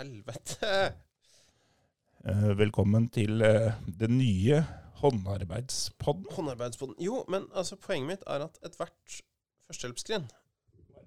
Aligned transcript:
Helvete. 0.00 0.68
Eh, 2.24 2.44
velkommen 2.56 3.08
til 3.12 3.42
eh, 3.44 3.74
den 4.00 4.14
nye 4.16 4.62
håndarbeidspodden. 5.02 6.24
Håndarbeidspodden. 6.32 6.94
Jo, 7.04 7.18
men 7.32 7.44
altså, 7.56 7.76
poenget 7.80 8.08
mitt 8.14 8.24
er 8.26 8.46
at 8.46 8.56
ethvert 8.64 9.18
førstehjelpsskrin 9.68 10.24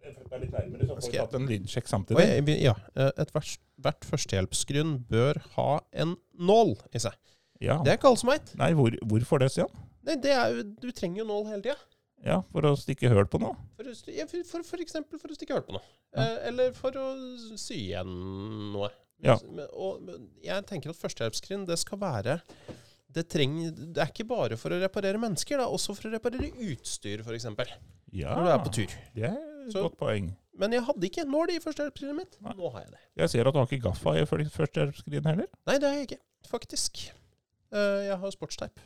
Så 0.03 0.97
Skal 1.07 1.13
jeg- 1.15 1.21
tatt 1.23 1.33
en 1.39 1.47
lydsjekk 1.49 1.87
samtidig. 1.89 2.25
Oi, 2.45 2.57
Ja. 2.61 2.73
eh, 2.95 3.09
Ethvert 3.17 3.57
hvert 3.81 4.05
førstehjelpsskrin 4.05 5.05
bør 5.09 5.39
ha 5.55 5.79
en 5.93 6.15
nål 6.37 6.75
i 6.93 6.99
seg. 6.99 7.13
Ja. 7.61 7.79
Det 7.81 7.93
er 7.93 7.97
ikke 7.97 8.09
alle 8.11 8.17
som 8.21 8.29
veit. 8.29 8.53
Nei, 8.59 8.73
hvor, 8.73 8.91
hvorfor 9.07 9.39
det, 9.39 9.49
Stian? 9.51 9.69
Nei, 10.03 10.15
det 10.21 10.31
er 10.37 10.61
Du 10.63 10.91
trenger 10.91 11.23
jo 11.23 11.25
nål 11.25 11.47
hele 11.49 11.61
tida. 11.63 11.77
Ja, 12.23 12.39
for 12.53 12.63
å 12.69 12.73
stikke 12.79 13.09
høl 13.11 13.27
på 13.27 13.39
noe. 13.43 13.57
For, 13.75 13.89
ja, 14.15 14.25
for, 14.29 14.45
for, 14.47 14.63
for 14.67 14.83
eksempel 14.83 15.19
for 15.19 15.33
å 15.33 15.35
stikke 15.35 15.57
hull 15.57 15.65
på 15.67 15.75
noe. 15.75 15.83
Ja. 16.15 16.23
Eh, 16.23 16.37
eller 16.51 16.75
for 16.77 16.95
å 16.99 17.07
sy 17.59 17.81
igjen 17.89 18.13
noe. 18.73 18.89
Ja. 19.23 19.35
Men, 19.43 19.67
og, 19.71 20.01
men 20.03 20.29
jeg 20.43 20.65
tenker 20.69 20.91
at 20.93 20.99
førstehjelpsskrin, 20.99 21.65
det 21.67 21.77
skal 21.81 21.99
være 22.01 22.39
det, 23.13 23.25
trenger, 23.29 23.73
det 23.75 24.01
er 24.01 24.09
ikke 24.11 24.25
bare 24.27 24.57
for 24.59 24.73
å 24.73 24.79
reparere 24.81 25.19
mennesker, 25.21 25.59
det 25.59 25.65
er 25.67 25.75
også 25.75 25.95
for 25.97 26.09
å 26.09 26.13
reparere 26.15 26.49
utstyr, 26.71 27.21
f.eks. 27.21 27.45
Ja, 28.13 28.33
Når 28.37 28.47
du 28.47 28.51
er 28.53 28.63
på 28.63 28.73
tur. 28.79 28.95
Det 29.15 29.27
er 29.29 29.35
et 29.37 29.75
Så- 29.75 29.83
godt 29.85 29.99
poeng. 29.99 30.31
Men 30.57 30.73
jeg 30.75 30.83
hadde 30.85 31.07
ikke 31.07 31.25
nål 31.25 31.49
i 31.49 31.59
førstehjelpsskrinet 31.59 32.15
mitt. 32.17 32.35
Nei. 32.45 32.53
Nå 32.57 32.69
har 32.73 32.83
jeg 32.83 32.91
det. 32.93 32.99
Jeg 33.23 33.29
ser 33.33 33.47
at 33.49 33.55
du 33.55 33.59
har 33.59 33.67
ikke 33.69 33.85
gaffa 33.87 34.13
i 34.19 34.25
førstehjelpsskrinet 34.29 35.29
heller. 35.31 35.47
Nei, 35.65 35.77
det 35.81 35.89
har 35.89 35.95
jeg 35.97 36.09
ikke, 36.11 36.19
faktisk. 36.49 37.03
Uh, 37.73 38.03
jeg 38.05 38.17
har 38.21 38.35
sportsteip. 38.35 38.83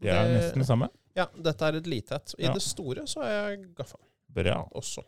Det 0.00 0.10
er 0.14 0.30
nesten 0.32 0.62
det 0.62 0.66
samme. 0.68 0.88
Ja, 1.18 1.26
dette 1.34 1.66
er 1.66 1.76
et 1.80 1.86
lite 1.90 2.14
et. 2.16 2.34
I 2.38 2.44
Ja. 2.46 2.52
det 2.54 2.62
store 2.64 3.06
så 3.10 3.20
er 3.26 3.32
jeg 3.50 3.74
gaffa 3.76 3.98
Bra. 4.30 4.68
også. 4.78 5.02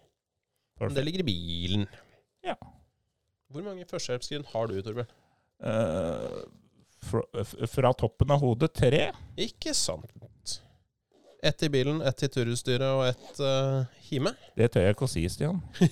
Men 0.80 0.94
det 0.94 1.04
ligger 1.06 1.20
i 1.20 1.28
bilen. 1.28 1.86
Ja. 2.44 2.54
Hvor 3.52 3.62
mange 3.62 3.84
førstehjelpsskrin 3.86 4.44
har 4.52 4.66
du, 4.66 4.80
Torbjørn? 4.82 5.10
Uh, 5.62 6.42
fra, 7.02 7.22
fra 7.70 7.92
toppen 7.94 8.30
av 8.34 8.40
hodet 8.42 8.72
tre. 8.74 9.12
Ikke 9.38 9.74
sant. 9.74 10.60
Ett 11.42 11.62
i 11.62 11.68
bilen, 11.68 12.00
ett 12.06 12.22
i 12.22 12.28
turutstyret 12.28 12.82
og 12.86 13.06
ett 13.08 13.40
uh, 13.40 13.84
hjemme. 14.10 14.34
Det 14.56 14.70
tør 14.74 14.82
jeg 14.88 14.94
ikke 14.96 15.06
å 15.08 15.10
si, 15.10 15.24
Stian. 15.30 15.62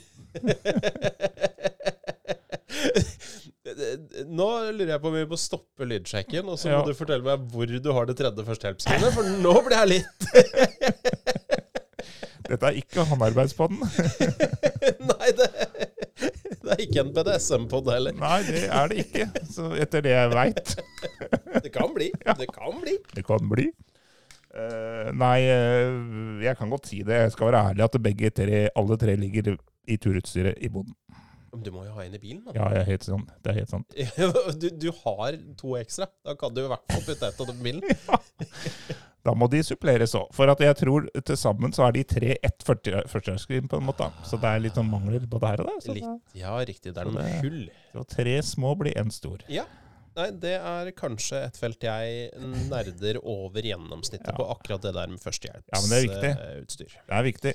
Nå 4.31 4.47
lurer 4.73 4.93
jeg 4.95 5.01
på 5.03 5.09
om 5.11 5.17
vi 5.19 5.25
må 5.31 5.37
stoppe 5.41 5.83
lydsjekken, 5.89 6.45
og 6.51 6.57
så 6.61 6.67
Ja. 6.73 6.77
må 6.81 6.85
du 6.91 6.95
fortelle 6.99 7.25
meg 7.27 7.37
hvor 7.53 7.67
du 7.71 7.91
har 7.97 8.05
det 8.11 8.17
tredje 8.19 8.43
førstehjelpsskrinet, 8.47 9.11
for 9.15 9.25
nå 9.45 9.55
blir 9.67 9.77
jeg 9.79 9.89
litt 9.97 10.21
Dette 12.51 12.67
er 12.67 12.75
ikke 12.81 13.05
håndarbeidspodden. 13.07 13.79
Nei, 15.11 15.29
det, 15.39 15.47
det 16.19 16.73
er 16.75 16.81
ikke 16.83 17.01
en 17.05 17.13
BDSM-pod 17.15 17.87
heller. 17.93 18.15
Nei, 18.19 18.41
det 18.48 18.63
er 18.67 18.87
det 18.91 18.97
ikke. 19.05 19.27
Så 19.55 19.69
etter 19.79 20.03
det 20.03 20.15
jeg 20.17 20.33
veit. 20.35 20.69
Det 21.61 21.71
kan 21.75 21.91
bli. 21.95 22.09
Det 22.41 22.47
kan 22.51 22.75
bli. 22.83 22.95
Det 23.15 23.23
kan 23.27 23.43
bli. 23.51 23.67
Uh, 24.51 25.11
nei, 25.15 25.45
uh, 25.47 26.43
jeg 26.43 26.57
kan 26.59 26.71
godt 26.73 26.89
si 26.91 26.98
det. 27.07 27.15
Jeg 27.27 27.33
skal 27.37 27.47
være 27.53 27.63
ærlig 27.71 27.85
at 27.87 27.98
begge 28.03 28.31
tre, 28.35 28.59
alle 28.79 28.97
tre 28.98 29.15
ligger 29.19 29.53
i 29.91 29.97
turutstyret 30.03 30.55
i 30.59 30.69
boden. 30.73 30.95
Men 31.53 31.62
du 31.67 31.70
må 31.75 31.84
jo 31.84 31.93
ha 31.97 32.05
en 32.05 32.15
i 32.15 32.19
bilen, 32.23 32.45
da. 32.47 32.53
Ja, 32.55 32.69
jeg 32.77 32.84
er 32.84 32.91
helt 32.93 33.05
sånn. 33.09 33.25
det 33.43 33.51
er 33.51 33.56
helt 33.61 33.70
sant. 33.73 33.95
Du, 34.62 34.69
du 34.70 34.89
har 35.03 35.39
to 35.59 35.77
ekstra. 35.81 36.07
Da 36.25 36.34
kan 36.39 36.55
du 36.55 36.62
i 36.65 36.69
hvert 36.70 36.84
fall 36.92 37.03
putte 37.09 37.27
ett 37.33 37.41
av 37.42 37.47
dem 37.51 37.59
i 37.61 37.70
bilen. 37.70 37.83
Da 39.20 39.34
må 39.37 39.51
de 39.53 39.59
suppleres 39.61 40.15
òg. 40.17 40.31
For 40.33 40.48
at 40.48 40.62
jeg 40.65 40.77
tror 40.81 41.05
til 41.29 41.37
sammen 41.37 41.75
så 41.77 41.84
er 41.84 41.92
de 41.92 42.05
tre 42.09 42.31
ett 42.41 42.62
førstehjelpsskrin, 42.65 43.67
på 43.69 43.77
en 43.77 43.84
måte. 43.84 44.07
Så 44.25 44.39
det 44.41 44.48
er 44.48 44.62
litt 44.65 44.79
sånn 44.81 44.89
mangler 44.89 45.27
på 45.29 45.37
det 45.42 45.51
her 45.51 45.61
og 45.61 45.69
der. 45.69 45.83
Så 45.84 45.97
Litt. 45.98 46.33
Ja, 46.41 46.55
riktig. 46.65 46.95
Det 46.97 47.03
er 47.03 47.11
noen 47.11 47.34
hull. 47.45 47.67
så 47.92 48.07
tre 48.17 48.39
små 48.48 48.73
blir 48.81 48.97
én 48.97 49.12
stor. 49.12 49.45
Ja. 49.53 49.67
Nei, 50.17 50.31
det 50.42 50.55
er 50.57 50.89
kanskje 50.97 51.42
et 51.51 51.61
felt 51.61 51.85
jeg 51.85 52.31
nerder 52.73 53.20
over 53.20 53.61
gjennomsnittet 53.69 54.33
Ja. 54.33 54.39
på 54.41 54.48
akkurat 54.57 54.83
det 54.89 54.95
der 54.97 55.12
med 55.12 55.20
førstehjelpsutstyr. 55.23 55.77
Ja, 55.77 55.83
men 55.85 55.92
det 55.92 55.98
er 56.01 56.08
viktig. 56.08 56.33
førstehjelpsutstyr. 56.33 56.97
Det 57.13 57.19
er 57.20 57.29
viktig. 57.29 57.55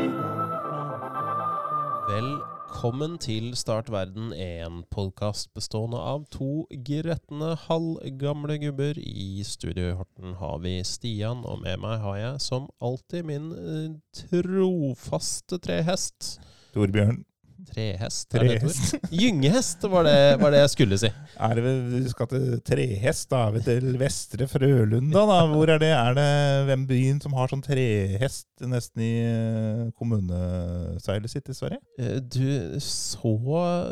Velkommen 2.81 3.19
til 3.21 3.51
Start 3.53 3.91
verden, 3.93 4.31
en 4.33 4.79
podkast 4.89 5.51
bestående 5.53 5.99
av 6.01 6.23
to 6.33 6.63
gretne 6.81 7.51
halvgamle 7.67 8.55
gubber. 8.63 8.97
I 8.97 9.43
studio 9.45 9.91
i 9.91 9.93
Horten 9.99 10.33
har 10.39 10.57
vi 10.63 10.79
Stian, 10.81 11.43
og 11.45 11.61
med 11.61 11.77
meg 11.83 12.01
har 12.01 12.17
jeg 12.17 12.41
som 12.41 12.65
alltid 12.81 13.29
min 13.29 13.51
eh, 13.53 13.93
trofaste 14.17 15.61
trehest. 15.61 16.39
Torbjørn. 16.73 17.21
Trehest? 17.69 18.29
Trehest. 18.33 18.95
Gyngehest 19.13 19.83
var 19.91 20.05
det, 20.07 20.15
var 20.41 20.53
det 20.53 20.61
jeg 20.63 20.71
skulle 20.73 20.97
si. 21.01 21.11
Er 21.41 21.55
det, 21.57 21.73
vi 21.91 22.01
skal 22.11 22.29
til 22.31 22.45
Trehest, 22.67 23.29
da 23.31 23.43
er 23.47 23.55
vi 23.55 23.61
til 23.65 23.87
Vestre 24.01 24.47
Frølunda, 24.49 25.23
da. 25.29 25.39
Hvor 25.51 25.69
er 25.73 25.81
det? 25.81 25.91
Er 25.95 26.17
det 26.17 26.27
hvem 26.69 26.85
byen 26.89 27.21
som 27.23 27.35
har 27.37 27.51
sånn 27.51 27.63
trehest 27.65 28.47
nesten 28.61 29.03
i 29.05 29.11
eh, 29.25 29.85
kommuneseilet 29.97 31.31
sitt 31.31 31.49
i 31.51 31.57
Sverige? 31.57 31.81
Eh, 31.99 32.19
Du, 32.21 32.79
så 32.81 33.35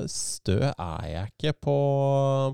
stø 0.09 0.59
er 0.69 1.07
jeg 1.09 1.31
ikke 1.33 1.55
på, 1.65 1.77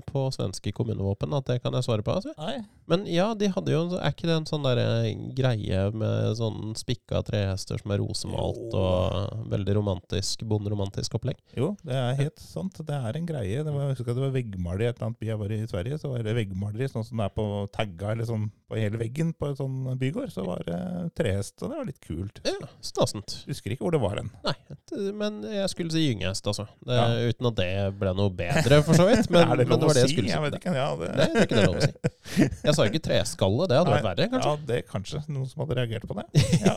på 0.08 0.26
svenske 0.34 0.72
kommunevåpen 0.76 1.34
at 1.36 1.46
det 1.50 1.60
kan 1.64 1.74
jeg 1.76 1.86
svare 1.86 2.04
på. 2.06 2.16
Altså. 2.18 2.34
Nei. 2.40 2.58
Men 2.86 3.02
ja, 3.10 3.32
de 3.34 3.48
hadde 3.50 3.72
jo 3.72 3.80
Er 3.98 4.12
ikke 4.12 4.28
det 4.28 4.34
en 4.36 4.44
sånn 4.46 4.62
der 4.62 4.78
eh, 4.78 5.08
greie 5.36 5.88
med 5.90 6.36
sånn 6.38 6.74
spikka 6.78 7.22
trehester 7.26 7.80
som 7.80 7.90
er 7.94 7.98
rosemalt 8.02 8.76
og 8.78 9.48
veldig 9.50 9.74
romantisk, 9.80 10.44
bonderomantisk 10.46 11.05
opplegg? 11.14 11.38
Jo, 11.56 11.76
det 11.86 11.94
er 11.94 12.18
helt 12.18 12.40
sant. 12.42 12.80
Det 12.88 12.96
er 12.96 13.16
en 13.20 13.28
greie. 13.28 13.62
Det 13.62 13.72
var, 13.72 13.86
jeg 13.86 13.94
husker 13.94 14.10
at 14.10 14.18
det 14.18 14.24
var 14.24 14.34
veggmaleri 14.34 14.86
i 14.86 14.88
et 14.90 14.96
eller 14.98 15.06
annet 15.06 15.20
by 15.22 15.28
jeg 15.30 15.40
var 15.42 15.54
i 15.54 15.60
Sverige. 15.70 15.98
Så 16.02 16.10
var 16.10 16.24
det 16.26 16.34
veggmaleri 16.40 16.88
sånn 16.90 17.06
som 17.06 17.22
det 17.22 17.28
er 17.28 17.34
på 17.36 17.46
tagga, 17.76 18.12
eller 18.16 18.28
sånn 18.28 18.48
på 18.66 18.80
hele 18.80 18.98
veggen 18.98 19.30
på 19.38 19.52
en 19.52 19.58
sånn 19.60 19.76
bygård. 20.00 20.32
Så 20.34 20.42
var 20.46 20.64
det 20.66 20.80
trehest, 21.18 21.54
og 21.62 21.70
det 21.70 21.78
var 21.78 21.86
litt 21.92 22.00
kult. 22.02 22.40
Ja, 22.46 22.70
stasent. 22.82 23.38
Husker 23.46 23.76
ikke 23.76 23.86
hvor 23.86 23.94
det 23.94 24.02
var 24.02 24.18
hen. 24.18 24.32
Nei, 24.42 24.56
men 25.14 25.40
jeg 25.46 25.70
skulle 25.72 25.94
si 25.94 26.06
gyngehest, 26.08 26.46
altså. 26.50 26.66
Det, 26.82 26.96
Ja. 26.96 27.06
Uten 27.30 27.48
at 27.50 27.56
det 27.58 27.70
ble 28.00 28.12
noe 28.16 28.32
bedre, 28.34 28.80
for 28.86 28.96
så 28.98 29.06
vidt. 29.08 29.28
Men, 29.36 29.42
er 29.50 29.60
det 29.60 29.66
men 29.68 29.76
lov 29.76 29.80
det 29.80 29.88
var 29.88 29.96
det 29.98 30.02
jeg 30.06 30.12
skulle 30.14 30.28
si. 30.28 30.34
Jeg 30.34 30.42
vet 30.44 30.56
ikke. 30.58 30.72
Ja, 30.76 30.86
det, 30.96 31.08
Nei, 31.16 31.26
det 31.32 31.40
er 31.40 31.46
ikke 31.46 31.56
det 31.58 31.66
lov 31.66 31.76
å 31.76 31.84
si. 31.84 32.46
Jeg 32.66 32.74
sa 32.76 32.86
ikke 32.88 33.00
treskalle, 33.04 33.66
det 33.70 33.78
hadde 33.78 33.92
vært 33.92 34.06
verre, 34.06 34.26
kanskje. 34.32 34.50
Ja, 34.52 34.66
det 34.70 34.78
kanskje. 34.90 35.20
Noen 35.30 35.48
som 35.50 35.62
hadde 35.62 35.76
reagert 35.80 36.06
på 36.08 36.16
det. 36.18 36.26
Ja. 36.66 36.72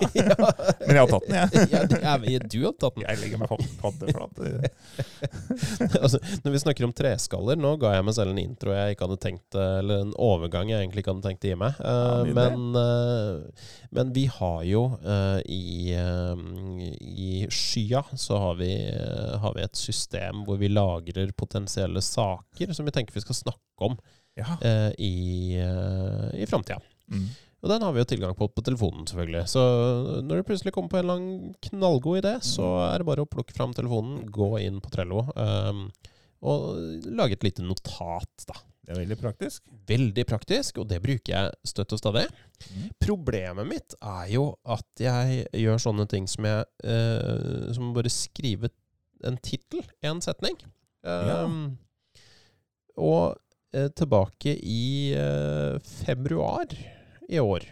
Men 0.85 0.97
jeg 0.97 1.01
har 1.01 1.09
tatt 1.09 1.25
den, 1.25 1.35
jeg. 1.39 1.67
ja, 1.73 1.81
det 1.89 2.33
er, 2.35 2.43
du 2.51 2.57
har 2.65 2.73
tatt 2.81 2.97
den. 2.97 3.05
Jeg 3.07 3.21
legger 3.23 3.41
meg 3.41 3.63
paddeflat. 3.81 4.18
altså, 6.03 6.19
når 6.43 6.53
vi 6.53 6.61
snakker 6.61 6.85
om 6.87 6.93
treskaller, 6.95 7.59
nå 7.59 7.73
ga 7.81 7.93
jeg 7.95 8.05
meg 8.07 8.15
selv 8.17 8.33
en 8.33 8.41
intro 8.41 8.73
jeg 8.75 8.95
ikke 8.95 9.07
hadde 9.07 9.19
tenkt 9.23 9.57
eh, 9.57 9.73
Eller 9.81 10.03
en 10.05 10.13
overgang 10.19 10.69
jeg 10.71 10.83
egentlig 10.83 11.03
ikke 11.03 11.13
hadde 11.15 11.25
tenkt 11.27 11.47
å 11.47 11.51
gi 11.51 11.57
meg. 11.59 11.79
Uh, 11.79 11.97
Ja, 12.29 12.35
men, 12.35 12.75
uh, 12.75 13.69
men 13.95 14.13
vi 14.15 14.25
har 14.31 14.61
jo 14.67 14.83
uh, 15.01 15.39
i, 15.45 15.93
eh, 15.95 16.45
i 16.99 17.31
skya 17.53 18.03
så 18.19 18.37
har 18.43 18.55
vi, 18.59 18.71
eh, 18.91 19.35
har 19.41 19.55
vi 19.55 19.63
et 19.65 19.79
system 19.79 20.43
hvor 20.47 20.59
vi 20.61 20.69
lagrer 20.71 21.31
potensielle 21.37 22.01
saker 22.03 22.73
som 22.75 22.87
vi 22.87 22.93
tenker 22.95 23.15
vi 23.15 23.23
skal 23.25 23.37
snakke 23.43 23.89
om 23.89 23.97
Ja. 24.37 24.57
eh, 24.61 24.91
i, 24.99 25.13
uh, 25.59 26.29
i 26.37 26.45
framtida. 26.47 26.79
Mm. 27.11 27.27
Og 27.59 27.67
den 27.71 27.83
har 27.83 27.91
vi 27.91 27.99
jo 27.99 28.07
tilgang 28.07 28.35
på 28.39 28.47
på 28.55 28.63
telefonen, 28.63 29.03
selvfølgelig. 29.09 29.43
Så 29.51 29.63
når 30.23 30.39
du 30.39 30.47
plutselig 30.47 30.71
kommer 30.75 30.93
på 30.93 31.01
en 31.01 31.11
annen 31.11 31.55
knallgod 31.67 32.21
idé, 32.21 32.37
så 32.45 32.69
er 32.85 33.01
det 33.01 33.07
bare 33.09 33.25
å 33.25 33.29
plukke 33.29 33.55
fram 33.55 33.73
telefonen, 33.75 34.21
gå 34.31 34.53
inn 34.63 34.79
på 34.83 34.91
Trello 34.93 35.25
um, 35.35 35.89
og 36.39 37.03
lage 37.03 37.35
et 37.35 37.43
lite 37.49 37.65
notat, 37.67 38.45
da. 38.47 38.55
Det 38.89 38.95
er 38.95 39.01
veldig 39.03 39.17
praktisk. 39.19 39.65
Veldig 39.85 40.23
praktisk, 40.25 40.79
og 40.81 40.87
det 40.89 40.97
bruker 41.03 41.33
jeg 41.35 41.67
støtt 41.67 41.91
og 41.93 41.99
stadig. 41.99 42.23
Mm. 42.71 42.85
Problemet 43.03 43.67
mitt 43.69 43.93
er 43.99 44.31
jo 44.31 44.45
at 44.65 45.03
jeg 45.03 45.43
gjør 45.59 45.83
sånne 45.83 46.07
ting 46.09 46.25
som 46.31 46.47
jeg 46.47 46.65
uh, 46.87 47.69
Som 47.75 47.91
bare 47.93 48.09
skrive 48.09 48.71
en 49.27 49.37
tittel, 49.45 49.83
en 50.01 50.23
setning. 50.23 50.57
Ja. 51.05 51.43
Um, 51.43 51.77
Og 52.97 53.35
uh, 53.75 53.89
tilbake 53.95 54.55
i 54.57 55.13
uh, 55.13 55.77
februar 56.01 56.73
i 57.29 57.41
år 57.41 57.67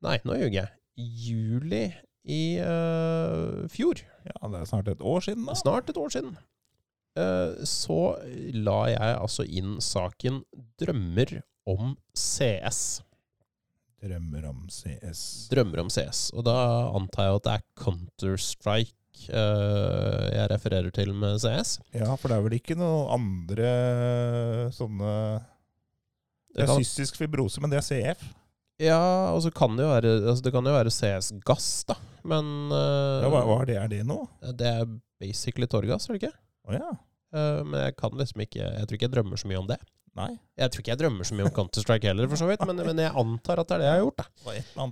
Nei, 0.00 0.16
nå 0.24 0.32
ljuger 0.38 0.62
jeg. 0.62 0.70
Juli 0.96 1.82
i 2.24 2.42
uh, 2.64 3.66
fjor 3.72 4.00
Ja, 4.24 4.48
det 4.48 4.62
er 4.62 4.68
snart 4.68 4.88
et 4.88 5.02
år 5.04 5.20
siden, 5.26 5.44
da. 5.48 5.56
snart 5.58 5.92
et 5.92 6.00
år 6.00 6.14
siden, 6.14 6.38
Uh, 7.18 7.58
så 7.66 8.14
la 8.54 8.84
jeg 8.86 9.14
altså 9.18 9.42
inn 9.42 9.80
saken 9.82 10.44
'Drømmer 10.78 11.40
om 11.66 11.96
CS'. 12.14 13.00
Drømmer 14.00 14.46
om 14.48 14.60
CS. 14.70 15.48
Drømmer 15.50 15.82
om 15.82 15.90
CS. 15.90 16.30
Og 16.32 16.46
da 16.46 16.54
antar 16.94 17.26
jeg 17.26 17.40
at 17.40 17.46
det 17.48 17.56
er 17.56 17.64
Counter-Strike 17.82 19.26
eh, 19.28 20.26
jeg 20.38 20.46
refererer 20.54 20.94
til 20.96 21.12
med 21.12 21.36
CS. 21.42 21.74
Ja, 21.92 22.14
for 22.14 22.32
det 22.32 22.38
er 22.38 22.46
vel 22.46 22.56
ikke 22.56 22.78
noen 22.80 23.10
andre 23.18 23.72
sånne 24.72 25.12
Det 26.54 26.66
er 26.66 26.72
cystisk 26.80 27.16
fibrose, 27.20 27.60
men 27.62 27.70
det 27.72 27.78
er 27.80 27.86
CF. 27.86 28.24
ja, 28.80 29.00
og 29.34 29.42
så 29.44 29.52
kan 29.54 29.76
det 29.76 29.84
jo 29.84 29.90
være, 29.92 30.14
altså 30.32 30.42
det 30.46 30.52
kan 30.54 30.66
jo 30.66 30.72
være 30.74 30.90
CS-gass, 30.94 31.68
da. 31.88 31.96
Men 32.24 32.48
uh, 32.72 33.20
Ja, 33.22 33.28
hva, 33.32 33.44
hva 33.48 33.60
er 33.62 33.70
det? 33.70 33.76
Er 33.80 33.88
det 33.92 34.02
nå? 34.08 34.18
det 34.58 34.66
er 34.66 34.88
basically 35.20 35.68
tåregass, 35.70 36.08
er 36.08 36.16
det 36.16 36.22
ikke? 36.24 36.34
Oh, 36.68 36.74
ja. 36.76 36.90
uh, 37.36 37.62
men 37.64 37.80
jeg 37.86 37.96
kan 37.96 38.12
liksom 38.18 38.42
ikke 38.44 38.60
Jeg 38.60 38.86
tror 38.88 38.98
ikke 38.98 39.06
jeg 39.08 39.14
drømmer 39.14 39.40
så 39.40 39.48
mye 39.48 39.60
om 39.62 39.68
det. 39.70 39.78
Nei. 40.18 40.32
Jeg 40.58 40.72
tror 40.72 40.82
ikke 40.82 40.90
jeg 40.90 41.00
drømmer 41.04 41.28
så 41.28 41.36
mye 41.38 41.46
om 41.46 41.52
Counter-Strike 41.54 42.08
heller, 42.10 42.26
for 42.32 42.40
så 42.40 42.48
vidt, 42.48 42.64
men, 42.66 42.80
men 42.88 42.98
jeg 42.98 43.12
antar 43.22 43.60
at 43.62 43.68
det 43.70 43.76
er 43.76 43.82
det 43.84 43.86
jeg 43.86 43.94
har 43.94 44.02
gjort. 44.02 44.18
da. 44.18 44.26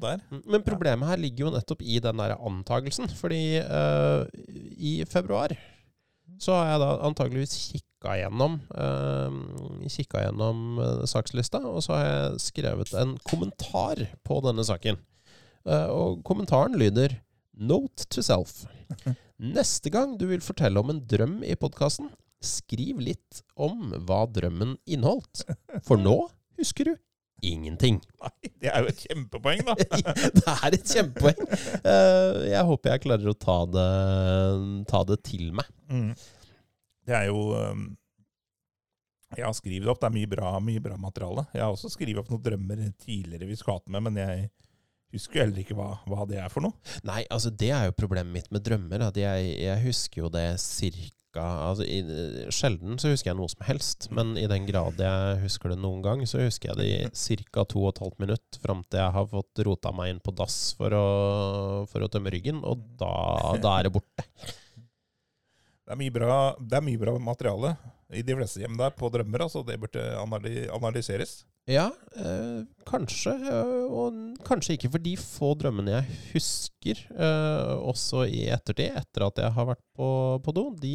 Der. 0.04 0.22
Mm, 0.30 0.42
Men 0.54 0.64
problemet 0.68 1.10
her 1.10 1.20
ligger 1.24 1.46
jo 1.48 1.50
nettopp 1.56 1.82
i 1.82 1.98
den 2.04 2.22
der 2.22 2.36
antagelsen. 2.38 3.10
Fordi 3.18 3.40
uh, 3.66 4.22
i 4.78 4.92
februar 5.10 5.56
så 6.38 6.54
har 6.54 6.70
jeg 6.70 6.82
da 6.84 6.90
antageligvis 7.08 7.56
kikka 7.98 8.14
gjennom, 8.20 8.60
uh, 8.78 9.88
kikka 9.90 10.20
gjennom 10.22 10.78
eh, 10.78 11.06
sakslista, 11.06 11.58
og 11.66 11.82
så 11.82 11.96
har 11.96 12.04
jeg 12.04 12.42
skrevet 12.46 12.92
en 12.94 13.16
kommentar 13.26 13.98
på 14.22 14.38
denne 14.44 14.62
saken. 14.62 14.98
Eh, 15.66 15.88
og 15.90 16.22
kommentaren 16.22 16.78
lyder 16.78 17.18
Note 17.58 18.06
to 18.08 18.22
self. 18.22 18.66
Neste 19.38 19.90
gang 19.90 20.16
du 20.18 20.28
vil 20.30 20.40
fortelle 20.40 20.78
om 20.78 20.90
en 20.90 21.02
drøm 21.10 21.42
i 21.42 21.56
podkasten, 21.58 22.12
skriv 22.38 23.00
litt 23.02 23.42
om 23.56 23.90
hva 24.06 24.26
drømmen 24.30 24.76
inneholdt. 24.86 25.42
For 25.82 25.98
nå 25.98 26.28
husker 26.58 26.92
du 26.92 26.94
ingenting. 27.42 27.98
Nei, 28.22 28.50
det 28.62 28.70
er 28.70 28.82
jo 28.82 28.92
et 28.92 29.04
kjempepoeng, 29.08 29.66
da. 29.66 29.74
det 30.38 30.46
er 30.54 30.74
et 30.78 30.94
kjempepoeng. 30.94 31.44
Eh, 31.82 32.40
jeg 32.54 32.64
håper 32.70 32.94
jeg 32.94 33.06
klarer 33.08 33.30
å 33.30 33.38
ta 33.38 33.60
det, 33.74 33.92
ta 34.90 35.02
det 35.10 35.22
til 35.26 35.50
meg. 35.58 35.66
Mm. 35.90 36.12
Det 37.08 37.16
er 37.16 37.30
jo 37.30 37.40
Jeg 39.36 39.44
har 39.44 39.56
skrevet 39.56 39.88
opp, 39.88 40.00
det 40.02 40.08
er 40.08 40.16
mye 40.16 40.30
bra, 40.30 40.54
mye 40.64 40.84
bra 40.84 40.96
materiale. 41.00 41.46
Jeg 41.52 41.64
har 41.64 41.74
også 41.74 41.90
skrevet 41.92 42.22
opp 42.22 42.30
noen 42.32 42.44
drømmer 42.44 42.86
tidligere 43.00 43.48
vi 43.48 43.58
skulle 43.58 43.80
hatt 43.80 43.92
med, 43.92 44.06
men 44.08 44.20
jeg 44.20 44.48
husker 45.14 45.42
heller 45.42 45.62
ikke 45.62 45.76
hva, 45.76 45.90
hva 46.08 46.24
det 46.28 46.40
er 46.40 46.50
for 46.52 46.64
noe. 46.64 46.76
Nei, 47.08 47.22
altså 47.32 47.52
det 47.52 47.70
er 47.74 47.88
jo 47.88 47.96
problemet 47.96 48.34
mitt 48.34 48.50
med 48.54 48.64
drømmer. 48.64 49.08
At 49.08 49.20
jeg, 49.20 49.54
jeg 49.60 49.84
husker 49.84 50.24
jo 50.24 50.30
det 50.32 50.46
cirka 50.62 51.14
altså, 51.44 51.84
i, 51.84 52.00
Sjelden 52.54 52.96
så 53.00 53.12
husker 53.12 53.32
jeg 53.32 53.38
noe 53.40 53.52
som 53.52 53.64
helst, 53.68 54.08
men 54.14 54.32
i 54.40 54.46
den 54.50 54.68
grad 54.68 55.00
jeg 55.02 55.42
husker 55.44 55.72
det 55.72 55.80
noen 55.82 56.00
gang, 56.04 56.24
så 56.28 56.40
husker 56.42 56.72
jeg 56.72 56.80
det 56.80 56.88
i 56.88 57.42
ca. 57.52 57.64
to 57.68 57.84
og 57.84 57.92
et 57.92 58.02
halvt 58.04 58.24
minutt 58.24 58.60
fram 58.62 58.80
til 58.88 59.02
jeg 59.02 59.16
har 59.16 59.28
fått 59.32 59.64
rota 59.68 59.92
meg 59.96 60.14
inn 60.14 60.24
på 60.24 60.34
dass 60.36 60.56
for 60.78 60.96
å, 60.96 61.04
for 61.90 62.04
å 62.04 62.10
tømme 62.12 62.32
ryggen, 62.34 62.64
og 62.64 62.80
da, 63.00 63.12
da 63.60 63.76
er 63.78 63.88
det 63.88 63.94
borte. 63.98 64.24
Det 65.88 65.94
er 65.94 66.00
mye 66.02 66.12
bra, 66.12 66.34
det 66.60 66.76
er 66.76 66.82
mye 66.84 67.00
bra 67.00 67.14
materiale 67.16 67.70
i 68.12 68.20
de 68.20 68.34
fleste 68.36 68.60
hjem 68.60 68.74
der 68.76 68.92
på 68.96 69.08
drømmer, 69.12 69.46
altså 69.46 69.62
det 69.64 69.78
burde 69.80 70.02
analyseres. 70.68 71.46
Ja, 71.68 71.86
øh, 72.16 72.66
kanskje. 72.88 73.32
eh, 73.32 73.84
og 73.88 74.12
kanskje 74.44 74.76
ikke 74.76 74.90
for 74.92 75.04
de 75.04 75.14
få 75.20 75.54
drømmene 75.60 75.94
jeg 75.98 76.18
husker, 76.34 77.00
øh, 77.12 77.72
også 77.88 78.26
i 78.28 78.46
ettertid, 78.52 78.96
etter 79.00 79.26
at 79.26 79.40
jeg 79.44 79.52
har 79.56 79.68
vært 79.72 79.82
på, 79.96 80.08
på 80.44 80.54
do. 80.56 80.66
De, 80.76 80.92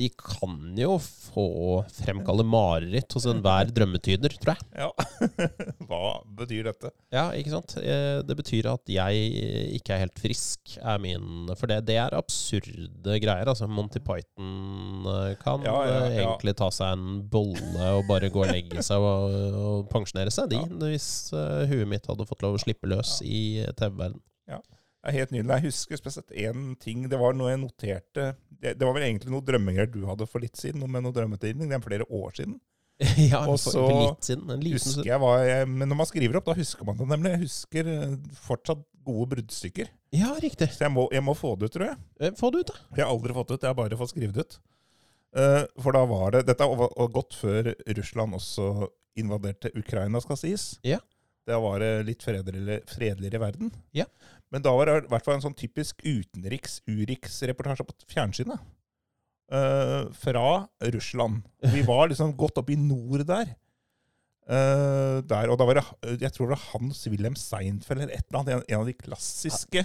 de 0.00 0.08
kan 0.16 0.78
jo 0.80 0.94
få 1.00 1.44
fremkalle 1.92 2.44
mareritt 2.46 3.12
hos 3.16 3.26
enhver 3.28 3.68
drømmetyder, 3.74 4.32
tror 4.40 4.54
jeg. 4.54 4.68
Ja, 4.80 4.88
hva 5.90 6.14
betyr 6.38 6.70
dette? 6.70 6.92
Ja, 7.12 7.26
ikke 7.36 7.52
sant? 7.52 7.76
Eh, 7.80 8.20
det 8.24 8.36
betyr 8.38 8.70
at 8.72 8.90
jeg 8.90 9.74
ikke 9.76 9.96
er 9.96 10.04
helt 10.06 10.20
frisk, 10.20 10.76
er 10.80 11.00
min 11.02 11.50
For 11.58 11.70
det, 11.70 11.82
det 11.90 11.98
er 12.00 12.16
absurde 12.16 13.18
greier. 13.20 13.50
Altså, 13.50 13.68
Monty 13.68 14.00
Python 14.04 15.06
eh, 15.12 15.36
kan 15.42 15.66
Ja, 15.68 15.76
ja, 15.84 16.00
eh, 16.06 16.16
ja. 16.16 16.24
egentlig 16.24 16.56
ta 16.60 16.70
seg 16.74 16.96
en 16.96 17.22
bolle 17.30 17.92
og 17.98 18.06
bare 18.08 18.32
gå 18.32 18.44
og 18.46 18.52
legge 18.54 18.84
seg 18.86 19.04
og, 19.04 19.36
og 19.60 19.88
pensjonere 19.92 20.32
seg, 20.34 20.52
de, 20.54 20.64
hvis 20.86 21.10
eh, 21.36 21.68
huet 21.70 21.88
mitt 21.90 22.08
hadde 22.08 22.28
fått 22.28 22.44
lov 22.46 22.56
å 22.56 22.62
slippe 22.64 22.88
løs 22.90 23.18
i 23.26 23.60
TV-verdenen. 23.76 24.22
Det 24.50 24.79
er 25.06 25.16
helt 25.16 25.30
nydelig. 25.34 25.56
Jeg 25.56 25.70
husker 25.70 26.00
spesielt 26.00 26.34
én 26.36 26.74
ting. 26.80 27.06
Det 27.10 27.18
var 27.20 27.36
noe 27.36 27.52
jeg 27.52 27.62
noterte 27.62 28.26
Det, 28.50 28.74
det 28.76 28.84
var 28.84 28.92
vel 28.96 29.06
egentlig 29.06 29.32
noe 29.32 29.44
drømmegreier 29.46 29.88
du 29.92 30.02
hadde 30.08 30.28
for 30.28 30.44
litt 30.44 30.58
siden, 30.60 30.82
noe 30.82 30.92
med 30.92 31.06
noe 31.06 31.16
drømmetidning. 31.16 31.70
Det 31.70 31.78
er 31.78 31.86
flere 31.86 32.08
år 32.08 32.34
siden. 32.36 32.58
ja, 33.30 33.40
Og 33.48 33.56
så 33.60 33.86
litt 33.88 34.28
siden. 34.28 34.50
En 34.52 34.60
liten 34.60 34.76
Husker 34.76 35.08
jeg 35.08 35.20
hva 35.22 35.32
jeg, 35.40 35.68
Men 35.72 35.88
når 35.88 36.00
man 36.02 36.08
skriver 36.10 36.40
opp, 36.40 36.50
da 36.50 36.56
husker 36.58 36.88
man 36.88 36.98
det 37.00 37.08
nemlig. 37.08 37.34
Jeg 37.36 37.44
husker 37.46 37.92
eh, 37.94 38.16
fortsatt 38.44 38.82
gode 39.06 39.30
bruddstykker. 39.34 39.88
Ja, 40.12 40.34
riktig. 40.42 40.68
Så 40.74 40.84
jeg 40.84 40.92
må, 40.92 41.06
jeg 41.14 41.24
må 41.24 41.32
få 41.38 41.54
det 41.56 41.70
ut, 41.70 41.76
tror 41.78 41.86
jeg. 41.88 42.00
Eh, 42.20 42.34
Få 42.36 42.52
det 42.52 42.64
ut, 42.64 42.72
da. 42.74 42.82
Jeg 42.98 43.06
har 43.06 43.14
aldri 43.14 43.36
fått 43.36 43.48
det 43.48 43.56
ut. 43.56 43.64
Jeg 43.64 43.72
har 43.72 43.78
bare 43.78 44.00
fått 44.00 44.12
skrevet 44.12 44.42
ut. 44.42 44.60
Uh, 45.30 45.62
for 45.78 45.94
da 45.94 46.00
var 46.10 46.32
det 46.34 46.40
Dette 46.48 46.66
var 46.66 47.10
godt 47.14 47.36
før 47.38 47.68
Russland 47.94 48.34
også 48.34 48.88
invaderte 49.20 49.70
Ukraina, 49.78 50.18
skal 50.22 50.38
sies. 50.40 50.64
Ja. 50.82 50.98
Da 51.46 51.58
var 51.62 51.78
det 51.82 51.90
litt 52.08 52.24
fredeligere, 52.26 52.80
fredeligere 52.90 53.40
verden. 53.42 53.70
Ja. 53.96 54.06
Men 54.50 54.64
da 54.64 54.74
var 54.74 54.88
det 54.88 54.96
i 55.04 55.10
hvert 55.12 55.26
fall 55.26 55.38
en 55.38 55.44
sånn 55.44 55.56
typisk 55.58 56.02
utenriks-Urix-reportasje 56.02 57.86
på 57.86 57.96
fjernsynet. 58.10 58.62
Uh, 59.50 60.06
fra 60.14 60.68
Russland. 60.94 61.42
Vi 61.74 61.82
var 61.86 62.10
liksom 62.10 62.36
godt 62.38 62.60
oppe 62.62 62.74
i 62.74 62.78
nord 62.78 63.24
der. 63.26 63.54
Uh, 64.50 65.22
der, 65.26 65.50
og 65.50 65.58
da 65.60 65.66
var 65.68 65.78
det 65.78 65.82
Jeg 66.22 66.32
tror 66.34 66.48
det 66.48 66.56
var 66.56 66.68
Hans-Wilhelm 66.72 67.36
Seinfeld 67.38 68.02
eller 68.02 68.14
et 68.16 68.26
eller 68.26 68.40
annet. 68.40 68.52
En, 68.54 68.64
en 68.66 68.82
av 68.82 68.90
de 68.90 68.94
klassiske. 68.98 69.84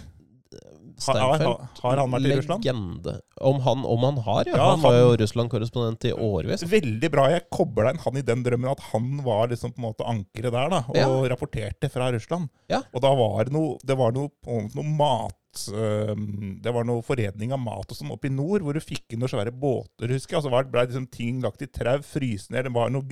Har, 1.06 1.18
har, 1.20 1.68
har 1.82 1.98
han 2.00 2.12
vært 2.14 2.28
i 2.30 2.36
Russland? 2.38 2.64
Legende. 2.64 3.16
Om 3.44 3.58
han, 3.66 3.82
om 3.84 4.04
han 4.08 4.20
har, 4.24 4.48
ja. 4.48 4.56
Ja, 4.56 4.68
han 4.72 4.84
var 4.86 4.96
jo 4.96 5.10
Russland-korrespondent 5.20 6.06
i 6.08 6.14
årevis. 6.14 6.64
Veldig 6.72 7.10
bra. 7.12 7.26
Jeg 7.34 7.48
kobla 7.52 7.92
inn 7.92 8.00
han 8.06 8.20
i 8.22 8.24
den 8.24 8.44
drømmen, 8.46 8.70
at 8.72 8.84
han 8.94 9.10
var 9.26 9.50
liksom 9.52 9.74
på 9.76 9.82
en 9.82 9.88
måte 9.90 10.08
ankeret 10.08 10.54
der, 10.56 10.70
da, 10.72 10.84
og 10.88 10.96
Ja. 11.02 11.10
rapporterte 11.34 11.90
fra 11.92 12.12
Russland. 12.16 12.48
Ja. 12.72 12.84
Og 12.94 13.04
da 13.04 13.12
var 13.18 13.44
det 13.50 13.54
noe, 13.58 13.76
det 13.84 13.98
var 14.00 14.16
noe, 14.16 14.32
noe 14.48 14.88
mat 14.96 15.36
Det 15.56 16.72
var 16.76 16.84
noe 16.84 17.00
foredling 17.06 17.54
av 17.56 17.62
mat 17.64 17.88
og 17.88 17.96
sånn 17.96 18.10
oppe 18.12 18.28
i 18.28 18.34
nord, 18.34 18.60
hvor 18.66 18.76
du 18.76 18.82
fikk 18.84 19.14
inn 19.16 19.22
noen 19.24 19.32
svære 19.32 19.54
båter, 19.56 20.12
husker 20.12 20.36
jeg. 20.36 20.40
Og 20.42 20.44
så 20.44 20.52
var 20.52 20.66
det 20.66 20.72
ble 20.74 20.84
liksom 20.88 21.06
ting 21.12 21.38
lagt 21.44 21.62
i 21.64 21.68
trau, 21.72 22.02
fryst 22.04 22.52
ned. 22.52 22.68
Det 22.68 22.74
var 22.76 22.92
noe 22.92 23.08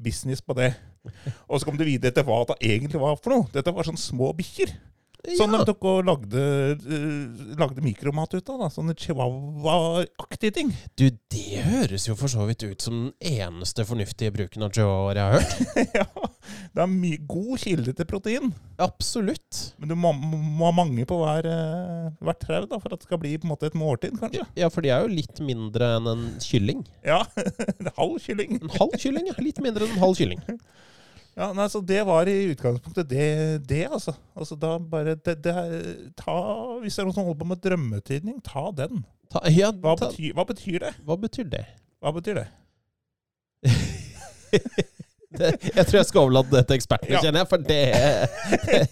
business 0.00 0.40
på 0.40 0.56
det. 0.56 0.70
Og 1.50 1.60
så 1.60 1.66
kom 1.68 1.76
du 1.76 1.84
videre 1.84 2.14
til 2.16 2.24
hva 2.24 2.46
det 2.48 2.56
egentlig 2.64 3.00
var 3.02 3.16
for 3.20 3.34
noe. 3.34 3.48
Dette 3.52 3.74
var 3.76 3.84
sånne 3.84 4.00
små 4.00 4.30
bikkjer. 4.38 4.72
Sånn 5.22 5.52
ja. 5.54 5.60
de 5.60 5.66
tok 5.68 5.84
og 5.86 6.00
lagde, 6.02 6.40
øh, 6.82 7.42
lagde 7.54 7.82
mikromat 7.84 8.32
ut 8.34 8.48
av. 8.50 8.64
da, 8.64 8.68
Sånne 8.74 8.96
chihuahua-aktige 8.98 10.54
ting. 10.56 10.72
Du, 10.98 11.04
det 11.30 11.62
høres 11.62 12.08
jo 12.08 12.16
for 12.18 12.32
så 12.32 12.42
vidt 12.48 12.64
ut 12.66 12.82
som 12.82 12.96
den 13.04 13.12
eneste 13.30 13.86
fornuftige 13.86 14.34
bruken 14.34 14.66
av 14.66 14.74
chihuahuaer 14.74 15.20
jeg 15.20 15.28
har 15.28 15.38
hørt. 15.38 15.78
ja, 16.00 16.26
det 16.74 16.82
er 16.82 16.90
mye 16.90 17.22
god 17.30 17.54
kilde 17.62 17.94
til 17.94 18.10
protein. 18.10 18.50
Absolutt. 18.82 19.62
Men 19.78 19.94
du 19.94 19.98
må, 20.02 20.10
må 20.10 20.66
ha 20.66 20.74
mange 20.82 21.06
på 21.06 21.20
hver, 21.22 21.46
eh, 21.46 22.10
hvert 22.18 22.42
trau 22.42 22.66
da, 22.66 22.82
for 22.82 22.90
at 22.90 23.04
det 23.04 23.06
skal 23.06 23.22
bli 23.22 23.36
på 23.38 23.46
en 23.46 23.54
måte 23.54 23.70
et 23.70 23.78
måltid, 23.78 24.18
kanskje. 24.18 24.48
Ja, 24.58 24.74
for 24.74 24.82
de 24.82 24.90
er 24.90 25.06
jo 25.06 25.14
litt 25.20 25.38
mindre 25.38 26.00
enn 26.00 26.16
en 26.16 26.30
kylling. 26.42 26.82
Ja, 27.06 27.22
en 27.78 27.94
halv 27.94 28.18
kylling. 28.26 28.58
En 28.58 28.74
halv 28.74 28.98
kylling, 28.98 29.30
ja. 29.30 29.38
Litt 29.38 29.62
mindre 29.62 29.86
enn 29.86 30.00
en 30.00 30.02
halv 30.02 30.18
kylling. 30.18 30.42
Ja, 31.38 31.48
nei, 31.56 31.64
så 31.72 31.80
Det 31.80 32.02
var 32.04 32.28
i 32.28 32.50
utgangspunktet 32.52 33.08
det, 33.08 33.26
det 33.68 33.86
altså. 33.88 34.12
altså 34.36 34.56
da 34.60 34.74
bare, 34.78 35.14
det, 35.16 35.38
det 35.44 35.54
her, 35.56 35.76
ta, 36.18 36.34
Hvis 36.82 36.98
det 36.98 37.02
er 37.02 37.08
noen 37.08 37.16
som 37.16 37.24
holder 37.28 37.40
på 37.40 37.48
med 37.52 37.62
drømmetydning, 37.64 38.40
ta 38.44 38.66
den. 38.76 39.04
Ta, 39.32 39.40
ja, 39.48 39.70
Hva 39.72 39.94
ta, 39.96 40.10
betyr, 40.10 40.34
hva 40.36 40.44
betyr 40.48 40.82
det? 40.84 40.92
hva 41.08 41.16
betyr 41.20 41.48
det? 41.54 41.64
Hva 42.02 42.12
betyr 42.18 42.42
det? 42.42 42.48
det? 45.38 45.50
Jeg 45.76 45.86
tror 45.88 45.98
jeg 46.00 46.08
skal 46.08 46.22
overlate 46.26 46.52
det 46.54 46.62
til 46.68 46.76
ekspertene, 46.78 47.12
Ja. 47.16 47.20
kjenner 47.24 47.42
jeg, 47.42 47.48
for 47.50 47.58
det, 47.58 47.80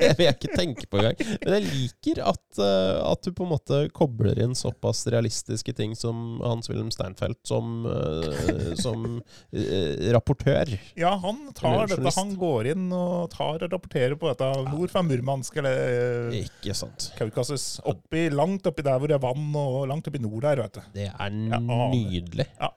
det 0.00 0.10
vil 0.18 0.26
jeg 0.26 0.36
ikke 0.38 0.56
tenke 0.56 0.86
på 0.90 1.00
engang. 1.00 1.20
Men 1.44 1.56
jeg 1.58 1.66
liker 1.70 2.20
at, 2.30 2.60
eh, 2.62 2.98
at 3.10 3.22
du 3.26 3.30
på 3.36 3.46
en 3.46 3.52
måte 3.54 3.80
kobler 3.96 4.40
inn 4.44 4.54
såpass 4.58 5.04
realistiske 5.12 5.74
ting 5.76 5.94
som 5.98 6.40
Hans-Wilhelm 6.44 6.90
Steinfeld 6.94 7.38
som, 7.48 7.84
eh, 7.90 8.74
som 8.80 9.06
eh, 9.52 10.08
rapportør. 10.14 10.72
Ja, 10.98 11.14
han 11.22 11.42
tar 11.56 11.86
dette, 11.90 12.14
han 12.16 12.34
går 12.40 12.70
inn 12.74 12.88
og 12.96 13.30
tar 13.34 13.62
og 13.66 13.72
rapporterer 13.72 14.16
på 14.20 14.30
dette 14.30 14.50
nord 14.70 14.90
fra 14.92 15.02
Murmansk 15.06 15.56
eller 15.62 16.34
Ikke 16.40 16.74
sant. 16.76 17.10
Kaukasus. 17.18 17.80
Oppi, 17.88 18.26
langt 18.32 18.66
oppi 18.70 18.84
der 18.86 18.98
hvor 19.00 19.10
det 19.10 19.16
er 19.18 19.24
vann, 19.24 19.50
og 19.56 19.86
langt 19.90 20.06
oppi 20.10 20.20
nord 20.22 20.42
der, 20.46 20.62
vet 20.64 20.78
du. 20.78 20.82
Det 20.94 21.08
er 21.10 21.30
nydelig. 21.34 22.46
Ja. 22.60 22.70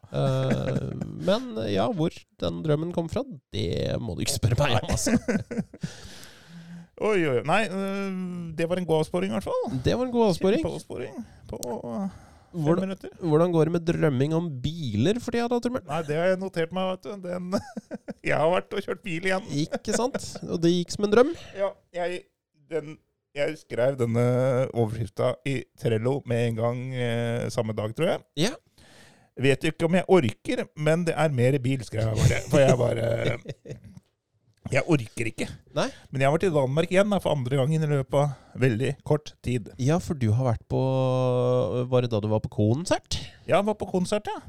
Men 1.24 1.54
ja, 1.72 1.88
hvor 1.94 2.14
den 2.44 2.62
drømmen 2.66 2.92
kom 2.96 3.08
fra, 3.12 3.24
det 3.54 3.70
må 4.02 4.16
du 4.18 4.24
ikke 4.26 4.36
spørre 4.40 4.58
meg 4.60 4.80
om, 4.82 4.92
altså. 4.96 5.16
Oi, 7.04 7.18
oi, 7.26 7.40
oi. 7.40 7.42
Nei, 7.48 7.64
øh, 7.74 8.18
det 8.56 8.68
var 8.70 8.80
en 8.80 8.86
god 8.88 9.02
avsporing, 9.02 9.32
i 9.34 9.36
hvert 9.36 9.48
fall. 9.48 9.64
Det 9.84 9.96
var 9.98 10.06
en 10.06 10.12
god 10.14 10.28
avsporing. 10.30 10.62
Kjempeavsporing 10.62 11.16
på 11.50 11.58
fem 11.66 12.12
Hvordan, 12.54 12.84
minutter. 12.86 13.10
hvordan 13.18 13.52
går 13.56 13.66
det 13.66 13.72
med 13.74 13.86
drømming 13.88 14.36
om 14.38 14.50
biler 14.62 15.18
for 15.20 15.34
tida, 15.34 15.48
da, 15.50 15.58
Trummel? 15.58 15.82
Nei, 15.90 16.02
det 16.06 16.20
har 16.20 16.28
jeg 16.30 16.40
notert 16.44 16.76
meg, 16.78 16.92
vet 16.92 17.08
du. 17.08 17.16
Den, 17.26 17.48
jeg 18.30 18.38
har 18.38 18.52
vært 18.54 18.76
og 18.78 18.86
kjørt 18.86 19.02
bil 19.08 19.26
igjen. 19.26 19.48
Ikke 19.64 19.96
sant? 19.98 20.20
Og 20.46 20.62
det 20.62 20.72
gikk 20.76 20.94
som 20.94 21.08
en 21.10 21.16
drøm. 21.16 21.34
Ja, 21.64 21.72
jeg, 21.98 22.22
den, 22.70 22.94
jeg 23.34 23.58
skrev 23.64 23.98
denne 24.00 24.28
overskrifta 24.70 25.34
i 25.50 25.64
Trello 25.82 26.20
med 26.30 26.52
en 26.52 26.62
gang 26.62 26.84
eh, 26.94 27.48
samme 27.54 27.74
dag, 27.74 27.98
tror 27.98 28.12
jeg. 28.14 28.24
Ja. 28.46 28.54
Vet 29.42 29.64
ikke 29.66 29.88
om 29.88 29.96
jeg 29.98 30.06
orker, 30.14 30.66
men 30.78 31.06
det 31.08 31.16
er 31.18 31.30
mer 31.34 31.56
bil, 31.64 31.82
skrev 31.88 32.12
jeg 32.12 32.16
bare. 32.22 32.42
For 32.52 32.60
jeg 32.62 32.78
bare 32.78 33.38
Jeg 34.74 34.86
orker 34.90 35.28
ikke. 35.30 35.46
Nei. 35.76 35.90
Men 36.10 36.22
jeg 36.24 36.28
har 36.30 36.34
vært 36.38 36.46
i 36.48 36.54
Danmark 36.56 36.92
igjen 36.94 37.12
da, 37.12 37.18
for 37.22 37.36
andre 37.36 37.58
gangen 37.60 37.84
i 37.84 37.90
løpet 37.90 38.16
av 38.16 38.62
veldig 38.64 38.94
kort 39.06 39.34
tid. 39.46 39.68
Ja, 39.82 39.98
for 40.02 40.18
du 40.18 40.30
har 40.34 40.48
vært 40.54 40.64
på 40.72 40.80
Var 41.92 42.06
det 42.06 42.12
da 42.14 42.22
du 42.24 42.30
var 42.32 42.42
på 42.46 42.50
konsert? 42.54 43.20
Ja, 43.46 43.58
Jeg 43.60 43.68
var 43.68 43.76
på 43.78 43.90
konsert, 43.92 44.30
ja. 44.32 44.40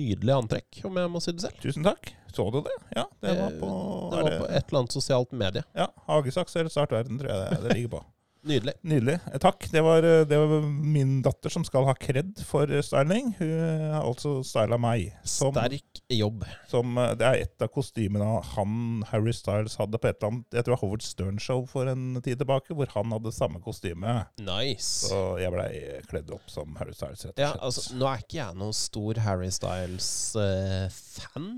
Nydelig 0.00 0.32
antrekk, 0.34 0.80
om 0.88 0.96
jeg 0.98 1.12
må 1.12 1.20
si 1.22 1.32
det 1.36 1.44
selv. 1.44 1.60
Tusen 1.62 1.84
takk. 1.86 2.10
Så 2.34 2.46
du 2.54 2.60
det? 2.66 2.76
Ja, 2.96 3.04
det 3.22 3.36
var 3.38 3.54
på, 3.60 3.70
Eh, 3.70 4.10
Det 4.10 4.18
er 4.18 4.22
var 4.26 4.38
på 4.40 4.48
et 4.50 4.64
eller 4.70 4.78
annet 4.82 4.92
sosialt 4.96 5.32
medie. 5.32 5.62
ja, 5.76 5.86
Hagesaks 6.08 6.56
eller 6.56 6.70
Start 6.72 6.90
Verden, 6.94 7.18
tror 7.18 7.30
jeg 7.30 7.38
det, 7.50 7.62
det 7.68 7.76
ligger 7.76 7.94
på. 7.98 8.02
Nydelig. 8.42 8.72
Nydelig. 8.82 9.18
Eh, 9.32 9.38
Takk. 9.38 9.66
Det 9.70 9.80
var, 9.84 10.02
eh, 10.02 10.24
det 10.24 10.38
var 10.38 10.62
min 10.64 11.22
datter 11.22 11.50
som 11.52 11.64
skal 11.64 11.84
ha 11.84 11.94
kred 11.94 12.38
for 12.46 12.70
eh, 12.72 12.82
styling. 12.82 13.34
Hun 13.38 13.50
har 13.92 14.02
altså 14.02 14.42
styla 14.46 14.78
meg. 14.80 15.12
Som, 15.24 15.52
Sterk 15.54 16.00
jobb. 16.08 16.44
som 16.70 16.94
Det 17.18 17.26
er 17.26 17.34
et 17.44 17.62
av 17.62 17.68
kostymene 17.72 18.42
han 18.54 19.04
Harry 19.10 19.32
Styles 19.36 19.76
hadde 19.80 19.98
på 20.00 20.08
et 20.08 20.16
eller 20.18 20.30
annet 20.32 20.56
Jeg 20.56 20.64
tror 20.66 20.80
Howard 20.80 21.02
Stern-show 21.04 21.66
for 21.68 21.84
en 21.90 22.22
tid 22.22 22.36
tilbake, 22.40 22.74
hvor 22.74 22.88
han 22.94 23.12
hadde 23.14 23.32
samme 23.34 23.60
kostyme. 23.62 24.26
Nice. 24.40 25.08
Så 25.10 25.38
jeg 25.42 25.52
blei 25.54 26.00
kledd 26.10 26.30
opp 26.34 26.50
som 26.50 26.76
Harry 26.80 26.94
Styles, 26.96 27.24
rett 27.26 27.36
og 27.36 27.36
slett. 27.36 27.42
Ja, 27.44 27.52
altså, 27.60 27.94
nå 27.98 28.04
er 28.08 28.18
ikke 28.24 28.40
jeg 28.40 28.54
noen 28.60 28.76
stor 28.76 29.14
Harry 29.26 29.50
Styles-fan, 29.54 31.48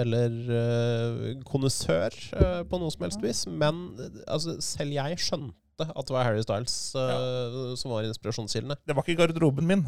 eller 0.00 0.30
uh, 0.50 1.42
konnoissør 1.48 2.12
eh, 2.36 2.62
på 2.68 2.78
noe 2.80 2.90
som 2.92 3.02
helst 3.06 3.22
vis, 3.24 3.46
men 3.48 3.74
altså, 4.26 4.50
selv 4.64 4.92
jeg 4.96 5.18
skjønte 5.22 5.56
at 5.88 6.08
det 6.08 6.14
var 6.14 6.26
Harry 6.28 6.42
Styles 6.44 6.76
eh, 6.98 7.60
som 7.80 7.94
var 7.94 8.08
inspirasjonskildene. 8.08 8.76
Det 8.86 8.96
var 8.96 9.06
ikke 9.06 9.22
garderoben 9.22 9.68
min. 9.68 9.86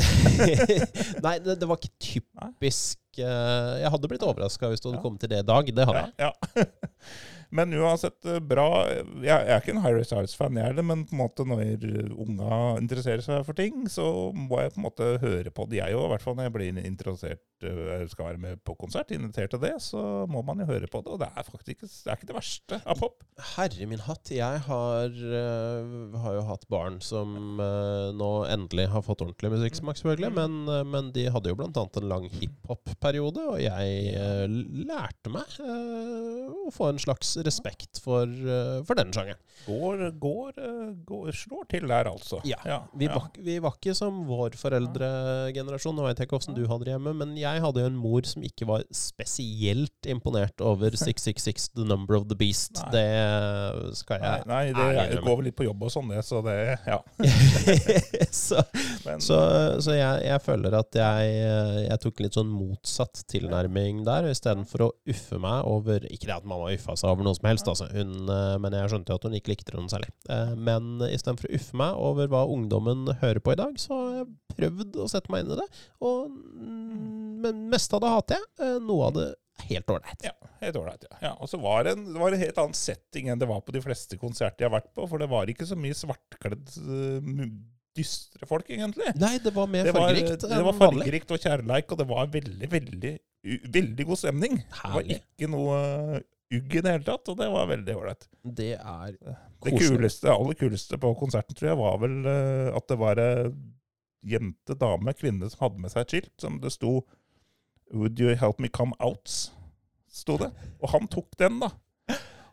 Nei, 1.24 1.34
det, 1.42 1.58
det 1.60 1.66
var 1.68 1.76
ikke 1.76 1.90
typisk 1.98 3.18
uh, 3.18 3.74
Jeg 3.82 3.90
hadde 3.92 4.08
blitt 4.08 4.22
overraska 4.24 4.70
hvis 4.70 4.80
du 4.80 4.86
hadde 4.88 5.02
kommet 5.02 5.20
til 5.20 5.32
det 5.32 5.42
i 5.42 5.48
dag. 5.50 5.72
Det 5.76 5.86
hadde 5.90 6.04
jeg. 6.06 6.30
Ja. 6.30 6.64
Men 7.56 7.74
uansett 7.74 8.24
eh, 8.28 8.38
bra 8.42 8.66
Jeg, 8.88 9.34
er 9.34 9.58
ikke 9.58 9.74
en 9.74 9.82
Harry 9.84 10.04
Styles-fan, 10.06 10.58
jeg 10.58 10.70
heller, 10.70 10.86
men 10.86 11.04
på 11.08 11.16
en 11.16 11.22
måte 11.22 11.46
når 11.48 11.86
unga 12.14 12.60
interesserer 12.80 13.24
seg 13.24 13.44
for 13.46 13.58
ting, 13.58 13.84
så 13.90 14.30
må 14.36 14.62
jeg 14.62 14.74
på 14.74 14.80
en 14.80 14.86
måte 14.86 15.08
høre 15.22 15.54
på 15.54 15.66
det, 15.70 15.80
jeg 15.80 15.96
òg. 15.96 16.06
I 16.06 16.12
hvert 16.14 16.26
fall 16.26 16.38
når 16.38 16.48
jeg 16.48 16.56
blir 16.56 16.82
interessert 16.84 17.66
eh, 17.66 18.04
skal 18.10 18.30
være 18.30 18.42
med 18.42 18.62
på 18.66 18.76
konsert, 18.78 19.12
invitert 19.14 19.54
til 19.54 19.62
det, 19.62 19.74
så 19.82 20.26
må 20.30 20.44
man 20.46 20.62
jo 20.62 20.68
høre 20.70 20.90
på 20.90 21.02
det. 21.04 21.14
Og 21.14 21.20
det 21.22 21.30
er 21.30 21.48
faktisk 21.48 21.74
ikke, 21.74 21.90
det 21.90 22.16
ikke 22.16 22.30
det 22.30 22.38
verste 22.38 22.80
av 22.84 23.00
pop. 23.00 23.26
Herre 23.54 23.88
min 23.90 24.04
hatt, 24.04 24.30
jeg 24.34 24.62
har, 24.66 25.10
eh, 25.10 26.16
har 26.24 26.38
jo 26.38 26.46
hatt 26.48 26.66
barn 26.72 27.00
som 27.04 27.60
eh, 27.62 28.10
nå 28.16 28.30
endelig 28.50 28.88
har 28.94 29.04
fått 29.06 29.24
ordentlig 29.24 29.52
musikksmak, 29.56 29.98
selvfølgelig. 30.00 30.32
Men, 30.38 30.60
eh, 30.68 30.84
men 30.86 31.10
de 31.16 31.26
hadde 31.32 31.52
jo 31.52 31.58
annet 31.60 32.00
en 32.00 32.10
lang 32.10 32.28
hiphop-periode, 32.30 33.46
og 33.54 33.60
jeg 33.62 34.14
eh, 34.14 34.46
lærte 34.86 35.32
meg 35.32 35.58
eh, 35.64 36.46
å 36.66 36.70
få 36.74 36.90
en 36.90 37.02
slags 37.02 37.36
respekt 37.46 38.00
for, 38.02 38.24
eh, 38.26 38.80
for 38.86 38.98
denne 38.98 39.14
sjangeren. 39.14 39.40
Går, 39.66 40.02
går, 40.20 40.52
eh, 40.56 40.92
går 41.04 41.32
slår 41.36 41.66
til 41.68 41.86
der, 41.90 42.08
altså. 42.08 42.40
Ja, 42.48 42.56
Vi, 42.96 43.06
ja. 43.06 43.14
var, 43.14 43.28
vi 43.36 43.58
var 43.60 43.74
ikke 43.76 43.94
som 43.96 44.22
vår 44.28 44.56
foreldregenerasjon. 44.56 45.94
Nå 45.96 46.06
vet 46.06 46.20
jeg 46.22 46.28
ikke 46.30 46.38
åssen 46.40 46.56
du 46.56 46.62
hadde 46.70 46.86
det 46.88 46.94
hjemme, 46.94 47.12
men 47.16 47.34
jeg 47.38 47.60
hadde 47.60 47.82
jo 47.84 47.90
en 47.90 47.98
mor 48.00 48.24
som 48.28 48.42
ikke 48.46 48.68
var 48.70 48.84
spesielt 48.94 50.08
imponert 50.08 50.60
over 50.64 50.96
666 51.00 51.70
The 51.76 51.84
Number 51.84 52.16
of 52.16 52.28
the 52.30 52.38
Beast. 52.40 52.80
Nei. 52.86 52.90
Det 52.96 53.96
skal 54.00 54.24
jeg 54.24 54.46
nei 54.48 54.62
det, 54.70 54.76
ærlig 54.80 54.96
det 54.96 55.06
innrømme. 55.10 55.26
går 55.28 55.40
vel 55.40 55.48
litt 55.50 55.58
på 55.60 55.66
jobb 55.68 55.84
og 55.86 55.92
sånn, 55.92 56.12
det. 56.14 56.24
Så 56.26 56.40
det 56.46 56.56
Ja. 56.88 57.00
så 58.30 58.62
Men, 59.04 59.20
så, 59.24 59.38
så 59.82 59.94
jeg, 59.96 60.24
jeg 60.26 60.42
føler 60.44 60.74
at 60.80 60.96
jeg, 60.96 61.30
jeg 61.86 62.00
tok 62.02 62.20
litt 62.24 62.36
sånn 62.36 62.50
motsatt 62.52 63.22
tilnærming 63.30 64.02
der. 64.08 64.28
Istedenfor 64.30 64.86
å 64.86 64.90
uffe 65.10 65.40
meg 65.40 65.68
over 65.68 66.04
Ikke 66.10 66.28
det 66.28 66.36
at 66.40 66.48
mamma 66.48 66.70
uffa 66.74 66.96
seg 66.98 67.12
over 67.12 67.26
noe 67.26 67.29
som 67.36 67.48
helst, 67.50 67.68
altså. 67.70 67.86
hun, 67.92 68.14
eh, 68.30 68.54
men 68.62 68.76
jeg 68.76 68.90
skjønte 68.92 69.12
jo 69.14 69.18
at 69.20 69.26
hun 69.28 69.36
ikke 69.38 69.52
likte 69.52 69.72
det 69.72 69.80
noe 69.80 69.92
særlig. 69.92 70.10
Eh, 70.30 70.54
Men 70.56 70.88
istedenfor 71.08 71.50
å 71.50 71.54
uffe 71.60 71.76
meg 71.80 72.00
over 72.10 72.30
hva 72.32 72.42
ungdommen 72.50 73.06
hører 73.22 73.40
på 73.44 73.52
i 73.54 73.60
dag, 73.60 73.76
så 73.80 73.98
har 73.98 74.16
jeg 74.20 74.30
prøvd 74.56 74.98
å 75.04 75.08
sette 75.12 75.32
meg 75.34 75.44
inn 75.46 75.54
i 75.56 75.60
det. 75.60 75.68
Og 76.00 76.34
men 77.40 77.62
meste 77.72 77.96
av 77.96 78.02
det 78.04 78.10
hater 78.12 78.36
jeg. 78.40 78.48
eh, 78.66 78.78
Noe 78.84 79.06
av 79.08 79.14
det 79.16 79.28
helt 79.70 79.90
ålreit. 79.92 80.22
Ja, 80.24 80.32
helt 80.62 80.76
ålreit. 80.80 81.04
Ja. 81.10 81.16
Ja, 81.28 81.32
og 81.40 81.48
så 81.52 81.58
var 81.60 81.84
det, 81.84 81.92
en, 81.96 82.06
det 82.14 82.20
var 82.20 82.32
en 82.32 82.40
helt 82.42 82.58
annen 82.62 82.76
setting 82.76 83.28
enn 83.32 83.40
det 83.40 83.48
var 83.48 83.60
på 83.64 83.72
de 83.76 83.82
fleste 83.84 84.16
konserter 84.20 84.64
jeg 84.64 84.70
har 84.70 84.78
vært 84.78 84.92
på. 84.96 85.04
For 85.08 85.20
det 85.20 85.28
var 85.32 85.48
ikke 85.52 85.68
så 85.68 85.76
mye 85.76 85.96
svartkledd, 85.96 86.64
dystre 87.96 88.46
folk, 88.48 88.68
egentlig. 88.70 89.10
Nei, 89.18 89.34
det 89.42 89.52
var 89.56 89.66
mer 89.70 89.88
Det 89.88 89.94
var, 89.96 90.06
fargerikt 90.08 90.44
det 90.46 90.62
var 90.68 90.76
fargerikt 90.78 91.32
og 91.34 91.40
kjærleik, 91.42 91.90
og 91.92 91.98
det 92.00 92.06
var 92.12 92.28
veldig, 92.36 92.68
veldig, 92.70 93.12
veldig 93.74 94.06
god 94.12 94.20
stemning. 94.20 94.60
Det 94.62 94.92
var 94.94 95.10
ikke 95.16 95.48
noe 95.50 95.80
ugg 96.50 96.74
i 96.74 96.82
det 96.82 96.94
hele 96.94 97.06
tatt, 97.06 97.28
og 97.30 97.36
det 97.38 97.48
var 97.52 97.68
veldig 97.70 97.96
ålreit. 97.96 98.26
Det 98.42 98.72
er 98.74 99.12
Det 99.14 99.74
Koselig. 99.74 99.98
kuleste, 99.98 100.30
aller 100.32 100.56
kuleste 100.58 100.98
på 100.98 101.12
konserten, 101.20 101.54
tror 101.54 101.68
jeg, 101.70 101.78
var 101.78 101.98
vel 102.02 102.16
uh, 102.26 102.76
at 102.76 102.86
det 102.90 102.98
var 103.00 103.20
ei 103.22 103.50
jente, 104.30 104.76
dame, 104.76 105.14
kvinne 105.16 105.48
som 105.48 105.66
hadde 105.66 105.80
med 105.80 105.92
seg 105.92 106.04
et 106.04 106.14
skilt 106.14 106.34
som 106.42 106.58
det 106.60 106.72
sto 106.74 107.00
'Would 107.90 108.20
you 108.20 108.36
help 108.36 108.60
me 108.60 108.68
come 108.68 108.94
out?' 109.00 109.50
sto 110.10 110.36
det. 110.38 110.50
Og 110.82 110.90
han 110.90 111.08
tok 111.08 111.38
den, 111.38 111.60
da. 111.62 111.70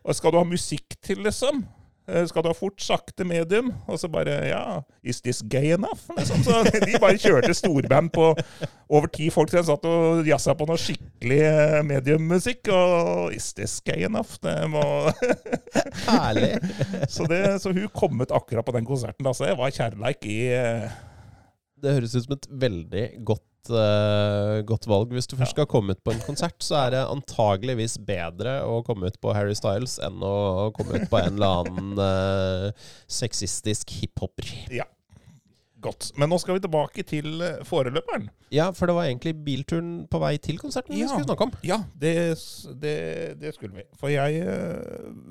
Og 0.04 0.14
skal 0.14 0.32
du 0.32 0.38
ha 0.38 0.44
musikk 0.46 0.96
til, 1.02 1.22
liksom? 1.26 1.64
Eh, 2.08 2.24
Skal 2.30 2.42
du 2.44 2.48
ha 2.48 2.54
fort, 2.56 2.80
sakte, 2.80 3.24
medium? 3.28 3.70
Og 3.86 3.98
så 4.00 4.08
bare 4.08 4.38
Ja, 4.48 4.62
is 5.04 5.20
this 5.20 5.42
gay 5.44 5.74
enough? 5.74 6.06
Liksom. 6.16 6.40
Så 6.46 6.62
de 6.72 6.98
bare 7.02 7.18
kjørte 7.20 7.52
storband 7.56 8.10
på 8.14 8.30
over 8.88 9.10
ti 9.12 9.28
folk 9.30 9.50
som 9.52 9.66
satt 9.68 9.84
og 9.88 10.24
jazza 10.28 10.54
på 10.56 10.66
noe 10.68 10.80
skikkelig 10.80 11.40
eh, 11.44 11.80
mediummusikk. 11.84 12.70
Og 12.72 13.34
is 13.36 13.50
this 13.58 13.78
gay 13.84 14.06
enough? 14.08 14.38
Det 14.42 14.56
må 14.72 14.82
herlig. 16.08 16.54
så, 17.12 17.28
det, 17.28 17.42
så 17.62 17.74
hun 17.76 17.88
kom 17.92 18.24
ut 18.24 18.32
akkurat 18.32 18.64
på 18.64 18.76
den 18.78 18.88
konserten. 18.88 19.26
Da, 19.28 19.34
så 19.36 19.50
det 19.50 19.58
var 19.60 19.74
kjærleik 19.76 20.24
i 20.28 20.40
eh, 20.56 20.88
Det 21.78 21.92
høres 21.98 22.16
ut 22.16 22.24
som 22.24 22.38
et 22.38 22.48
veldig 22.66 23.06
godt, 23.28 23.44
eh, 23.70 24.58
godt 24.68 24.86
valg. 24.90 25.12
Hvis 25.14 25.28
du 25.30 25.36
først 25.38 25.54
skal 25.56 25.68
komme 25.70 25.94
ut 25.94 26.02
på 26.04 26.12
en 26.14 26.22
konsert, 26.24 26.56
så 26.64 26.78
er 26.86 26.94
det 26.96 27.02
antageligvis 27.06 27.98
bedre 28.06 28.60
å 28.66 28.80
komme 28.86 29.10
ut 29.10 29.18
på 29.22 29.34
Harry 29.36 29.56
Styles 29.58 29.98
enn 30.04 30.22
å 30.24 30.70
komme 30.76 31.00
ut 31.00 31.08
på 31.10 31.20
en 31.20 31.36
eller 31.38 31.64
annen 31.64 31.98
uh, 32.00 32.86
sexistisk 33.10 33.90
hiphoper. 34.00 34.50
godt. 35.78 36.08
Men 36.18 36.32
nå 36.32 36.40
skal 36.42 36.56
vi 36.56 36.64
tilbake 36.64 37.04
til 37.06 37.42
eh, 37.44 37.60
foreløperen. 37.62 38.24
Ja, 38.50 38.72
for 38.74 38.90
det 38.90 38.96
var 38.96 39.06
egentlig 39.06 39.36
bilturen 39.46 39.92
på 40.10 40.18
vei 40.18 40.32
til 40.42 40.58
konserten 40.58 40.96
vi 40.96 41.04
Ja. 41.04 41.12
skulle 41.12 41.28
snakke 41.28 41.46
om. 41.46 41.52
Ja, 41.62 41.82
det, 41.94 42.14
det, 42.82 42.96
det 43.38 43.54
skulle 43.54 43.76
vi. 43.78 43.84
For 44.00 44.10
jeg 44.10 44.42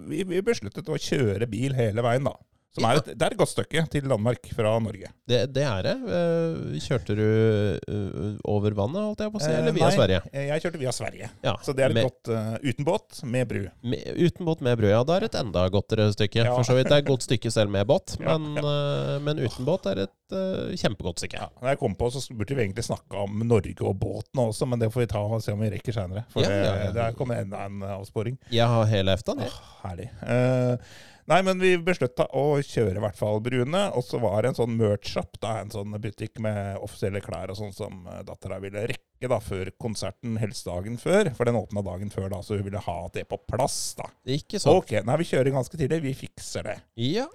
vi, 0.07 0.23
vi 0.23 0.45
besluttet 0.47 0.87
å 0.87 0.95
kjøre 0.95 1.49
bil 1.51 1.75
hele 1.75 2.05
veien, 2.05 2.29
da. 2.29 2.37
Som 2.77 2.85
er 2.87 2.99
et, 3.01 3.07
det 3.17 3.25
er 3.27 3.33
et 3.35 3.39
godt 3.41 3.51
stykke 3.51 3.83
til 3.93 4.05
Danmark 4.11 4.49
fra 4.55 4.71
Norge. 4.83 5.09
Det, 5.27 5.39
det 5.55 5.63
er 5.65 5.87
det. 5.87 5.95
Eh, 6.17 6.77
kjørte 6.85 7.15
du 7.17 7.23
eh, 7.25 8.37
over 8.47 8.75
vannet, 8.77 9.01
holdt 9.09 9.23
jeg 9.25 9.33
på 9.33 9.41
å 9.41 9.43
si, 9.43 9.49
Eh, 9.51 9.57
eller 9.63 9.73
via 9.75 9.87
nei, 9.89 9.95
Sverige? 9.97 10.19
eh, 10.31 10.45
Jeg 10.51 10.63
kjørte 10.65 10.81
via 10.81 10.93
Sverige. 10.95 11.29
Ja, 11.43 11.55
Så 11.65 11.73
det 11.77 11.85
er 11.87 11.93
et 11.95 11.97
med, 11.97 12.07
godt 12.07 12.31
uh, 12.31 12.55
uten 12.63 12.85
båt, 12.87 13.19
med 13.25 13.47
bru. 13.49 13.61
med, 13.83 14.05
uten 14.21 14.45
båt 14.47 14.61
med 14.67 14.77
brød. 14.79 14.91
Ja, 14.93 15.01
det 15.09 15.15
er 15.17 15.25
et 15.27 15.37
enda 15.41 15.65
godtere 15.73 16.07
stykke. 16.13 16.43
Ja. 16.45 16.53
For 16.55 16.67
så 16.67 16.77
vidt. 16.77 16.87
Det 16.91 16.97
er 16.99 17.03
et 17.05 17.09
godt 17.09 17.25
stykke 17.27 17.51
selv 17.51 17.73
med 17.73 17.87
båt, 17.89 18.15
men, 18.27 18.47
uh, 18.61 19.17
men 19.25 19.41
uten 19.43 19.65
båt 19.67 19.89
er 19.91 20.03
et 20.05 20.35
uh, 20.37 20.71
kjempegodt 20.77 21.23
stykke. 21.23 21.41
Ja, 21.41 21.49
når 21.61 21.73
jeg 21.73 21.81
kom 21.83 21.97
på, 21.99 22.11
så 22.13 22.21
burde 22.37 22.55
vi 22.57 22.65
egentlig 22.67 22.85
snakke 22.87 23.25
om 23.25 23.41
Norge 23.47 23.75
og 23.81 23.97
båten 23.99 24.43
også, 24.45 24.67
men 24.69 24.79
det 24.83 24.91
får 24.93 25.05
vi 25.07 25.11
ta 25.15 25.25
og 25.25 25.41
se 25.43 25.55
om 25.55 25.61
vi 25.65 25.73
rekker 25.73 25.95
seinere. 25.97 26.25
For 26.33 26.45
det, 26.45 26.93
der 26.95 27.15
kommer 27.17 27.41
enda 27.41 27.65
en 27.65 27.81
avsporing. 27.97 28.37
Jeg 28.53 28.67
har 28.69 28.85
hele 28.91 29.13
EFTA 29.17 29.35
jeg. 29.41 29.49
Åh, 29.51 29.69
herlig. 29.87 30.09
Eh, 30.27 30.95
nei, 31.31 31.39
men 31.45 31.59
vi 31.61 31.73
beslutta 31.83 32.27
å 32.35 32.57
kjøre 32.63 32.97
i 32.97 33.03
hvert 33.03 33.19
fall 33.19 33.41
Brune. 33.43 33.83
Og 33.97 34.05
så 34.05 34.19
var 34.23 34.41
det 34.41 34.53
en 34.53 34.59
sånn 34.61 34.77
merch-shop, 34.79 35.39
en 35.47 35.73
sånn 35.73 35.97
butikk 36.01 36.41
med 36.43 36.79
offisielle 36.83 37.21
klær 37.23 37.53
og 37.53 37.59
sånn 37.59 37.75
som 37.75 38.07
uh, 38.07 38.21
dattera 38.27 38.61
ville 38.63 38.87
rekke 38.91 39.31
da, 39.31 39.39
før 39.43 39.71
konserten, 39.81 40.39
helst 40.41 40.69
dagen 40.69 40.97
før. 41.01 41.31
For 41.37 41.49
den 41.49 41.59
åpna 41.59 41.83
dagen 41.85 42.13
før, 42.13 42.29
da, 42.33 42.41
så 42.45 42.59
hun 42.59 42.65
ville 42.69 42.81
ha 42.87 42.97
det 43.13 43.27
på 43.29 43.39
plass. 43.49 43.79
da. 43.99 44.09
Ikke 44.37 44.61
sant? 44.61 44.73
Ok, 44.79 44.97
nei, 45.03 45.19
vi 45.21 45.29
kjører 45.31 45.55
ganske 45.55 45.79
tidlig. 45.79 46.01
Vi 46.05 46.17
fikser 46.25 46.67
det. 46.71 46.79
Ja. 47.01 47.27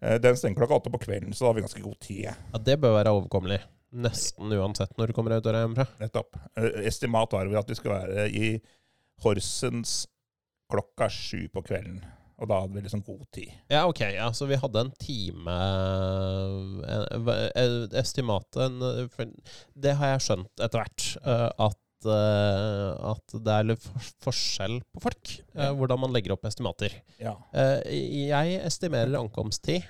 Eh, 0.00 0.20
den 0.22 0.36
stenger 0.36 0.62
klokka 0.62 0.80
åtte 0.80 0.92
på 0.94 1.02
kvelden, 1.02 1.34
så 1.34 1.44
da 1.44 1.52
har 1.52 1.58
vi 1.60 1.66
ganske 1.66 1.84
god 1.84 2.00
tid. 2.00 2.24
ja, 2.30 2.62
det 2.64 2.78
bør 2.80 2.96
være 2.98 3.16
overkommelig. 3.18 3.60
Nesten 3.90 4.52
uansett 4.54 4.92
når 4.98 5.10
du 5.10 5.16
kommer 5.16 5.34
ut 5.34 5.44
døra 5.44 5.64
hjemmefra. 5.64 5.88
Nettopp. 5.98 6.38
Eh, 6.56 6.84
estimat 6.86 7.32
var 7.34 7.48
vel 7.50 7.58
at 7.58 7.70
vi 7.70 7.78
skulle 7.78 7.98
være 8.04 8.28
i 8.30 8.54
Horsens 9.24 10.04
klokka 10.70 11.10
sju 11.10 11.48
på 11.52 11.64
kvelden. 11.66 11.98
Og 12.40 12.48
da 12.48 12.62
hadde 12.62 12.72
vi 12.72 12.80
liksom 12.86 13.02
god 13.04 13.26
tid. 13.36 13.50
Ja, 13.68 13.82
ok. 13.90 14.00
Ja, 14.14 14.30
så 14.32 14.46
vi 14.48 14.56
hadde 14.56 14.80
en 14.86 14.92
time 14.96 15.56
Estimatet 18.00 18.80
Det 19.76 19.94
har 20.00 20.14
jeg 20.14 20.24
skjønt 20.26 20.64
etter 20.64 20.80
hvert. 20.82 21.06
eh, 21.20 21.50
at, 21.66 22.06
eh, 22.08 23.10
at 23.10 23.34
det 23.44 23.52
er 23.58 23.68
litt 23.68 23.84
forskjell 24.24 24.78
på 24.94 25.02
folk. 25.04 25.34
eh, 25.54 25.70
hvordan 25.76 26.00
man 26.00 26.14
legger 26.16 26.32
opp 26.32 26.48
estimater. 26.48 26.94
Ja. 27.20 27.34
Jeg 27.52 28.60
estimerer 28.64 29.18
ankomsttid. 29.20 29.84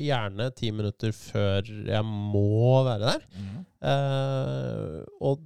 gjerne 0.00 0.50
ti 0.56 0.70
minutter 0.72 1.12
før 1.12 1.68
jeg 1.68 2.04
må 2.04 2.80
være 2.88 3.12
der. 3.12 3.28
Eh, 3.82 5.00
og 5.20 5.44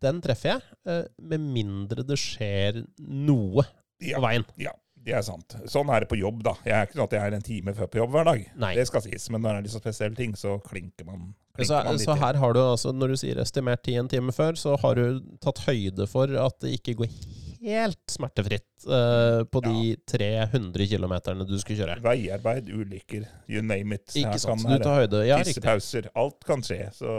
den 0.00 0.20
treffer 0.24 0.54
jeg, 0.56 1.08
med 1.20 1.42
mindre 1.52 2.02
det 2.08 2.16
skjer 2.18 2.82
noe 3.04 3.66
Ja. 4.00 4.18
på 4.18 4.24
veien. 4.24 4.46
Ja, 4.60 4.72
det 5.04 5.14
er 5.16 5.22
sant. 5.24 5.56
Sånn 5.70 5.90
er 5.92 6.04
det 6.04 6.10
på 6.10 6.18
jobb, 6.20 6.42
da. 6.44 6.54
Jeg 6.66 6.76
er 6.76 6.88
ikke 6.88 6.98
sånn 6.98 7.06
at 7.08 7.14
jeg 7.16 7.28
er 7.28 7.36
en 7.38 7.44
time 7.44 7.74
før 7.76 7.90
på 7.92 8.00
jobb 8.02 8.16
hver 8.16 8.26
dag. 8.28 8.42
Nei. 8.64 8.72
Det 8.76 8.86
skal 8.88 9.04
sies. 9.04 9.28
Men 9.32 9.44
når 9.44 9.54
det 9.54 9.60
er 9.60 9.66
litt 9.68 9.74
så 9.74 9.82
spesielle 9.82 10.18
ting, 10.18 10.34
så 10.36 10.56
klinker 10.64 11.08
man, 11.08 11.30
klinker 11.56 11.70
Så, 11.70 11.78
man 11.86 11.96
litt 11.96 12.06
så 12.08 12.16
her 12.20 12.40
har 12.42 12.56
du 12.56 12.60
altså, 12.62 12.92
når 12.96 13.14
du 13.14 13.20
sier 13.22 13.40
estimert 13.40 13.84
tid 13.86 14.00
en 14.02 14.10
time 14.12 14.34
før, 14.36 14.58
så 14.60 14.74
har 14.82 15.00
du 15.00 15.22
tatt 15.44 15.62
høyde 15.66 16.08
for 16.10 16.32
at 16.44 16.58
det 16.64 16.74
ikke 16.78 16.98
går 17.00 17.14
helt 17.60 18.00
smertefritt 18.08 18.86
uh, 18.88 19.44
på 19.44 19.60
de 19.64 19.94
300 20.08 20.86
km 20.92 21.14
du 21.44 21.56
skulle 21.60 21.78
kjøre. 21.80 21.98
Veiarbeid, 22.04 22.68
ulykker, 22.72 23.26
you 23.48 23.62
name 23.64 23.96
it. 23.96 24.06
Ikke 24.14 24.34
Her 24.36 24.42
sant? 24.42 24.64
kan 24.64 24.76
Du 24.80 24.84
tar 24.84 25.00
høyde. 25.02 25.22
Ja. 25.28 25.40
Tissepauser. 25.44 26.10
Alt 26.18 26.44
kan 26.48 26.64
skje. 26.64 26.82
Så 26.96 27.14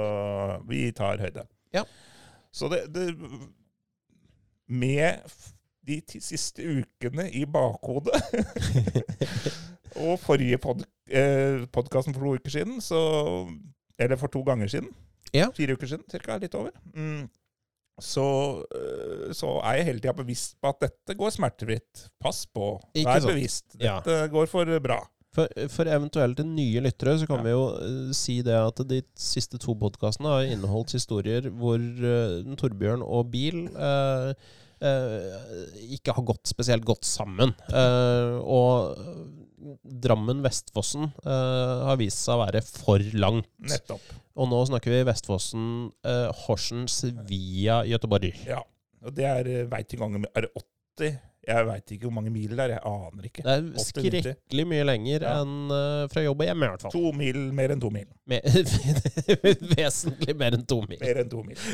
vi 0.70 0.88
tar 0.98 1.22
høyde. 1.22 1.46
Ja. 1.74 1.86
Så 2.52 2.68
det, 2.72 2.84
det 2.94 3.10
Med 4.68 5.22
de 5.88 6.02
siste 6.22 6.62
ukene 6.62 7.26
i 7.34 7.46
bakhodet 7.50 8.22
og 10.06 10.20
forrige 10.22 10.58
pod, 10.62 10.84
eh, 11.10 11.64
podkasten 11.74 12.14
for 12.16 12.24
to 12.26 12.36
uker 12.40 12.54
siden, 12.54 12.82
så 12.82 13.02
Eller 14.00 14.18
for 14.18 14.28
to 14.34 14.42
ganger 14.44 14.68
siden. 14.68 14.90
Ja. 15.34 15.50
Fire 15.54 15.74
uker 15.78 15.88
siden, 15.88 16.04
cirka. 16.10 16.38
Litt 16.42 16.56
over. 16.58 16.72
Mm. 16.96 17.28
Så, 18.02 18.24
eh, 18.74 19.28
så 19.38 19.60
er 19.62 19.76
jeg 19.78 19.86
hele 19.92 20.00
tida 20.02 20.14
bevisst 20.18 20.56
på 20.62 20.72
at 20.72 20.80
dette 20.82 21.14
går 21.20 21.30
smertefritt. 21.36 22.08
Pass 22.24 22.46
på. 22.50 22.80
Ikke 22.96 23.12
Vær 23.12 23.20
sant. 23.22 23.34
bevisst. 23.36 23.76
Ja. 23.80 24.00
Dette 24.02 24.32
går 24.34 24.50
for 24.50 24.80
bra. 24.82 24.98
For, 25.36 25.48
for 25.72 25.88
eventuelt 25.88 26.42
nye 26.44 26.82
lyttere 26.84 27.14
så 27.22 27.28
kan 27.30 27.38
Ja. 27.40 27.44
vi 27.46 27.52
jo 27.54 27.62
uh, 27.78 28.10
si 28.18 28.42
det 28.42 28.52
at 28.58 28.82
de 28.90 29.02
siste 29.16 29.58
to 29.62 29.76
podkastene 29.80 30.28
har 30.28 30.50
inneholdt 30.50 30.92
historier 30.98 31.46
hvor 31.56 31.78
uh, 31.80 32.56
Torbjørn 32.60 33.06
og 33.06 33.30
bil 33.32 33.62
eh, 33.70 34.34
ikke 34.82 36.16
har 36.18 36.26
gått 36.26 36.50
spesielt 36.50 36.86
godt 36.88 37.06
sammen. 37.06 37.54
Eh, 37.70 38.38
og 38.42 38.98
Drammen-Vestfossen 40.02 41.10
eh, 41.22 41.82
har 41.88 42.00
vist 42.02 42.24
seg 42.26 42.38
å 42.40 42.44
være 42.46 42.62
for 42.66 43.04
langt. 43.14 43.50
Nettopp. 43.62 44.14
Og 44.42 44.48
nå 44.50 44.62
snakker 44.70 44.94
vi 44.94 45.02
Vestfossen, 45.06 45.66
eh, 46.08 46.30
Horsens 46.46 47.02
via 47.30 47.82
Gøteborg. 47.88 48.32
Ja. 48.48 48.62
Og 49.02 49.14
det 49.18 49.26
er 49.26 49.52
vei 49.70 49.82
til 49.90 50.02
gangen 50.02 50.26
det 50.26 50.50
80? 50.56 51.20
Jeg 51.42 51.66
veit 51.66 51.92
ikke 51.96 52.06
hvor 52.06 52.14
mange 52.14 52.30
mil 52.30 52.52
det 52.54 52.62
er. 52.68 52.76
Jeg 52.76 52.84
aner 52.86 53.26
ikke. 53.26 53.42
Det 53.48 53.54
er 53.56 53.64
80-90. 53.66 54.20
skrekkelig 54.22 54.66
mye 54.70 54.84
lenger 54.86 55.24
Ja. 55.26 55.32
enn 55.42 55.74
eh, 55.74 56.08
fra 56.14 56.22
jobb 56.26 56.44
og 56.44 56.50
hjemme, 56.52 56.68
i 56.68 56.74
hvert 56.76 56.86
fall. 56.86 56.94
To 56.94 57.12
mil, 57.18 57.40
mer 57.58 57.74
enn 57.74 57.82
to 57.82 57.90
mil. 57.94 58.06
Mer, 58.30 58.46
vesentlig 59.76 60.36
mer 60.38 60.58
enn 60.60 60.66
to 60.70 60.82
mil. 60.86 61.02
Mer 61.02 61.22
enn 61.24 61.32
to 61.34 61.44
mil. 61.46 61.58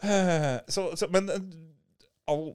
Eh, 0.00 0.54
så, 0.72 0.96
så, 0.96 1.10
men 1.12 1.26
eh, 1.28 1.42
all, 2.30 2.46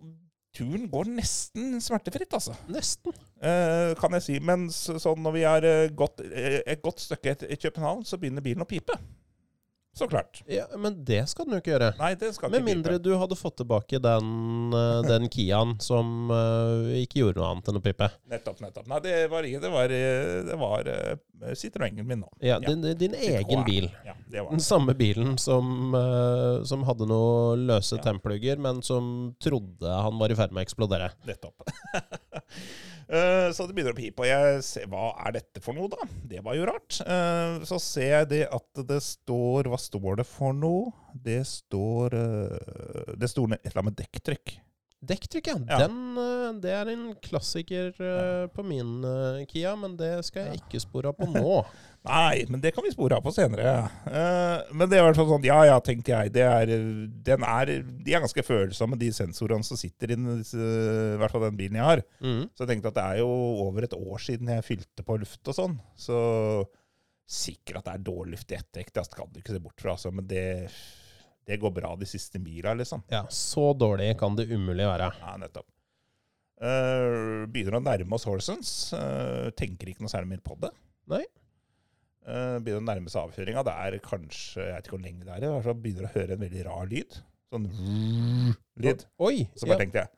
turen 0.56 0.88
går 0.92 1.10
nesten 1.18 1.76
smertefritt, 1.84 2.34
altså. 2.34 2.56
Nesten. 2.72 3.16
Eh, 3.44 3.92
kan 4.00 4.16
jeg 4.18 4.26
si. 4.26 4.40
Men 4.44 4.70
så, 4.74 4.98
sånn 5.02 5.22
når 5.26 5.36
vi 5.36 5.46
er 5.50 5.70
eh, 5.70 5.94
gått, 5.96 6.24
eh, 6.26 6.62
et 6.64 6.84
godt 6.86 7.04
stykke 7.04 7.36
i 7.50 7.60
København, 7.60 8.06
så 8.08 8.20
begynner 8.22 8.46
bilen 8.46 8.64
å 8.66 8.70
pipe. 8.70 8.98
Så 9.96 10.08
klart. 10.12 10.42
Ja, 10.52 10.66
Men 10.76 10.98
det 11.08 11.22
skal 11.32 11.46
den 11.48 11.56
jo 11.56 11.62
ikke 11.62 11.72
gjøre. 11.72 11.94
Nei, 11.96 12.10
det 12.20 12.34
skal 12.36 12.52
Med 12.52 12.60
ikke 12.60 12.68
mindre 12.68 12.96
pipe. 12.98 13.04
du 13.06 13.14
hadde 13.16 13.36
fått 13.40 13.56
tilbake 13.62 14.00
den, 14.04 14.74
eh, 14.76 15.02
den 15.12 15.30
Kiaen 15.32 15.78
som 15.80 16.28
uh, 16.34 16.90
ikke 17.00 17.22
gjorde 17.22 17.40
noe 17.40 17.52
annet 17.54 17.70
enn 17.72 17.80
å 17.80 17.84
pipe. 17.86 18.10
Nettopp, 18.28 18.60
nettopp. 18.66 18.90
Nei, 18.92 19.00
det 19.06 19.14
var 19.32 19.48
ikke 19.48 19.62
Det 19.64 19.72
var, 19.72 19.94
eh, 19.96 20.42
det 20.50 20.58
var 20.60 20.90
uh, 20.92 21.54
Citroënen 21.56 22.04
min 22.10 22.26
nå. 22.26 22.32
Ja, 22.44 22.60
Din, 22.60 22.84
din 23.00 23.16
egen 23.16 23.64
bil. 23.68 23.88
Ja, 24.04 24.18
det 24.28 24.44
var 24.44 24.52
Den 24.52 24.66
samme 24.66 24.98
bilen 25.00 25.38
som, 25.40 25.96
uh, 25.96 26.60
som 26.68 26.84
hadde 26.90 27.08
noe 27.08 27.56
løse 27.56 27.96
Ja. 27.96 28.04
tennplugger, 28.10 28.60
men 28.60 28.84
som 28.84 29.34
trodde 29.40 29.88
han 29.88 30.20
var 30.20 30.28
i 30.32 30.36
ferd 30.36 30.52
med 30.52 30.66
å 30.66 30.68
eksplodere. 30.68 31.14
Nettopp. 31.24 31.64
Eh, 33.06 33.52
så 33.54 33.68
det 33.68 33.76
begynner 33.78 33.94
å 33.94 33.98
pipe, 34.00 34.24
og 34.24 34.30
jeg 34.30 34.62
ser 34.66 34.88
hva 34.90 35.12
er 35.28 35.36
dette 35.38 35.62
for 35.62 35.78
noe, 35.78 35.90
da? 35.92 36.08
Det 36.26 36.42
var 36.46 36.56
jo 36.58 36.66
rart. 36.66 36.98
Eh, 37.06 37.60
Så 37.70 37.78
ser 37.82 38.10
jeg 38.16 38.30
det 38.32 38.44
at 38.50 38.82
det 38.90 38.98
står 39.06 39.70
Hva 39.70 39.78
står 39.82 40.22
det 40.24 40.26
for 40.30 40.54
noe? 40.58 40.90
Det 41.14 41.42
står 41.46 42.16
eh, 42.18 43.14
Det 43.18 43.30
står 43.30 43.54
et 43.60 43.68
eller 43.70 43.84
annet 43.84 43.92
med 43.94 44.00
dekktrykk. 44.02 44.56
Dekktrykk, 45.06 45.48
ja. 45.48 45.56
Ja. 45.70 45.80
Den, 45.86 45.98
eh, 46.18 46.54
det 46.64 46.72
er 46.74 46.90
en 46.92 47.10
klassiker 47.24 47.92
eh, 47.94 48.46
på 48.54 48.64
min 48.66 49.04
eh, 49.06 49.44
Kia, 49.50 49.76
men 49.80 49.98
det 50.00 50.14
skal 50.28 50.50
jeg 50.50 50.62
ikke 50.64 50.82
spore 50.84 51.12
av 51.12 51.18
på 51.20 51.28
nå. 51.34 51.60
Nei, 52.06 52.46
men 52.54 52.62
det 52.62 52.76
kan 52.76 52.86
vi 52.86 52.94
spore 52.94 53.18
av 53.18 53.26
på 53.26 53.34
senere. 53.34 53.88
Men 54.06 54.86
det 54.86 54.94
er 54.94 55.02
i 55.02 55.06
hvert 55.08 55.18
fall 55.18 55.32
sånn 55.32 55.48
Ja 55.48 55.64
ja, 55.66 55.80
tenkte 55.82 56.14
jeg. 56.14 56.36
Det 56.36 56.44
er, 56.46 56.74
den 57.26 57.46
er, 57.50 57.72
de 57.82 58.14
er 58.14 58.22
ganske 58.22 58.46
følsomme, 58.46 59.00
de 59.02 59.10
sensorene 59.16 59.66
som 59.66 59.80
sitter 59.80 60.14
i 60.14 60.18
den, 60.20 60.44
i 60.46 61.18
hvert 61.18 61.34
fall 61.34 61.48
den 61.48 61.58
bilen 61.58 61.80
jeg 61.80 61.88
har. 61.88 62.04
Mm. 62.22 62.44
Så 62.54 62.62
jeg 62.62 62.76
tenkte 62.76 62.92
at 62.94 63.00
det 63.00 63.08
er 63.08 63.24
jo 63.24 63.32
over 63.66 63.88
et 63.88 63.98
år 63.98 64.22
siden 64.22 64.54
jeg 64.54 64.68
fylte 64.68 65.08
på 65.08 65.18
luft 65.24 65.50
og 65.50 65.58
sånn. 65.58 65.80
Så 65.98 66.20
sikkert 67.26 67.82
at 67.82 67.90
det 67.90 67.96
er 67.98 68.06
dårlig 68.06 68.36
luft 68.38 68.54
i 68.54 68.60
ett 68.60 68.70
dekk, 68.78 68.94
det 68.94 69.08
skal 69.08 69.32
du 69.34 69.42
ikke 69.42 69.56
se 69.56 69.64
bort 69.64 69.82
fra. 69.82 69.98
Altså, 69.98 70.14
men 70.14 70.30
det, 70.30 70.46
det 71.46 71.60
går 71.62 71.74
bra 71.76 71.94
de 72.00 72.08
siste 72.10 72.42
mila, 72.42 72.74
liksom. 72.78 73.04
Ja, 73.12 73.24
så 73.30 73.72
dårlig 73.78 74.16
kan 74.20 74.38
det 74.38 74.48
umulig 74.50 74.88
være. 74.88 75.12
Ja, 75.22 75.36
nettopp. 75.42 75.68
Uh, 76.56 77.44
begynner 77.52 77.80
å 77.82 77.84
nærme 77.84 78.16
oss 78.18 78.26
Horsens. 78.30 78.72
Uh, 78.96 79.52
tenker 79.60 79.92
ikke 79.92 80.06
noe 80.06 80.12
særlig 80.12 80.36
mer 80.36 80.44
på 80.46 80.58
det. 80.62 80.72
Nei. 81.12 81.24
Uh, 82.26 82.58
begynner 82.64 82.82
å 82.82 82.88
nærme 82.88 83.12
seg 83.12 83.28
avkjøringa. 83.28 83.66
Det 83.68 83.78
er 83.86 83.98
kanskje 84.04 84.64
Jeg 84.64 84.74
vet 84.74 84.88
ikke 84.88 84.96
hvor 84.96 85.06
lenge 85.06 85.26
det 85.26 85.34
er. 85.36 85.46
I 85.46 85.54
hvert 85.54 85.68
fall 85.68 85.82
begynner 85.84 86.08
å 86.08 86.14
høre 86.16 86.38
en 86.38 86.46
veldig 86.46 86.68
rar 86.70 86.92
lyd. 86.92 87.18
Sånn 87.54 87.68
lyd. 88.82 89.06
Oi! 89.22 89.36
Så 89.54 89.68
bare 89.68 89.78
ja. 89.78 89.82
tenkte 89.84 90.06
jeg 90.06 90.14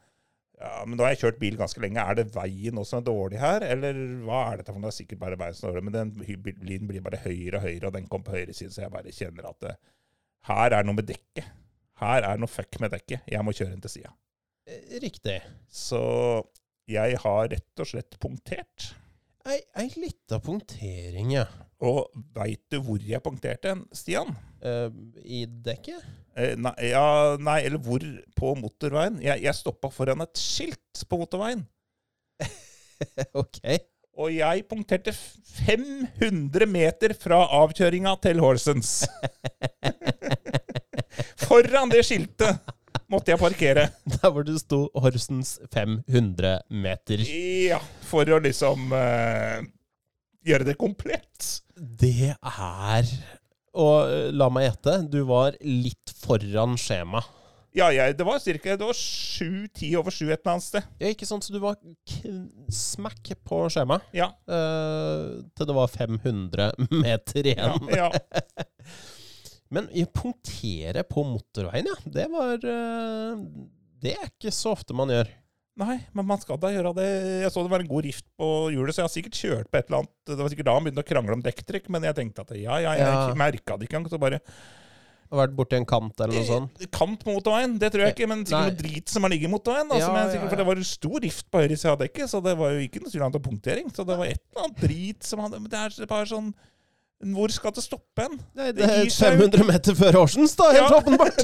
ja, 0.57 0.71
men 0.89 0.97
nå 0.97 1.05
har 1.05 1.11
jeg 1.13 1.21
kjørt 1.21 1.41
bil 1.41 1.57
ganske 1.57 1.81
lenge. 1.83 2.01
Er 2.01 2.17
det 2.17 2.31
veien 2.33 2.79
også 2.81 2.95
som 2.95 3.01
er 3.03 3.05
dårlig 3.05 3.41
her, 3.41 3.65
eller 3.67 3.99
hva 4.25 4.39
er 4.47 4.61
dette 4.61 4.73
for 4.73 4.81
noe? 4.81 4.89
Det 4.89 4.95
er 4.95 5.03
sikkert 5.03 5.21
bare 5.21 5.37
veien 5.37 5.57
som 5.57 5.67
er 5.67 5.75
dårlig, 5.75 5.85
men 5.85 5.97
den 5.97 6.63
lyden 6.65 6.89
blir 6.89 7.03
bare 7.05 7.19
høyere 7.21 7.59
og 7.59 7.67
høyere, 7.67 7.89
og 7.89 7.93
den 7.93 8.07
kom 8.09 8.25
på 8.25 8.33
høyre 8.33 8.55
side, 8.57 8.73
så 8.73 8.81
jeg 8.87 8.93
bare 8.95 9.13
kjenner 9.13 9.51
at 9.51 9.59
det, 9.61 9.75
her 10.47 10.75
er 10.77 10.85
noe 10.87 10.97
med 10.97 11.07
dekket. 11.09 11.47
Her 11.97 12.27
er 12.29 12.39
noe 12.39 12.51
fuck 12.51 12.77
med 12.81 12.93
dekket. 12.93 13.25
Jeg 13.27 13.43
må 13.45 13.53
kjøre 13.55 13.73
den 13.73 13.83
til 13.83 13.95
sida. 13.97 14.13
Eh, 14.69 14.99
Riktig. 15.01 15.39
Så 15.71 15.99
jeg 16.87 17.17
har 17.23 17.49
rett 17.51 17.83
og 17.83 17.89
slett 17.89 18.19
punktert. 18.21 18.91
Ei, 19.47 19.61
ei 19.79 19.87
lita 19.95 20.41
punktering, 20.43 21.31
ja. 21.37 21.45
Og 21.87 22.07
veit 22.35 22.63
du 22.71 22.79
hvor 22.83 23.01
jeg 23.03 23.23
punkterte, 23.23 23.71
den, 23.71 23.83
Stian? 23.95 24.33
Uh, 24.59 24.89
I 25.23 25.45
dekket? 25.47 26.03
Uh, 26.35 26.53
nei, 26.59 26.73
ja, 26.89 27.03
nei, 27.39 27.59
eller 27.67 27.81
hvor 27.83 28.03
på 28.37 28.53
motorveien? 28.59 29.21
Jeg, 29.23 29.43
jeg 29.45 29.55
stoppa 29.55 29.91
foran 29.93 30.25
et 30.25 30.41
skilt 30.41 31.03
på 31.07 31.19
motorveien. 31.21 31.63
ok. 33.43 33.61
Og 34.17 34.31
jeg 34.33 34.63
punkterte 34.65 35.13
500 35.13 36.65
meter 36.69 37.13
fra 37.17 37.43
avkjøringa 37.59 38.15
til 38.23 38.41
Horsens. 38.41 39.03
Foran 41.45 41.93
det 41.93 42.01
skiltet 42.07 42.73
måtte 43.11 43.33
jeg 43.33 43.41
parkere. 43.41 43.87
Der 44.17 44.31
hvor 44.33 44.45
det 44.47 44.57
sto 44.61 44.87
Horsens 44.97 45.57
500 45.73 46.59
meter. 46.83 47.23
Ja, 47.69 47.79
for 48.09 48.27
å 48.33 48.41
liksom 48.43 48.89
uh, 48.91 49.61
gjøre 50.47 50.71
det 50.71 50.77
komplett. 50.81 51.51
Det 51.77 52.33
er 52.33 53.11
Og 53.77 53.97
eh, 54.09 54.29
la 54.33 54.47
meg 54.49 54.71
gjette, 54.71 54.93
du 55.13 55.19
var 55.29 55.53
litt 55.61 56.09
foran 56.23 56.73
skjema. 56.81 57.21
Ja, 57.77 57.91
jeg, 57.93 58.15
det 58.17 58.25
var 58.25 58.39
cirka 58.41 58.73
det 58.79 58.87
var 58.87 58.97
sju-ti 58.97 59.91
over 59.99 60.13
sju 60.13 60.25
et 60.31 60.39
eller 60.39 60.55
annet 60.55 60.65
sted. 60.65 60.85
Ja, 60.97 61.11
ikke 61.13 61.27
sant? 61.29 61.45
Så 61.45 61.53
du 61.53 61.59
var 61.61 61.77
smack 62.73 63.29
på 63.45 63.59
skjema 63.73 63.99
Ja. 64.17 64.31
Uh, 64.49 65.43
til 65.57 65.69
det 65.69 65.75
var 65.77 65.91
500 65.93 66.71
meter 67.05 67.51
igjen. 67.53 67.91
ja. 67.93 68.09
Men 69.73 69.89
å 69.91 70.05
punktere 70.15 71.03
på 71.03 71.25
motorveien, 71.27 71.89
ja. 71.91 71.97
Det 72.07 72.25
var 72.31 72.61
uh, 72.63 73.41
Det 73.99 74.13
er 74.15 74.29
ikke 74.31 74.53
så 74.55 74.71
ofte 74.77 74.95
man 74.95 75.11
gjør. 75.11 75.27
Nei, 75.77 75.99
men 76.17 76.25
man 76.25 76.39
skal 76.41 76.57
da 76.57 76.71
gjøre 76.73 76.89
det. 76.97 77.03
Jeg 77.43 77.51
så 77.53 77.61
det 77.61 77.69
var 77.69 77.83
en 77.83 77.89
god 77.91 78.05
rift 78.07 78.25
på 78.39 78.47
hjulet, 78.73 78.95
så 78.95 79.03
jeg 79.03 79.05
har 79.05 79.13
sikkert 79.13 79.37
kjørt 79.37 79.67
på 79.69 79.77
et 79.77 79.91
eller 79.91 79.99
annet 79.99 80.13
Det 80.31 80.37
var 80.39 80.49
sikkert 80.49 80.65
da 80.71 80.73
han 80.73 80.87
begynte 80.87 81.03
å 81.03 81.09
krangle 81.11 81.35
om 81.37 81.43
dekktrykk, 81.45 81.91
men 81.93 82.07
jeg 82.07 82.17
tenkte 82.17 82.45
at 82.47 82.53
ja, 82.57 82.79
ja, 82.81 82.95
jeg 82.97 83.11
Ja. 83.11 83.35
merka 83.37 83.77
det 83.77 83.85
ikke 83.85 83.99
engang. 83.99 84.09
Så 84.09 84.17
bare 84.23 84.39
Har 85.31 85.37
vært 85.41 85.55
borti 85.57 85.75
en 85.75 85.85
kant 85.89 86.21
eller 86.23 86.33
noe 86.37 86.45
sånt? 86.47 86.71
Eh, 86.79 86.87
Kant 86.95 87.19
på 87.25 87.33
motorveien, 87.35 87.73
det 87.81 87.89
tror 87.91 88.03
jeg 88.05 88.13
ikke, 88.15 88.27
men 88.31 88.45
sikkert 88.45 88.61
Nei. 88.63 88.69
noe 88.71 88.79
drit 88.79 89.07
som 89.11 89.21
har 89.27 89.31
ligget 89.33 89.49
i 89.49 89.51
motorveien. 89.51 89.89
Altså, 89.91 90.07
Ja, 90.07 90.13
men 90.15 90.31
sikkert, 90.31 90.43
ja. 90.47 90.49
For 90.53 90.57
det 90.61 90.67
var 90.69 90.75
stor 90.87 91.17
rift 91.27 91.45
på 91.51 91.57
høyre 91.63 91.77
side 91.77 91.91
av 91.91 91.99
dekket, 91.99 92.29
så 92.31 92.37
det 92.45 92.53
var 92.61 92.67
jo 92.71 92.79
ikke 92.87 93.01
noe 93.03 93.11
annet 93.25 93.35
om 93.41 93.45
punktering. 93.49 93.87
Så 93.91 94.01
det 94.07 94.15
var 94.17 94.25
et 94.31 94.39
eller 94.53 94.63
annet 94.69 94.79
drit 94.85 95.21
som 95.27 95.39
hadde 95.43 95.59
det 95.67 95.79
er 95.83 95.89
et 96.03 96.09
par 96.09 96.25
sånn 96.29 96.53
Hvor 97.33 97.49
skal 97.49 97.71
det 97.73 97.81
stoppe 97.83 98.21
hen? 98.27 98.35
Det 98.55 98.75
det 98.77 98.85
er 98.85 99.09
500 99.09 99.63
meter 99.65 99.95
før 99.97 100.13
Horsens, 100.21 100.53
da, 100.55 100.69
helt 100.71 100.91
Ja. 100.91 100.97
åpenbart! 101.01 101.37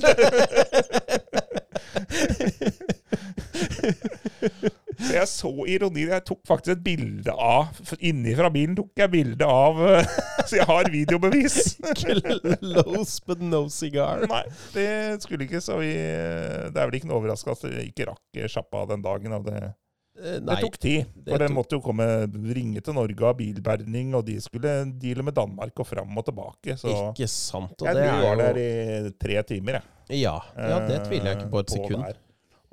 Så 5.04 5.14
jeg 5.18 5.28
så 5.28 5.52
ironien. 5.68 6.10
Jeg 6.16 6.24
tok 6.26 6.42
faktisk 6.48 6.78
et 6.78 6.84
bilde 6.86 7.34
av 7.36 7.82
Inni 8.00 8.34
fra 8.38 8.50
bilen 8.54 8.76
tok 8.78 8.92
jeg 9.04 9.12
bilde 9.14 9.46
av 9.50 9.80
eh, 9.90 10.18
Så 10.50 10.58
jeg 10.62 10.68
har 10.70 10.90
videobevis. 10.94 11.58
Close 12.60 13.20
but 13.28 13.42
no 13.44 13.66
cigar. 13.70 14.24
Nei, 14.30 14.44
det 14.74 14.88
skulle 15.24 15.46
ikke, 15.48 15.62
så 15.64 15.78
vi 15.82 15.94
Det 15.94 16.76
er 16.80 16.90
vel 16.90 17.00
ikke 17.00 17.10
noe 17.12 17.22
overraskelse 17.22 17.70
at 17.70 17.78
vi 17.78 17.88
ikke 17.92 18.10
rakk 18.12 18.44
sjappa 18.52 18.86
den 18.90 19.04
dagen. 19.06 19.34
av 19.38 19.46
det, 19.48 19.62
Nei, 20.14 20.40
det 20.46 20.58
tok 20.62 20.76
tid. 20.84 21.08
For 21.26 21.42
den 21.42 21.50
tok- 21.50 21.58
måtte 21.58 21.78
jo 21.78 21.82
komme 21.84 22.08
ringe 22.54 22.82
til 22.86 22.94
Norge 22.98 23.26
av 23.30 23.38
bilberning, 23.40 24.14
og 24.18 24.26
de 24.28 24.36
skulle 24.44 24.74
deale 25.02 25.26
med 25.26 25.34
Danmark 25.38 25.80
og 25.82 25.88
fram 25.90 26.18
og 26.20 26.28
tilbake. 26.28 26.76
Så 26.78 26.92
ikke 27.14 27.30
sant. 27.32 27.74
Og 27.82 27.88
jeg 27.90 27.96
det 27.98 28.04
er 28.04 28.12
vi 28.20 28.28
var 28.28 28.36
er 28.38 28.44
der 28.44 28.62
i 28.62 29.16
tre 29.24 29.42
timer, 29.56 29.80
jeg. 29.80 30.20
Ja, 30.22 30.36
ja, 30.60 30.78
det 30.86 31.00
tviler 31.08 31.32
jeg 31.32 31.40
ikke 31.42 31.50
på 31.56 31.64
et 31.64 31.72
på 31.72 31.80
sekund. 31.80 32.04
der. 32.06 32.20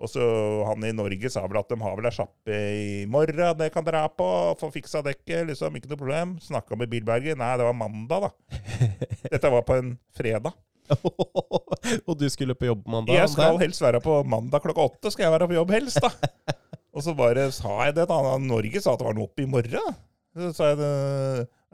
Og 0.01 0.09
så 0.09 0.25
Han 0.65 0.85
i 0.89 0.95
Norge 0.97 1.31
sa 1.33 1.45
vel 1.45 1.61
at 1.61 1.69
de 1.69 1.77
har 1.81 1.99
vel 1.99 2.09
ei 2.09 2.15
sjappe 2.15 2.57
i 2.57 3.05
morgen 3.11 3.59
det 3.59 3.69
kan 3.75 3.85
dra 3.85 4.07
på, 4.09 4.27
få 4.61 4.71
fiksa 4.73 5.03
dekket, 5.05 5.45
liksom, 5.51 5.77
ikke 5.77 5.91
noe 5.93 6.01
problem. 6.01 6.35
Snakka 6.43 6.79
med 6.79 6.91
Bilberget. 6.93 7.39
Nei, 7.39 7.53
det 7.61 7.69
var 7.69 7.77
mandag, 7.77 8.29
da. 8.29 8.61
Dette 9.35 9.53
var 9.53 9.65
på 9.69 9.77
en 9.77 9.95
fredag. 10.17 10.57
og 12.09 12.15
du 12.19 12.27
skulle 12.33 12.57
på 12.59 12.71
jobb 12.71 12.89
mandag? 12.91 13.19
Jeg 13.21 13.33
skal 13.35 13.61
helst 13.61 13.85
være 13.85 14.01
på 14.03 14.17
mandag 14.27 14.65
klokka 14.65 14.89
åtte, 14.89 15.13
skal 15.13 15.29
jeg 15.29 15.35
være 15.37 15.51
på 15.51 15.59
jobb 15.61 15.75
helst, 15.77 16.01
da. 16.03 16.11
Og 16.97 17.05
så 17.07 17.15
bare 17.15 17.45
sa 17.55 17.77
jeg 17.87 18.01
det, 18.01 18.09
da. 18.11 18.39
Norge 18.43 18.81
sa 18.83 18.97
at 18.97 19.03
det 19.03 19.07
var 19.07 19.15
noe 19.15 19.29
oppe 19.29 19.45
i 19.45 19.51
morgen. 19.51 19.99
Så 20.35 20.51
sa 20.57 20.73
jeg 20.73 20.81
det 20.81 20.91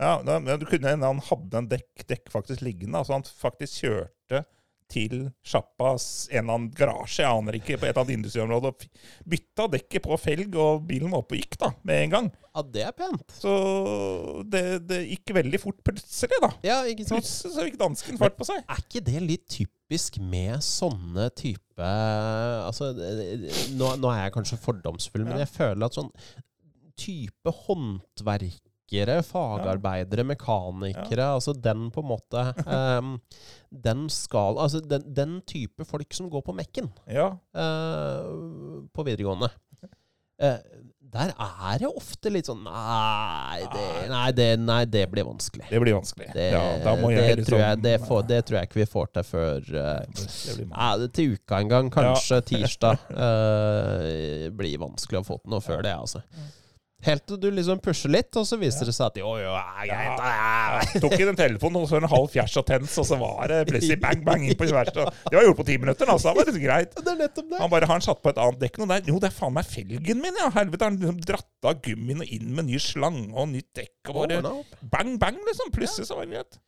Ja, 0.00 0.18
du 0.20 0.66
kunne 0.68 0.92
hende 0.92 1.08
han 1.08 1.22
hadde 1.24 1.60
en 1.62 1.68
dekk, 1.70 2.04
dekk 2.08 2.28
faktisk 2.32 2.60
liggende. 2.64 3.00
Altså 3.00 3.16
han 3.16 3.24
faktisk 3.24 3.80
kjørte 3.84 4.42
til 4.92 5.14
sjappas 5.44 6.28
en 6.30 6.38
eller 6.44 6.54
annen 6.54 6.70
garasje, 6.76 7.22
jeg 7.24 7.30
aner 7.40 7.56
ikke, 7.58 7.76
på 7.78 7.86
et 7.86 7.90
eller 7.90 8.02
annet 8.04 8.16
industriområde, 8.20 8.70
og 8.70 9.30
bytta 9.32 9.66
dekket 9.72 10.04
på 10.06 10.18
felg, 10.22 10.54
og 10.62 10.84
bilen 10.88 11.10
var 11.12 11.24
oppe 11.24 11.36
og 11.36 11.42
gikk, 11.42 11.58
da, 11.62 11.72
med 11.88 12.04
en 12.04 12.14
gang. 12.16 12.28
Ja, 12.56 12.62
det 12.72 12.84
er 12.86 12.94
pent. 12.96 13.24
Så 13.36 13.52
det, 14.48 14.62
det 14.88 15.00
gikk 15.10 15.34
veldig 15.36 15.60
fort 15.60 15.82
plutselig, 15.84 16.38
da. 16.44 16.52
Ja, 16.64 16.78
ikke 16.88 17.04
sant? 17.08 17.20
Plutselig 17.20 17.52
så 17.58 17.66
fikk 17.66 17.78
dansken 17.82 18.20
fart 18.22 18.38
på 18.38 18.46
seg. 18.48 18.62
Er 18.64 18.80
ikke 18.86 19.02
det 19.10 19.20
litt 19.26 19.44
typisk 19.52 20.16
med 20.22 20.62
sånne 20.64 21.28
type 21.36 21.62
Altså, 21.76 22.92
nå, 23.76 23.90
nå 24.00 24.08
er 24.08 24.22
jeg 24.22 24.32
kanskje 24.38 24.56
fordomsfull, 24.62 25.26
men 25.26 25.36
Ja. 25.36 25.44
jeg 25.44 25.52
føler 25.58 25.84
at 25.90 25.98
sånn 25.98 26.08
type 26.96 27.52
håndverkere, 28.86 29.22
fagarbeidere, 29.22 30.24
mekanikere 30.24 31.34
Altså 31.34 31.52
den 31.52 31.90
på 31.90 32.00
en 32.00 32.10
måte 32.10 32.54
um, 32.66 33.20
Den 33.70 34.08
skal 34.08 34.58
Altså 34.58 34.80
den, 34.80 35.02
den 35.14 35.40
type 35.46 35.84
folk 35.84 36.12
som 36.14 36.30
går 36.30 36.42
på 36.42 36.54
Mekken 36.54 36.90
Ja. 37.08 37.36
uh, 37.56 38.86
på 38.92 39.04
videregående 39.04 39.50
Uh, 40.36 40.58
Der 41.00 41.30
er 41.32 41.78
det 41.80 41.88
ofte 41.88 42.28
litt 42.28 42.44
sånn 42.44 42.58
Nei, 42.66 43.62
det, 43.72 43.84
nei, 44.10 44.32
det, 44.36 44.48
nei, 44.60 44.82
det 44.84 45.06
blir 45.08 45.24
vanskelig. 45.24 45.64
Det 45.70 45.80
blir 45.80 45.96
vanskelig. 45.96 46.26
Det, 46.34 46.50
ja, 46.52 46.60
jeg 46.76 47.38
det, 47.38 47.46
tror 47.46 47.62
jeg, 47.62 47.78
sånn- 47.78 47.82
det, 47.86 47.94
får, 48.04 48.26
det 48.28 48.40
tror 48.44 48.58
jeg 48.58 48.68
ikke 48.68 48.80
vi 48.82 48.86
får 48.90 49.06
til 49.14 49.24
før 49.24 49.70
uh, 49.72 50.04
ja, 50.74 50.90
til 51.08 51.38
uka 51.38 51.62
en 51.62 51.72
gang. 51.72 51.88
Kanskje 51.94 52.42
tirsdag. 52.52 53.08
Uh, 53.08 54.50
blir 54.60 54.76
vanskelig 54.82 55.22
å 55.22 55.26
få 55.30 55.40
til 55.40 55.56
noe 55.56 55.64
før 55.64 55.80
det, 55.88 55.96
altså. 55.96 56.20
Helt 57.04 57.22
til 57.28 57.36
du 57.38 57.50
liksom 57.52 57.78
pusher 57.84 58.10
litt, 58.10 58.32
og 58.40 58.46
så 58.48 58.56
viser 58.58 58.88
det 58.88 58.94
seg 58.96 59.10
at 59.10 59.18
jo, 59.20 59.28
jo, 59.38 59.52
er 59.52 59.88
greit. 59.90 60.22
Ja, 60.24 61.00
tok 61.02 61.14
i 61.18 61.26
den 61.28 61.36
telefonen, 61.38 61.82
og 61.82 61.90
så 61.90 62.00
en 62.00 62.08
halv 62.08 62.30
fjers 62.32 62.56
og 62.56 62.64
tens, 62.66 62.94
og 63.02 63.06
så 63.06 63.18
var 63.20 63.52
det 63.52 63.58
plutselig 63.68 63.98
bang, 64.04 64.22
bang 64.26 64.46
inn 64.46 64.56
på 64.58 64.66
verkstedet. 64.70 65.12
Det 65.28 65.36
var 65.36 65.44
gjort 65.44 65.60
på 65.60 65.66
ti 65.68 65.76
minutter, 65.82 66.10
altså. 66.10 66.32
Det 66.32 66.40
var 66.40 66.50
det 66.50 66.62
greit. 66.64 66.96
Det 66.96 67.12
er 67.12 67.20
nettopp 67.20 67.50
det. 67.52 67.60
Han 67.60 67.72
bare, 67.74 67.90
har 67.90 68.00
han 68.00 68.06
satt 68.08 68.22
på 68.24 68.32
et 68.32 68.40
annet 68.42 68.64
dekk 68.64 68.80
nå 68.80 68.88
der? 68.94 69.04
Jo, 69.12 69.20
det 69.22 69.30
er 69.30 69.36
faen 69.36 69.54
meg 69.58 69.68
felgen 69.68 70.24
min, 70.24 70.40
ja. 70.40 70.48
Helvete, 70.56 70.88
han 70.88 70.98
liksom 71.02 71.20
dratt 71.28 71.68
av 71.68 71.82
gummien 71.84 72.24
og 72.24 72.36
inn 72.38 72.54
med 72.56 72.70
ny 72.70 72.80
slange 72.82 73.28
og 73.36 73.52
nytt 73.52 73.70
dekk, 73.76 73.94
og 74.08 74.22
bare 74.22 74.40
oh, 74.40 74.48
no. 74.48 74.86
bang, 74.96 75.18
bang, 75.20 75.38
liksom. 75.50 75.70
Plutselig 75.76 76.08
så 76.08 76.18
var 76.18 76.26
det 76.26 76.40
greit. 76.40 76.62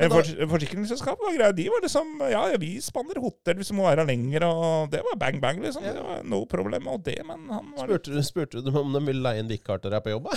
Men 0.00 0.08
Men 0.08 0.14
for, 0.16 0.46
forsikringsselskapet 0.54 1.20
var 1.26 1.34
greia. 1.36 1.52
De 1.52 1.66
var 1.68 1.82
liksom 1.84 2.14
Ja, 2.32 2.42
vi 2.62 2.70
spanner 2.80 3.18
hotell 3.20 3.58
hvis 3.60 3.68
vi 3.70 3.76
må 3.76 3.84
være 3.84 4.06
lenger, 4.08 4.46
og 4.48 4.88
det 4.94 5.02
var 5.04 5.18
bang, 5.20 5.40
bang, 5.42 5.60
liksom. 5.60 5.84
Ja. 5.84 5.92
Det 5.98 6.04
var 6.06 6.22
no 6.24 6.38
problem 6.48 6.86
med 6.88 7.04
det, 7.04 7.18
men 7.28 7.44
han 7.52 7.68
var 7.76 7.84
Spurte, 7.90 8.14
du- 8.16 8.22
spurte 8.24 8.62
du 8.64 8.70
om 8.80 8.94
de 8.96 9.02
ville 9.10 9.20
leie 9.26 9.42
en 9.44 9.50
vikar 9.52 9.82
til 9.84 9.92
deg 9.92 10.00
på 10.06 10.14
jobb? 10.14 10.30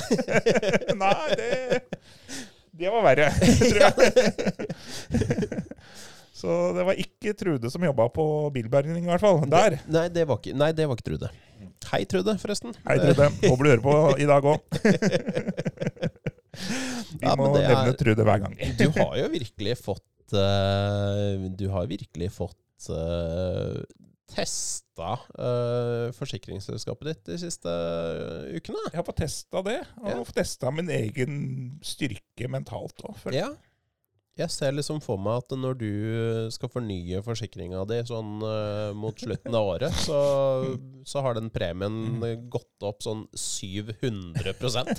Nei, 1.03 1.15
det 1.39 1.81
Det 2.73 2.89
var 2.91 3.03
verre, 3.05 3.29
tror 3.39 3.79
jeg. 3.85 3.93
Så 6.43 6.49
det 6.75 6.83
var 6.83 6.97
ikke 6.99 7.31
Trude 7.39 7.69
som 7.71 7.83
jobba 7.87 8.09
på 8.11 8.23
bilbergning, 8.51 9.05
i 9.05 9.11
hvert 9.13 9.21
fall. 9.23 9.37
Der. 9.47 9.77
Nei, 9.87 10.07
det 10.11 10.25
var 10.27 10.41
ikke, 10.41 10.57
nei, 10.59 10.71
det 10.75 10.89
var 10.89 10.97
ikke 10.99 11.07
Trude. 11.11 11.29
Hei, 11.93 12.01
Trude, 12.09 12.33
forresten. 12.41 12.73
Hei, 12.87 12.97
Trude. 12.99 13.29
Håper 13.45 13.63
du 13.63 13.69
hører 13.69 13.83
på 13.85 13.93
i 14.19 14.27
dag 14.27 14.43
òg. 14.43 14.59
Vi 17.23 17.29
Ja, 17.31 17.35
må 17.39 17.49
er, 17.49 17.55
det 17.55 17.65
nevne 17.71 17.95
Trude 17.99 18.25
hver 18.27 18.41
gang. 18.43 18.55
Du 18.79 18.85
har 18.99 19.13
jo 19.21 19.27
virkelig 19.33 19.77
fått 19.81 20.35
uh, 20.35 21.47
Du 21.59 21.67
har 21.73 21.87
virkelig 21.89 22.29
fått 22.35 22.89
uh, 22.91 23.79
testa 24.33 25.11
uh, 25.37 26.07
forsikringsselskapet 26.17 27.09
ditt 27.11 27.23
de 27.27 27.35
siste 27.43 27.69
eh, 27.69 28.55
ukene. 28.57 28.81
Jeg 28.89 28.97
har 28.97 29.05
fått 29.05 29.19
testa 29.21 29.61
det, 29.67 29.75
og 30.01 30.09
Ja. 30.09 30.15
fått 30.25 30.39
testa 30.39 30.71
min 30.73 30.89
egen 30.89 31.35
styrke 31.85 32.49
mentalt 32.49 33.03
òg. 33.05 33.19
Ja. 33.35 33.51
Jeg 34.33 34.49
ser 34.49 34.71
liksom 34.73 34.97
for 35.03 35.21
meg 35.21 35.43
at 35.43 35.53
når 35.61 35.75
du 35.77 35.89
skal 36.55 36.71
fornye 36.73 37.19
forsikringa 37.21 37.83
di 37.85 37.99
sånn 38.09 38.41
uh, 38.41 38.89
mot 38.97 39.13
slutten 39.21 39.53
av 39.53 39.67
året, 39.75 39.93
så, 39.93 40.21
så 41.05 41.21
har 41.21 41.37
den 41.37 41.51
premien 41.53 42.17
gått 42.49 42.87
opp 42.87 43.05
sånn 43.05 43.27
700% 43.37 44.89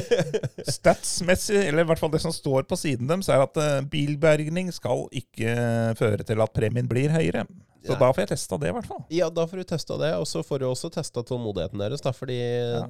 Statsmessig, 0.76 1.64
eller 1.64 1.82
i 1.82 1.88
hvert 1.90 1.98
fall 1.98 2.14
det 2.14 2.22
som 2.22 2.34
står 2.34 2.68
på 2.70 2.78
siden 2.78 3.10
deres, 3.10 3.32
er 3.34 3.42
at 3.42 3.58
uh, 3.58 3.82
bilbergning 3.90 4.70
skal 4.76 5.08
ikke 5.18 5.56
føre 5.98 6.22
til 6.28 6.46
at 6.46 6.54
premien 6.54 6.86
blir 6.90 7.10
høyere. 7.10 7.48
Så 7.80 7.94
Ja. 7.94 7.98
da 7.98 8.08
får 8.12 8.20
jeg 8.26 8.28
testa 8.28 8.58
det, 8.60 8.68
i 8.68 8.72
hvert 8.76 8.86
fall. 8.90 8.98
Ja, 9.08 9.30
da 9.32 9.46
får 9.48 9.56
du 9.62 9.64
testa 9.64 9.96
det, 9.96 10.10
og 10.20 10.26
så 10.28 10.42
får 10.44 10.58
du 10.60 10.66
også 10.68 10.90
testa 10.92 11.22
tålmodigheten 11.24 11.80
deres. 11.80 12.02
Da, 12.04 12.12
fordi 12.12 12.36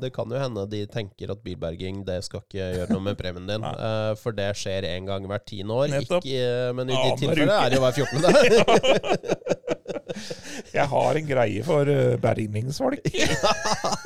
det 0.03 0.11
kan 0.17 0.27
jo 0.31 0.39
hende 0.41 0.65
de 0.73 0.81
tenker 0.91 1.31
at 1.31 1.43
bilberging 1.45 2.03
det 2.09 2.17
skal 2.27 2.41
ikke 2.43 2.67
gjøre 2.75 2.91
noe 2.91 3.05
med 3.07 3.19
premien 3.21 3.47
din. 3.53 3.63
Eh, 3.63 4.15
for 4.19 4.35
det 4.35 4.49
skjer 4.59 4.89
en 4.91 5.07
gang 5.07 5.29
hvert 5.31 5.47
tiende 5.47 5.77
år. 5.79 5.89
Nettopp. 5.95 6.27
Ikke, 6.27 6.43
eh, 6.43 6.73
men 6.75 6.91
i 6.91 6.99
ditt 7.07 7.23
tilfelle 7.23 7.55
er 7.55 7.71
det 7.71 7.79
jo 7.79 7.85
hver 7.87 7.95
fjortende. 8.01 8.29
Jeg 10.75 10.87
har 10.91 11.17
en 11.17 11.27
greie 11.27 11.63
for 11.65 11.87
uh, 11.89 12.17
bergningsfolk. 12.21 13.07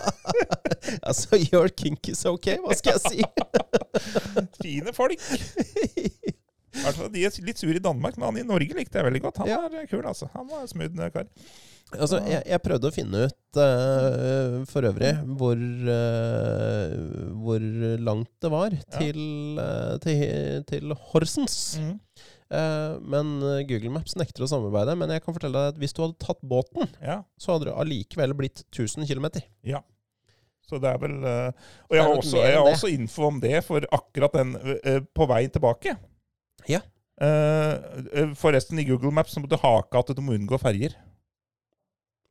altså, 1.08 1.40
your 1.50 1.68
kink 1.72 2.08
is 2.12 2.24
ok, 2.28 2.46
hva 2.64 2.76
skal 2.76 2.98
jeg 2.98 3.02
si? 3.08 3.24
Fine 4.60 4.92
folk. 4.96 5.20
Hvert 6.74 6.96
fall, 6.98 7.12
De 7.14 7.22
er 7.24 7.36
litt 7.46 7.60
sur 7.62 7.70
i 7.74 7.82
Danmark, 7.82 8.16
men 8.18 8.26
han 8.30 8.40
i 8.42 8.46
Norge 8.48 8.74
likte 8.74 8.98
jeg 8.98 9.06
veldig 9.06 9.22
godt. 9.28 9.36
Han 9.44 9.48
Ja. 9.52 9.60
er 9.70 9.86
kul, 9.90 10.02
altså. 10.04 10.28
Han 10.34 10.48
var 10.50 10.66
smooth 10.70 11.10
kar. 11.14 11.28
Altså, 11.94 12.18
jeg, 12.26 12.42
jeg 12.48 12.62
prøvde 12.64 12.88
å 12.90 12.94
finne 12.94 13.26
ut 13.28 13.58
uh, 13.60 14.54
for 14.66 14.86
øvrig 14.88 15.12
hvor, 15.38 15.54
uh, 15.54 16.94
hvor 17.38 17.66
langt 18.02 18.30
det 18.42 18.50
var 18.50 18.74
til, 18.96 19.20
uh, 19.60 19.94
til, 20.02 20.64
til 20.70 20.94
Horsens. 21.12 21.58
Mm. 21.78 21.98
Men 23.10 23.30
Google 23.66 23.90
Maps 23.90 24.12
nekter 24.20 24.44
å 24.44 24.48
samarbeide. 24.50 24.94
Men 25.00 25.10
jeg 25.10 25.22
kan 25.24 25.34
fortelle 25.34 25.58
deg 25.58 25.72
at 25.74 25.78
hvis 25.80 25.94
du 25.96 26.02
hadde 26.04 26.18
tatt 26.22 26.42
båten, 26.46 26.86
Ja. 27.02 27.22
så 27.40 27.54
hadde 27.56 27.66
det 27.70 27.76
allikevel 27.82 28.34
blitt 28.38 28.62
1000 28.68 29.08
km. 29.10 29.26
Så 30.64 30.78
det 30.80 30.88
er 30.92 31.00
vel 31.02 31.16
Og 31.24 31.96
jeg 31.96 32.04
har, 32.04 32.12
også, 32.14 32.36
jeg 32.44 32.54
har 32.56 32.68
også 32.70 32.90
info 32.94 33.26
om 33.26 33.40
det 33.42 33.58
for 33.66 33.86
akkurat 33.90 34.36
den 34.38 34.54
på 35.16 35.26
vei 35.28 35.42
tilbake. 35.52 35.96
Ja. 36.70 36.80
Eh, 37.20 38.32
forresten, 38.38 38.78
i 38.78 38.86
Google 38.88 39.12
Maps 39.14 39.34
så 39.34 39.42
må 39.42 39.50
du 39.50 39.58
hake 39.60 40.00
at 40.00 40.14
du 40.16 40.22
må 40.24 40.34
unngå 40.38 40.58
ferjer. 40.60 40.96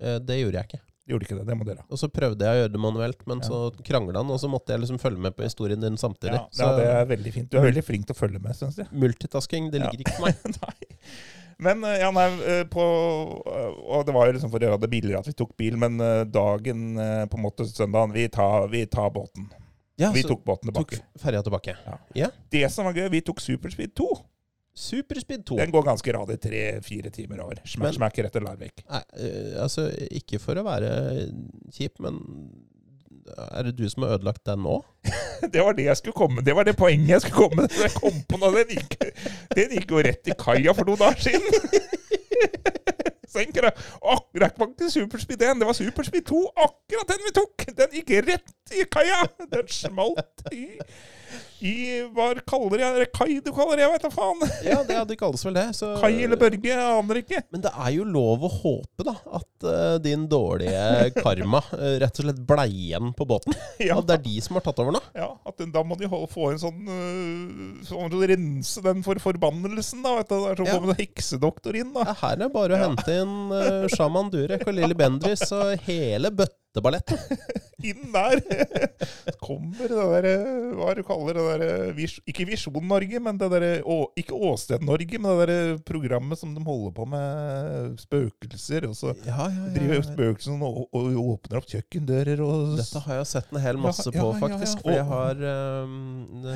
Uh, 0.04 0.18
det 0.20 0.42
gjorde 0.42 0.60
jeg 0.60 0.68
ikke. 0.70 0.82
Gjorde 1.08 1.28
ikke 1.28 1.38
det. 1.38 1.46
Det 1.48 1.56
må 1.60 1.68
dere. 1.68 1.84
Og 1.92 2.00
så 2.00 2.08
prøvde 2.12 2.48
jeg 2.48 2.56
å 2.56 2.60
gjøre 2.64 2.74
det 2.74 2.82
manuelt, 2.82 3.22
men 3.28 3.44
Ja. 3.44 3.48
så 3.48 3.84
krangla 3.84 4.22
han, 4.22 4.32
og 4.32 4.40
så 4.40 4.50
måtte 4.52 4.72
jeg 4.74 4.84
liksom 4.84 5.00
følge 5.00 5.20
med 5.20 5.36
på 5.36 5.44
historien 5.44 5.80
din 5.80 6.00
samtidig. 6.00 6.36
Ja, 6.40 6.48
så 6.52 6.68
ja, 6.68 6.76
det 6.80 6.90
er 6.90 7.08
veldig 7.12 7.34
fint. 7.36 7.50
Du 7.52 7.58
er 7.60 7.68
veldig 7.68 7.84
flink 7.84 8.08
til 8.08 8.16
å 8.16 8.20
følge 8.20 8.42
med, 8.44 8.56
syns 8.56 8.80
jeg. 8.80 8.88
multitasking, 8.92 9.70
det 9.72 9.84
ligger 9.84 10.04
ikke 10.04 10.16
for 10.18 10.28
meg. 10.28 10.36
nei. 10.64 11.00
Men 11.64 11.84
ja, 11.86 12.10
nei, 12.12 12.28
på, 12.74 12.84
Og 12.84 14.06
det 14.08 14.16
var 14.16 14.28
jo 14.28 14.34
liksom 14.36 14.52
for 14.52 14.60
å 14.60 14.68
gjøre 14.68 14.80
det 14.82 14.90
billigere 14.90 15.20
at 15.22 15.28
vi 15.30 15.36
tok 15.38 15.54
bil, 15.60 15.78
men 15.80 16.00
dagen 16.34 16.96
på 17.30 17.38
en 17.38 17.44
måte 17.46 17.68
søndagen 17.70 18.12
Vi 18.16 18.26
tar, 18.34 18.68
vi 18.72 18.82
tar 18.90 19.12
båten. 19.14 19.52
Ja, 20.02 20.12
Vi 20.12 20.24
tok 20.26 20.44
båten 20.44 20.74
tok 20.74 20.90
tilbake. 20.90 21.06
Ja. 21.34 21.42
tilbake. 21.42 22.30
Det 22.50 22.66
som 22.74 22.88
var 22.90 22.98
gøy, 22.98 23.10
vi 23.14 23.22
tok 23.22 23.42
Superspeed 23.42 23.94
2. 23.96 24.08
Superspeed 24.74 25.46
2. 25.46 25.58
Den 25.60 25.72
går 25.72 25.86
ganske 25.86 26.14
radig 26.16 26.40
tre-fire 26.42 27.12
timer 27.14 27.44
over. 27.46 27.62
Smack, 27.70 27.94
smack 28.00 28.18
rett 28.26 28.34
til 28.34 28.46
Larvik. 28.46 28.82
Nei, 28.90 29.04
eh, 29.22 29.52
altså, 29.62 29.86
ikke 30.10 30.42
for 30.42 30.58
å 30.58 30.66
være 30.66 30.90
kjip, 31.76 32.02
men 32.02 32.18
er 33.38 33.70
det 33.70 33.76
du 33.78 33.86
som 33.90 34.04
har 34.04 34.18
ødelagt 34.18 34.42
den 34.50 34.66
nå? 34.66 34.80
Det 35.54 35.62
var 35.62 35.76
det 35.76 35.86
jeg 35.90 36.00
skulle 36.00 36.16
komme 36.16 36.42
Det 36.46 36.54
var 36.56 36.64
det 36.64 36.74
poenget 36.80 37.10
jeg 37.10 37.22
skulle 37.26 37.50
komme 37.50 37.66
med. 37.66 38.56
Den 38.56 38.70
gikk, 38.78 38.96
den 39.52 39.74
gikk 39.76 39.92
jo 39.92 40.04
rett 40.08 40.30
i 40.32 40.36
kaia 40.40 40.74
for 40.76 40.88
noen 40.88 41.02
dager 41.04 41.20
siden. 41.28 41.50
Tenker 43.34 43.68
jeg, 43.70 43.88
akkurat 44.16 44.58
faktisk 44.60 45.00
Superspeed 45.00 45.42
1. 45.42 45.62
Det 45.62 45.70
var 45.70 45.78
Superspeed 45.78 46.28
2. 46.30 46.44
Akkurat 46.68 47.14
den 47.14 47.26
vi 47.28 47.34
tok! 47.40 47.68
Den 47.80 47.98
gikk 48.00 48.14
rett 48.30 48.78
i 48.78 48.86
kaia! 48.94 49.24
Den 49.54 49.70
smalt 49.72 50.46
i, 50.54 50.68
i 51.64 52.04
Hva 52.12 52.30
kaller 52.48 52.82
jeg? 52.82 53.08
Kai 53.16 53.38
du 53.44 53.52
kaller 53.56 53.80
det? 53.80 53.86
Jeg 53.86 53.94
vet 53.94 54.06
da 54.06 54.12
faen. 54.14 54.44
Ja, 54.68 54.80
det, 54.88 54.98
det 55.10 55.18
kalles 55.20 55.44
vel 55.46 55.56
det. 55.56 55.66
Så, 55.78 55.94
Kai 56.02 56.12
eller 56.26 56.40
Børge? 56.40 56.70
Jeg 56.70 56.80
aner 56.80 57.20
ikke. 57.22 57.42
Men 57.54 57.64
det 57.64 57.72
er 57.72 57.92
jo 57.96 58.08
lov 58.08 58.44
å 58.48 58.52
håpe, 58.52 59.06
da, 59.08 59.16
at 59.40 59.68
uh, 59.68 59.96
din 60.04 60.26
dårlige 60.32 61.12
karma 61.24 61.64
uh, 61.72 61.96
rett 62.04 62.20
og 62.20 62.28
slett 62.28 62.42
blei 62.48 62.70
igjen 62.90 63.14
på 63.18 63.28
båten. 63.30 63.56
Ja. 63.84 63.98
At 64.00 64.08
det 64.08 64.16
er 64.16 64.22
de 64.24 64.38
som 64.44 64.56
har 64.56 64.64
tatt 64.64 64.78
over 64.80 64.94
nå. 64.96 65.00
Ja, 65.18 65.28
at 65.50 65.60
Da 65.74 65.82
må 65.84 65.98
de 66.00 66.08
holde, 66.08 66.30
få 66.32 66.52
en 66.54 66.60
sånn 66.62 66.86
øh, 66.88 67.82
sånn 67.88 68.14
rense 68.32 68.84
den 68.86 69.02
for 69.04 69.20
forbannelsen, 69.20 70.04
da. 70.06 70.14
Vet 70.20 70.32
du. 70.32 70.36
Det 70.38 70.52
er 70.54 70.72
kommer 70.72 70.94
en 70.94 71.00
heksedoktor 71.02 71.78
inn, 71.80 71.92
da. 71.96 72.06
Ja, 72.08 72.16
her 72.22 72.38
er 72.38 72.44
det 72.46 72.50
bare 72.54 72.78
å 72.78 72.82
hente 72.86 73.18
inn 73.24 73.36
uh, 73.52 73.90
Shaman 73.92 74.32
Durek 74.34 74.64
og 74.70 74.78
Lilly 74.78 74.98
Bendriss 74.98 75.50
og 75.52 75.74
hele 75.88 76.32
bøtteballetten. 76.74 77.18
Inn 77.84 78.14
der 78.14 78.40
kommer 79.44 79.90
det 79.92 79.98
der 79.98 80.26
øh, 80.30 80.76
Hva 80.78 80.86
er 80.88 80.96
det 80.96 81.04
du 81.04 81.08
kaller 81.10 81.36
det 81.36 81.44
der 81.44 81.90
øh, 81.90 82.14
Ikke 82.32 82.46
Visjon 82.48 82.86
Norge, 82.88 83.20
men 83.20 83.38
det 83.42 83.50
derre 83.52 83.72
Ikke 84.16 84.34
Åsted 84.34 84.86
Norge, 84.88 85.20
men 85.20 85.40
det 85.42 85.48
der 85.50 85.78
programmet 85.84 86.40
som 86.40 86.54
de 86.56 86.64
holder 86.64 86.94
på 86.96 87.06
med 87.06 87.98
spøkelser. 88.00 88.88
Og 88.88 88.96
så 88.96 89.14
Ja, 89.26 89.50
ja, 89.50 89.68
driver 89.76 90.00
ja. 90.00 90.06
spøkelsene 90.08 90.64
og, 90.64 90.88
og 90.94 91.12
åpner 91.36 91.60
opp 91.60 91.68
kjøkkendører 91.68 92.42
og 92.46 92.78
Dette 92.80 93.04
har 93.04 93.22
jeg 93.22 93.32
sett 93.34 93.52
en 93.54 93.64
hel 93.66 93.78
masse 93.84 94.10
på, 94.14 94.32
faktisk. 94.40 94.82
For 94.86 94.96
jeg 94.96 95.06
har 95.12 95.46
um, 95.84 96.40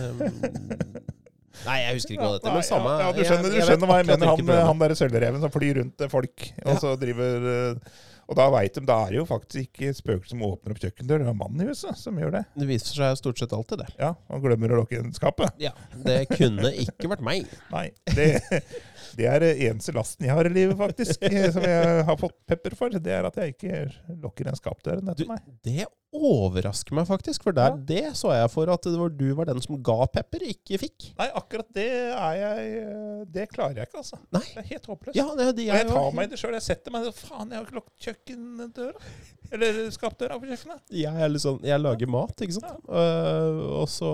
Nei, 1.65 1.77
jeg 1.81 1.97
husker 1.97 2.13
ikke 2.13 2.23
hva 2.23 2.35
det 2.35 2.37
heter, 2.37 2.51
Nei, 2.51 2.57
men 2.59 2.65
samme 2.67 2.91
ja, 3.01 3.07
du 3.11 3.23
skjønner, 3.25 3.47
du 3.49 3.55
jeg 3.57 3.63
vet 3.63 3.71
skjønner 3.71 3.89
hva 3.89 3.95
jeg 3.99 4.07
mener. 4.11 4.29
Han, 4.29 4.51
han 4.69 4.83
der 4.83 4.93
sølvreven 4.99 5.41
som 5.43 5.53
flyr 5.53 5.79
rundt 5.81 6.03
folk, 6.11 6.51
og 6.63 6.83
så 6.83 6.91
driver 7.01 7.47
øh, 7.51 7.95
Og 8.27 8.35
da 8.35 8.49
veit 8.51 8.75
de, 8.75 8.81
da 8.83 8.97
er 9.05 9.13
det 9.13 9.19
jo 9.21 9.25
faktisk 9.27 9.69
ikke 9.69 9.93
spøkelser 9.95 10.33
som 10.33 10.41
åpner 10.43 10.73
opp 10.73 10.81
kjøkkendøra, 10.83 11.23
det 11.23 11.31
er 11.31 11.37
mannen 11.39 11.63
i 11.63 11.67
huset 11.69 11.95
som 11.99 12.17
gjør 12.19 12.33
det. 12.35 12.41
Det 12.59 12.67
viser 12.67 12.99
seg 12.99 13.19
stort 13.21 13.39
sett 13.39 13.53
alltid 13.55 13.85
det. 13.85 13.87
Ja, 14.01 14.09
Og 14.35 14.43
glemmer 14.43 14.73
å 14.75 14.81
lukke 14.81 14.99
inn 14.99 15.13
skapet. 15.15 15.55
Ja, 15.63 15.71
Det 16.03 16.25
kunne 16.33 16.73
ikke 16.83 17.11
vært 17.13 17.23
meg. 17.23 17.47
Nei. 17.71 17.85
Det, 18.11 18.27
det 19.17 19.25
er 19.27 19.39
det 19.41 19.51
eneste 19.67 19.93
lasten 19.95 20.27
jeg 20.27 20.35
har 20.37 20.45
i 20.45 20.53
livet, 20.53 20.77
faktisk, 20.77 21.23
eh, 21.25 21.49
som 21.55 21.63
jeg 21.65 22.03
har 22.05 22.17
fått 22.21 22.35
pepper 22.49 22.75
for. 22.77 22.89
Det 22.93 23.11
er 23.17 23.25
at 23.25 23.37
jeg 23.41 23.55
ikke 23.55 23.79
lukker 24.21 24.45
den 24.51 24.57
skapdøren 24.59 25.09
etter 25.13 25.27
meg. 25.29 25.41
det 25.65 25.87
overrasker 26.17 26.95
meg 26.95 27.05
faktisk, 27.09 27.43
for 27.43 27.51
der, 27.53 27.73
Ja. 27.73 27.77
det 27.89 28.03
så 28.17 28.31
jeg 28.33 28.49
for 28.49 28.69
at 28.71 28.81
det 28.87 28.93
var 28.97 29.09
du 29.13 29.25
var 29.35 29.45
den 29.49 29.59
som 29.61 29.75
ga 29.83 30.05
pepper, 30.07 30.39
ikke 30.47 30.79
fikk. 30.79 31.09
Nei, 31.19 31.27
akkurat 31.35 31.67
det 31.75 31.85
er 32.15 32.37
jeg 32.39 32.69
øh, 32.87 33.25
Det 33.29 33.47
klarer 33.51 33.75
jeg 33.81 33.89
ikke, 33.89 33.99
altså. 34.01 34.17
Nei. 34.33 34.41
Det 34.53 34.61
er 34.63 34.67
helt 34.71 34.85
håpløst. 34.87 35.15
Ja, 35.19 35.25
det, 35.35 35.49
det 35.57 35.67
Og 35.67 35.75
er 35.75 35.81
jeg 35.83 35.89
tar 35.91 36.11
meg 36.15 36.29
i 36.29 36.31
det 36.31 36.39
sjøl. 36.41 36.55
Jeg 36.57 36.65
setter 36.69 36.95
meg 36.95 37.09
Faen, 37.17 37.51
jeg 37.51 37.59
har 37.59 37.67
ikke 37.67 37.77
lukket 37.81 38.07
kjøkkendøra. 38.07 39.05
Eller 39.51 39.77
skapdøra 39.95 40.39
på 40.41 40.47
kjøkkenet. 40.49 40.81
jeg, 40.91 41.13
er 41.23 41.29
litt 41.31 41.43
sånn, 41.43 41.59
jeg 41.63 41.79
lager 41.83 42.09
mat, 42.11 42.41
ikke 42.43 42.57
sant. 42.61 42.87
Øh, 42.87 43.61
og 43.81 43.87
så 43.91 44.11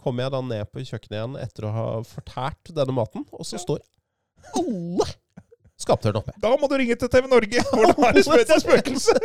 kommer 0.00 0.24
jeg 0.26 0.32
da 0.36 0.40
ned 0.52 0.70
på 0.72 0.84
kjøkkenet 0.84 1.16
igjen 1.18 1.38
etter 1.42 1.66
å 1.68 1.72
ha 1.74 1.86
fortært 2.06 2.74
denne 2.76 2.94
maten, 2.96 3.24
og 3.32 3.44
så 3.48 3.56
Ja. 3.58 3.64
står 3.64 3.80
alle 4.58 5.06
skapdørene 5.78 6.18
oppe. 6.22 6.32
Da 6.42 6.50
må 6.58 6.66
du 6.70 6.74
ringe 6.80 6.96
til 6.98 7.08
TV 7.12 7.24
Norge, 7.30 7.60
for 7.70 7.82
det 8.16 8.24
er 8.26 8.42
det 8.42 8.56
et 8.56 8.64
spøkelse! 8.64 9.14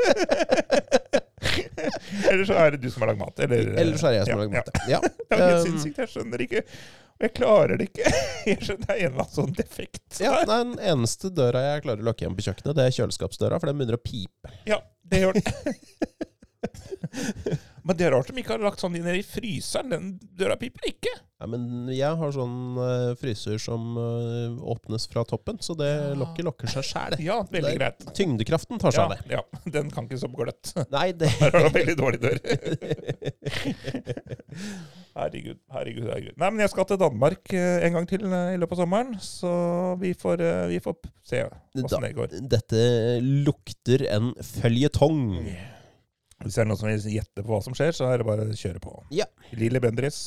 Eller 2.29 2.45
så 2.47 2.53
er 2.57 2.71
det 2.75 2.81
du 2.83 2.89
som 2.93 3.01
har 3.03 3.09
lagd 3.11 3.19
mat. 3.19 3.39
Eller, 3.43 3.59
Eller 3.79 3.97
så 3.99 4.05
er 4.07 4.11
det 4.13 4.19
jeg 4.21 4.27
som 4.29 4.37
har 4.37 4.43
lagd 4.45 4.53
mat. 4.55 4.69
Ja. 4.87 4.99
Ja, 4.99 5.09
det 5.09 5.37
er 5.37 5.41
helt 5.43 5.57
Um, 5.57 5.63
sinnssykt. 5.71 5.97
Jeg 6.03 6.09
skjønner 6.13 6.39
ikke. 6.45 6.61
Jeg 7.23 7.31
klarer 7.37 7.73
det 7.79 7.85
ikke. 7.89 8.05
Jeg 8.49 8.57
skjønner 8.65 8.85
Det 8.87 8.93
er 8.93 8.97
en 8.99 9.03
eller 9.09 9.23
annen 9.25 9.35
sånn 9.35 9.53
defekt. 9.57 10.07
Ja, 10.21 10.31
nei, 10.33 10.43
Den 10.49 10.69
eneste 10.93 11.27
døra 11.33 11.59
jeg 11.63 11.83
klarer 11.85 12.01
å 12.03 12.05
lukke 12.09 12.21
igjen 12.25 12.37
på 12.37 12.45
kjøkkenet, 12.47 12.77
det 12.79 12.85
er 12.87 12.95
kjøleskapsdøra, 12.97 13.55
for 13.61 13.67
den 13.69 13.77
begynner 13.79 13.97
å 13.99 14.03
pipe. 14.03 14.47
Ja, 14.69 14.77
det 15.11 15.17
gjør 15.23 15.33
den. 15.37 15.43
Men 17.83 17.97
det 17.99 18.05
er 18.07 18.13
rart 18.15 18.29
de 18.31 18.39
ikke 18.39 18.55
har 18.55 18.63
lagt 18.63 18.79
sånn 18.79 18.95
inn 18.95 19.07
i 19.11 19.21
fryseren. 19.27 19.89
Den 19.91 20.05
døra 20.39 20.55
piper 20.59 20.85
ikke. 20.87 21.11
Ja, 21.43 21.47
men 21.51 21.89
jeg 21.91 22.15
har 22.15 22.29
sånn 22.31 22.77
uh, 22.79 23.09
fryser 23.19 23.57
som 23.59 23.97
uh, 23.99 24.53
åpnes 24.71 25.09
fra 25.11 25.25
toppen, 25.27 25.57
så 25.59 25.75
det 25.75 25.89
Ja. 25.91 26.13
lokket 26.15 26.45
lokker 26.47 26.71
seg 26.71 26.85
sjæl. 26.87 27.17
Ja, 27.27 27.41
veldig 27.51 27.73
greit. 27.75 28.05
Tyngdekraften 28.15 28.79
tar 28.79 28.95
seg 28.95 29.03
Ja, 29.03 29.09
av 29.09 29.11
det. 29.17 29.35
ja, 29.35 29.71
den 29.75 29.91
kan 29.91 30.07
ikke 30.07 30.21
så 30.21 30.29
gløtt. 30.31 30.71
Nei, 30.95 31.09
det 31.11 31.27
Der 31.41 31.51
har 31.57 31.67
du 31.67 31.75
veldig 31.75 31.97
dårlig 31.99 32.21
dør. 32.23 32.39
Herregud, 35.13 35.59
herregud, 35.75 36.07
herregud. 36.07 36.37
Nei, 36.41 36.49
men 36.55 36.63
jeg 36.63 36.71
skal 36.71 36.87
til 36.89 36.97
Danmark 37.03 37.51
eh, 37.53 37.83
en 37.85 37.97
gang 37.99 38.07
til 38.09 38.23
i 38.23 38.55
løpet 38.57 38.79
av 38.79 38.81
sommeren, 38.85 39.11
så 39.21 39.51
vi 40.01 40.13
får, 40.17 40.41
vi 40.71 40.79
får 40.81 40.97
se 41.27 41.43
åssen 41.83 42.07
det 42.07 42.15
går. 42.17 42.33
Dette 42.49 42.81
lukter 43.21 44.07
en 44.15 44.31
føljetong. 44.55 45.27
Hvis 46.41 46.57
det 46.57 46.63
er 46.63 46.69
noen 46.69 46.79
som 46.79 46.89
vil 46.89 47.17
gjette 47.17 47.43
på 47.43 47.51
hva 47.51 47.61
som 47.65 47.75
skjer, 47.77 47.93
så 47.95 48.09
er 48.09 48.21
det 48.21 48.27
bare 48.27 48.47
å 48.49 48.57
kjøre 48.57 48.81
på. 48.83 48.95
Ja. 49.15 49.27
Lilly 49.59 49.81
Bendriss, 49.83 50.21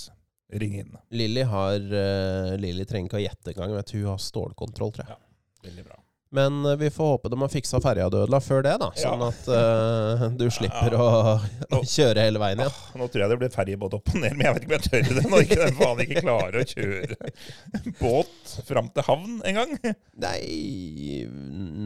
ring 0.62 0.78
inn. 0.80 0.94
Lilly 1.10 1.44
har 1.50 1.76
uh, 1.80 2.54
Lilly 2.60 2.86
trenger 2.88 3.10
ikke 3.10 3.20
å 3.20 3.24
gjette 3.26 3.54
engang. 3.54 3.76
Hun 3.76 4.10
har 4.12 4.22
stålkontroll, 4.22 4.94
tror 4.96 5.10
jeg. 5.10 5.22
Veldig 5.66 5.86
bra. 5.88 6.00
Men 6.36 6.58
eh, 6.68 6.76
vi 6.80 6.90
får 6.92 7.10
håpe 7.14 7.30
de 7.32 7.38
har 7.42 7.50
fiksa 7.52 7.80
ferjadødela 7.84 8.40
før 8.44 8.64
det, 8.66 8.74
da. 8.82 8.90
Sånn 9.00 9.22
Ja. 9.26 9.30
at 9.32 9.48
uh, 9.50 10.24
du 10.36 10.46
slipper 10.52 10.96
å, 11.00 11.06
å 11.78 11.80
kjøre 11.88 12.26
hele 12.26 12.42
veien 12.42 12.60
igjen. 12.62 12.72
Ja. 12.76 13.00
nå 13.00 13.08
tror 13.12 13.24
jeg 13.24 13.32
det 13.32 13.38
blir 13.42 13.52
ferjebåt 13.54 13.96
opp 13.98 14.12
og 14.12 14.18
ned, 14.20 14.36
men 14.36 14.46
jeg 14.46 14.56
vet 14.58 14.66
ikke 14.66 14.72
om 14.72 14.76
jeg 14.76 14.90
tør 14.90 15.20
det 15.20 15.24
når 15.32 15.46
ikke 15.46 15.60
den 15.62 15.78
faen 15.80 16.02
ikke 16.06 16.24
klarer 16.26 16.60
å 16.60 16.66
kjøre 16.74 17.18
båt 18.02 18.54
fram 18.68 18.92
til 18.96 19.06
havn 19.08 19.38
en 19.48 19.60
gang. 19.62 19.74
Nei 20.26 20.42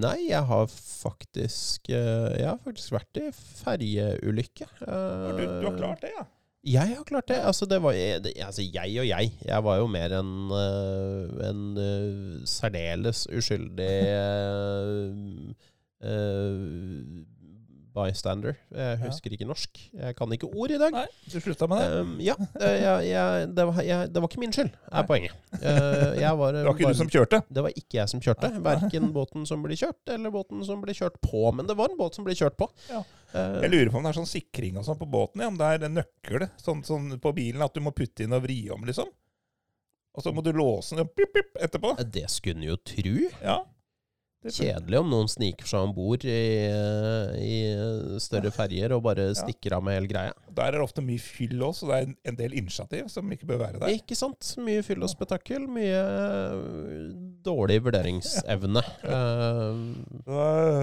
Nei, 0.01 0.17
jeg 0.31 0.43
har 0.49 0.67
faktisk 0.73 1.91
eh, 1.93 2.29
Jeg 2.41 2.47
har 2.49 2.61
faktisk 2.65 2.95
vært 2.95 3.21
i 3.21 3.27
ferjeulykke. 3.37 4.69
Eh, 4.87 5.31
Du, 5.37 5.43
du 5.61 5.67
har 5.69 5.77
klart 5.79 6.05
det, 6.05 6.13
ja? 6.17 6.25
Jeg 6.65 6.93
har 6.97 7.05
klart 7.09 7.29
det. 7.31 7.39
Altså, 7.41 7.65
det 7.67 7.79
var, 7.83 7.93
det, 7.97 8.35
altså, 8.45 8.63
jeg 8.63 9.01
og 9.01 9.07
jeg. 9.09 9.33
Jeg 9.49 9.65
var 9.65 9.77
jo 9.81 9.87
mer 9.89 10.13
en, 10.19 10.33
eh, 10.53 11.49
en 11.49 11.63
eh, 11.81 12.45
særdeles 12.45 13.23
uskyldig 13.33 13.95
uh, 14.13 15.09
uh, 16.11 17.25
bystander. 17.97 18.59
Jeg 18.77 18.99
husker 19.07 19.33
ikke 19.35 19.49
norsk. 19.49 19.81
Jeg 20.03 20.17
kan 20.19 20.33
ikke 20.37 20.51
ord 20.53 20.71
i 20.71 20.79
dag. 20.79 20.93
Nei, 20.95 21.07
du 21.33 21.39
slutta 21.41 21.67
med 21.71 21.81
det? 21.81 22.03
Um, 22.05 22.13
ja, 22.23 22.37
eh, 22.61 22.77
jeg, 22.85 23.09
jeg, 23.09 23.49
det, 23.57 23.67
var, 23.71 23.81
jeg, 23.87 24.11
det 24.13 24.23
var 24.23 24.29
ikke 24.31 24.43
min 24.45 24.53
skyld, 24.55 24.71
er 24.93 25.07
poenget. 25.09 25.33
Uh, 25.57 26.13
jeg 26.21 26.39
var, 26.39 26.53
Det 26.53 26.65
var 26.67 26.77
ikke 26.77 26.85
bare- 26.91 26.93
du 26.93 27.01
som 27.01 27.11
kjørte? 27.17 27.41
det 27.49 27.65
var 27.67 27.73
ikke 27.75 27.99
jeg 28.03 28.13
som 28.13 28.21
kjørte. 28.21 28.53
Verken 28.69 29.09
båten 29.17 29.49
som 29.49 29.65
ble 29.65 29.81
kjørt, 29.81 30.01
eller 30.13 30.31
båten 30.37 30.61
som 30.69 30.85
ble 30.85 30.95
kjørt 30.95 31.17
på. 31.25 31.43
Men 31.57 31.67
det 31.73 31.77
var 31.81 31.89
en 31.89 31.99
båt 31.99 32.21
som 32.21 32.29
ble 32.29 32.37
kjørt 32.37 32.57
på. 32.61 32.69
Ja. 32.93 33.01
Eh, 33.35 33.61
Jeg 33.63 33.71
lurer 33.71 33.91
på 33.93 33.99
om 34.01 34.07
det 34.07 34.11
er 34.15 34.19
sånn 34.21 34.27
sikring 34.31 34.79
og 34.81 34.85
sånn 34.87 34.99
på 34.99 35.07
båten, 35.11 35.43
ja, 35.45 35.49
om 35.53 35.59
det 35.61 35.67
er 35.67 35.85
en 35.87 35.99
nøkkel 36.01 36.49
sånn, 36.59 36.83
sånn 36.87 37.13
på 37.23 37.33
bilen 37.37 37.63
at 37.63 37.75
du 37.75 37.81
må 37.85 37.93
putte 37.95 38.25
inn 38.27 38.33
og 38.35 38.43
vri 38.47 38.63
om, 38.75 38.83
liksom. 38.89 39.11
Og 40.19 40.25
så 40.25 40.33
må 40.35 40.43
du 40.43 40.51
låse 40.53 40.97
den 40.99 41.07
pip, 41.15 41.31
pip, 41.33 41.53
etterpå. 41.63 41.93
det 42.11 42.27
skulle 42.31 42.59
en 42.59 42.67
jo 42.73 42.77
tru. 42.77 43.29
Ja. 43.45 43.61
Kjedelig 44.41 44.97
om 45.03 45.11
noen 45.13 45.29
sniker 45.29 45.69
seg 45.69 45.83
om 45.85 45.91
bord 45.93 46.23
i, 46.25 46.37
i 47.45 47.57
større 48.25 48.49
ferjer 48.55 48.95
og 48.97 49.03
bare 49.05 49.27
stikker 49.37 49.75
av 49.77 49.83
med 49.85 49.99
hele 49.99 50.09
greia. 50.09 50.33
Der 50.57 50.71
er 50.71 50.79
det 50.79 50.85
ofte 50.87 51.03
mye 51.05 51.21
fyll 51.21 51.61
også, 51.67 51.85
så 51.85 51.91
det 51.91 51.99
er 51.99 52.07
en- 52.31 52.39
del 52.41 52.55
initiativ 52.57 53.11
som 53.13 53.29
ikke 53.35 53.45
bør 53.51 53.59
være 53.67 53.81
der. 53.83 53.93
Ikke 53.99 54.17
sant? 54.17 54.55
Mye 54.65 54.81
fyll 54.87 55.03
og 55.05 55.11
spetakkel. 55.13 55.67
Mye 55.69 56.01
øh, 56.01 57.11
dårlig 57.45 57.83
vurderingsevne. 57.85 58.81
Nei, 60.31 60.79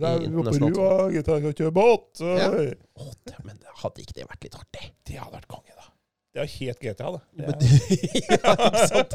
Det 0.00 0.12
I 0.24 0.30
på 0.32 0.46
Rua, 0.46 1.10
gutta 1.12 1.38
kan 1.44 1.52
kjøre 1.60 1.74
båt. 1.76 2.22
Ja. 2.24 2.48
Oh, 2.96 3.12
det, 3.28 3.36
men 3.44 3.60
hadde 3.82 4.02
ikke 4.06 4.16
det 4.22 4.24
vært 4.30 4.48
litt 4.48 4.56
artig? 4.56 4.88
Det 5.06 5.20
hadde 5.20 5.36
vært 5.36 5.48
konge, 5.52 5.76
da. 5.76 5.90
Det 6.36 6.42
er 6.42 6.50
helt 6.52 6.82
GTA, 6.84 7.10
det. 7.14 7.20
det 7.32 7.46
er, 7.48 7.52
ja, 8.36 8.54
ikke 8.68 8.88
sant? 8.90 9.14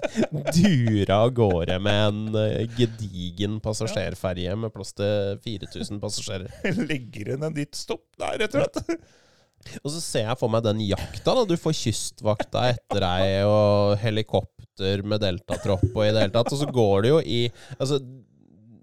Dura 0.55 1.19
av 1.27 1.33
gårde 1.37 1.75
med 1.85 1.99
en 2.07 2.39
eh, 2.41 2.63
gedigen 2.79 3.59
passasjerferje 3.61 4.55
med 4.57 4.73
plass 4.73 4.95
til 4.97 5.37
4000 5.43 6.01
passasjerer. 6.01 6.49
legger 6.89 7.35
inn 7.35 7.45
en 7.45 7.53
ditt 7.53 7.77
stopp 7.77 8.07
der, 8.17 8.39
rett 8.41 8.57
og 8.57 8.65
slett. 8.65 9.05
Og 9.83 9.91
så 9.93 9.99
ser 10.01 10.25
jeg 10.25 10.39
for 10.41 10.49
meg 10.49 10.65
den 10.65 10.81
jakta. 10.81 11.35
da 11.37 11.45
Du 11.45 11.53
får 11.61 11.77
kystvakta 11.77 12.65
etter 12.71 13.05
deg, 13.05 13.35
og 13.45 13.93
helikopter 14.01 15.05
med 15.05 15.21
deltatropp 15.21 15.85
og 15.91 16.01
i 16.01 16.09
det 16.09 16.23
hele 16.25 16.33
tatt. 16.33 16.49
Og 16.49 16.63
så 16.63 16.71
går 16.73 17.05
det 17.05 17.11
jo 17.11 17.19
i 17.21 17.41
Altså, 17.77 18.01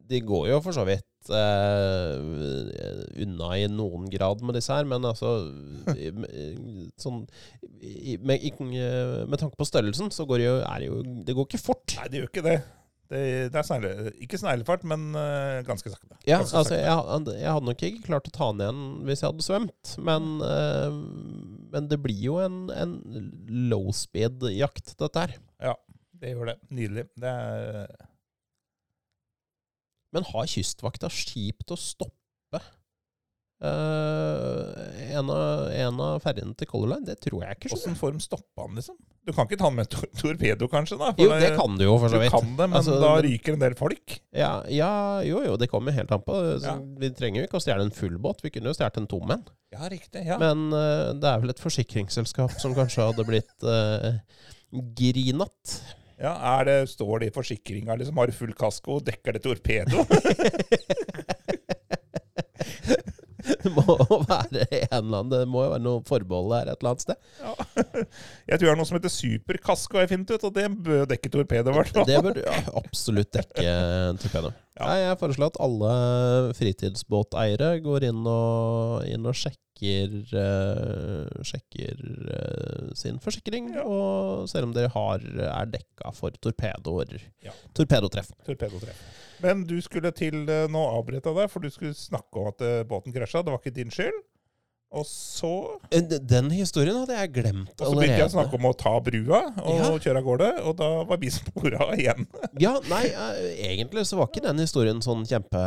de 0.08 0.20
går 0.22 0.52
jo 0.52 0.60
for 0.62 0.78
så 0.78 0.86
vidt 0.86 1.32
eh, 1.34 2.14
unna 3.26 3.50
i 3.58 3.66
noen 3.72 4.06
grad 4.12 4.46
med 4.46 4.54
disse 4.56 4.72
her, 4.72 4.86
men 4.88 5.04
altså 5.10 5.34
sånn, 7.02 7.24
med, 8.20 8.42
i, 8.44 8.52
med 9.28 9.38
tanke 9.40 9.58
på 9.58 9.66
størrelsen, 9.68 10.10
så 10.14 10.26
går 10.28 10.42
det 10.42 10.48
jo, 10.48 10.56
det 10.64 10.88
jo 10.90 10.98
Det 11.26 11.36
går 11.38 11.48
ikke 11.48 11.60
fort. 11.62 11.94
Nei, 11.98 12.08
det 12.12 12.20
gjør 12.22 12.30
ikke 12.32 12.44
det. 12.48 12.58
Det, 13.08 13.20
det 13.48 13.56
er 13.56 13.64
snegle, 13.64 14.10
ikke 14.20 14.36
sneglefart, 14.36 14.82
men 14.84 15.06
eh, 15.16 15.62
ganske 15.64 15.88
sakte. 15.88 16.12
Ja, 16.28 16.42
Ganske 16.42 16.58
altså, 16.60 16.74
sakte. 16.76 16.82
jeg, 16.84 17.38
jeg 17.40 17.52
hadde 17.54 17.68
nok 17.70 17.84
ikke 17.86 18.04
klart 18.04 18.28
å 18.28 18.32
ta 18.34 18.48
den 18.52 18.60
igjen 18.66 18.82
hvis 19.08 19.22
jeg 19.22 19.30
hadde 19.30 19.46
svømt, 19.46 19.92
men, 20.04 20.26
eh, 20.44 20.98
men 21.72 21.88
det 21.88 21.98
blir 22.04 22.20
jo 22.26 22.36
en, 22.44 22.58
en 22.74 22.92
low 23.70 23.88
speed-jakt, 23.96 24.92
dette 25.00 25.24
her. 25.24 25.32
Ja, 25.64 25.72
Det 26.20 26.34
gjør 26.34 26.50
det. 26.52 26.58
Nydelig. 26.74 27.06
Det 27.16 27.32
er 27.32 27.88
Men 30.12 30.24
har 30.28 30.48
Kystvakta 30.48 31.08
skip 31.12 31.64
til 31.64 31.76
å 31.76 31.80
stoppe 31.80 32.17
eh, 33.64 35.16
en, 35.18 35.30
av, 35.30 35.68
en 35.72 36.00
av 36.04 36.18
ferjene 36.24 36.54
til 36.58 36.68
Color 36.70 36.94
Line? 36.94 37.06
Det 37.08 37.18
tror 37.24 37.44
jeg 37.44 37.58
ikke. 37.58 37.72
Åssen 37.76 37.96
de 37.98 38.24
stoppa 38.24 38.66
han, 38.66 38.78
liksom? 38.78 38.96
Du 39.28 39.34
kan 39.36 39.44
ikke 39.44 39.58
ta 39.60 39.68
han 39.68 39.76
med 39.76 39.90
tor 39.92 40.06
torpedo, 40.16 40.70
kanskje? 40.72 40.96
da? 40.96 41.10
For 41.12 41.26
Jo, 41.26 41.34
det 41.36 41.50
kan 41.58 41.74
du 41.76 41.82
jo, 41.84 41.98
for 42.00 42.08
Du 42.08 42.16
så 42.16 42.22
vidt. 42.22 42.32
kan 42.32 42.48
det, 42.56 42.64
men 42.64 42.78
Altså, 42.78 42.94
da 43.02 43.10
ryker 43.26 43.58
en 43.58 43.64
del 43.66 43.74
folk. 43.76 44.14
Ja, 44.32 44.52
ja, 44.72 44.92
jo, 45.26 45.42
jo, 45.44 45.58
det 45.60 45.68
kommer 45.68 45.92
helt 45.92 46.14
an 46.14 46.22
på. 46.24 46.38
Ja. 46.64 46.78
Vi 47.02 47.10
trenger 47.18 47.42
jo 47.42 47.46
ikke 47.50 47.60
å 47.60 47.64
stjele 47.66 47.84
en 47.84 47.92
full 47.94 48.16
båt, 48.24 48.40
vi 48.46 48.54
kunne 48.54 48.72
jo 48.72 48.78
stjålet 48.78 49.02
en 49.02 49.10
tom 49.10 49.28
en. 49.36 49.44
Ja, 49.74 49.82
riktig. 49.92 50.22
ja. 50.24 50.38
Men 50.40 50.70
uh, 50.72 51.12
det 51.12 51.28
er 51.28 51.44
vel 51.44 51.52
et 51.52 51.60
forsikringsselskap 51.60 52.56
som 52.62 52.72
kanskje 52.78 53.04
hadde 53.10 53.28
blitt 53.28 53.68
uh, 53.68 54.16
grinatt. 54.96 55.76
Ja, 56.18 56.32
det, 56.66 56.88
Står 56.90 57.20
det 57.20 57.28
i 57.28 57.34
forsikringa 57.36 57.94
liksom, 58.00 58.16
har 58.18 58.26
du 58.26 58.32
full 58.34 58.54
kasko, 58.56 58.96
dekker 59.06 59.36
det 59.36 59.42
torpedo? 59.44 60.02
Det 63.64 63.72
må 63.74 63.84
være 64.28 64.64
en 64.66 64.98
eller 64.98 65.18
annen 65.22 65.32
Det 65.32 65.42
må 65.50 65.64
jo 65.64 65.72
være 65.72 65.84
noe 65.84 66.02
forbehold 66.08 66.54
her 66.56 66.70
et 66.72 66.78
eller 66.78 66.92
annet 66.92 67.04
sted. 67.06 67.18
ja. 67.42 67.54
Jeg 68.48 68.60
tror 68.60 68.64
det 68.66 68.72
er 68.72 68.78
noe 68.80 68.88
som 68.88 68.96
heter 68.96 69.12
superkasko, 69.12 69.98
jeg 69.98 70.06
har 70.06 70.10
funnet 70.12 70.30
ut, 70.32 70.44
og 70.48 70.54
det 70.56 70.66
bør 70.86 71.02
dekke 71.10 71.30
torpedo. 71.32 71.74
Det 72.08 72.20
bør 72.24 72.38
ja, 72.40 72.60
absolutt 72.80 73.30
dekke 73.36 73.74
torpedo. 74.22 74.52
Ja. 74.78 74.94
Jeg 75.10 75.18
foreslår 75.18 75.50
at 75.52 75.58
alle 75.64 75.92
fritidsbåteiere 76.58 77.70
går 77.84 78.06
inn 78.10 78.20
og, 78.30 79.02
inn 79.10 79.26
og 79.26 79.34
sjekker, 79.38 80.14
uh, 80.38 81.42
sjekker 81.46 81.98
uh, 82.30 82.92
sin 82.98 83.18
forsikring, 83.22 83.72
Ja. 83.74 83.82
og 83.86 84.46
ser 84.50 84.66
om 84.66 84.74
dere 84.76 84.92
har, 84.94 85.24
er 85.48 85.72
dekka 85.74 86.12
for 86.14 86.30
torpedoer. 86.38 87.18
Ja. 87.44 87.54
Torpedotreff. 87.74 88.30
Torpedotreff. 88.46 89.02
Men 89.42 89.62
du 89.68 89.76
skulle 89.82 90.10
til 90.10 90.48
eh, 90.50 90.64
Nå 90.66 90.80
avbrøt 90.96 91.22
jeg 91.28 91.36
deg, 91.36 91.50
for 91.52 91.62
du 91.62 91.70
skulle 91.70 91.94
snakke 91.94 92.40
om 92.40 92.48
at 92.50 92.64
båten 92.90 93.14
krasja. 93.14 93.44
Det 93.46 93.52
var 93.54 93.60
ikke 93.62 93.76
din 93.76 93.92
skyld. 93.94 94.16
Og 94.96 95.04
så 95.04 95.48
Eh, 95.92 96.00
Den 96.00 96.48
historien 96.50 96.96
hadde 96.96 97.12
jeg 97.16 97.32
glemt 97.34 97.74
allerede. 97.76 97.84
Og 97.84 97.88
så 97.92 97.98
begynte 97.98 98.18
jeg 98.22 98.28
å 98.28 98.32
snakke 98.32 98.56
om 98.58 98.66
å 98.68 98.72
ta 98.76 98.92
brua 99.04 99.40
og 99.60 99.76
Ja. 99.78 99.90
kjøre 100.00 100.16
av 100.20 100.24
gårde, 100.24 100.48
og 100.64 100.76
da 100.78 100.88
var 101.04 101.16
vi 101.20 101.28
spora 101.38 101.88
igjen. 101.96 102.26
Ja, 102.58 102.72
nei, 102.88 103.04
eh, 103.06 103.74
egentlig 103.76 104.06
så 104.08 104.16
var 104.16 104.28
ikke 104.28 104.42
den 104.46 104.58
historien 104.64 105.00
sånn 105.04 105.26
kjempe, 105.28 105.60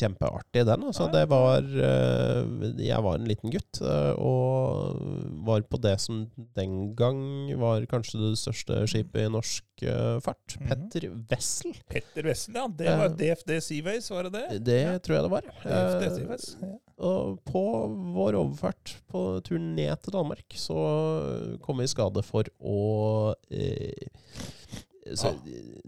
kjempeartig, 0.00 0.64
den. 0.64 0.82
Altså, 0.88 1.10
det 1.12 1.26
var 1.28 1.60
eh, 1.60 2.72
Jeg 2.88 3.02
var 3.04 3.18
en 3.20 3.28
liten 3.28 3.50
gutt, 3.52 3.80
og 3.82 4.96
var 5.44 5.60
på 5.68 5.80
det 5.80 5.98
som 6.00 6.24
den 6.56 6.94
gang 6.96 7.20
var 7.60 7.84
kanskje 7.90 8.20
det 8.30 8.38
største 8.40 8.82
skipet 8.88 9.26
i 9.26 9.30
norsk 9.32 9.64
fart. 10.24 10.56
Mhm. 10.58 10.68
Petter 10.68 11.08
Wessel. 11.30 11.76
Petter 11.88 12.22
Wessel, 12.24 12.54
ja. 12.54 12.66
Det 12.68 12.96
var 12.98 13.08
DFD 13.16 13.60
Seaways, 13.60 14.08
var 14.10 14.28
det 14.28 14.32
det? 14.32 14.64
Det 14.64 15.02
tror 15.04 15.16
jeg 15.20 15.24
det 15.28 15.30
var. 15.36 15.42
DFD 15.64 16.16
Seaways. 16.16 16.56
Ja. 16.62 16.74
Og 16.98 17.38
på 17.46 17.62
vår 18.16 18.40
overfart 18.40 18.96
på 19.10 19.24
turen 19.46 19.74
ned 19.76 20.02
til 20.02 20.16
Danmark, 20.16 20.56
så 20.58 20.78
kom 21.62 21.78
vi 21.78 21.86
i 21.86 21.92
skade 21.92 22.24
for 22.26 22.48
å 22.58 22.80
eh, 23.54 24.08
så, 25.16 25.30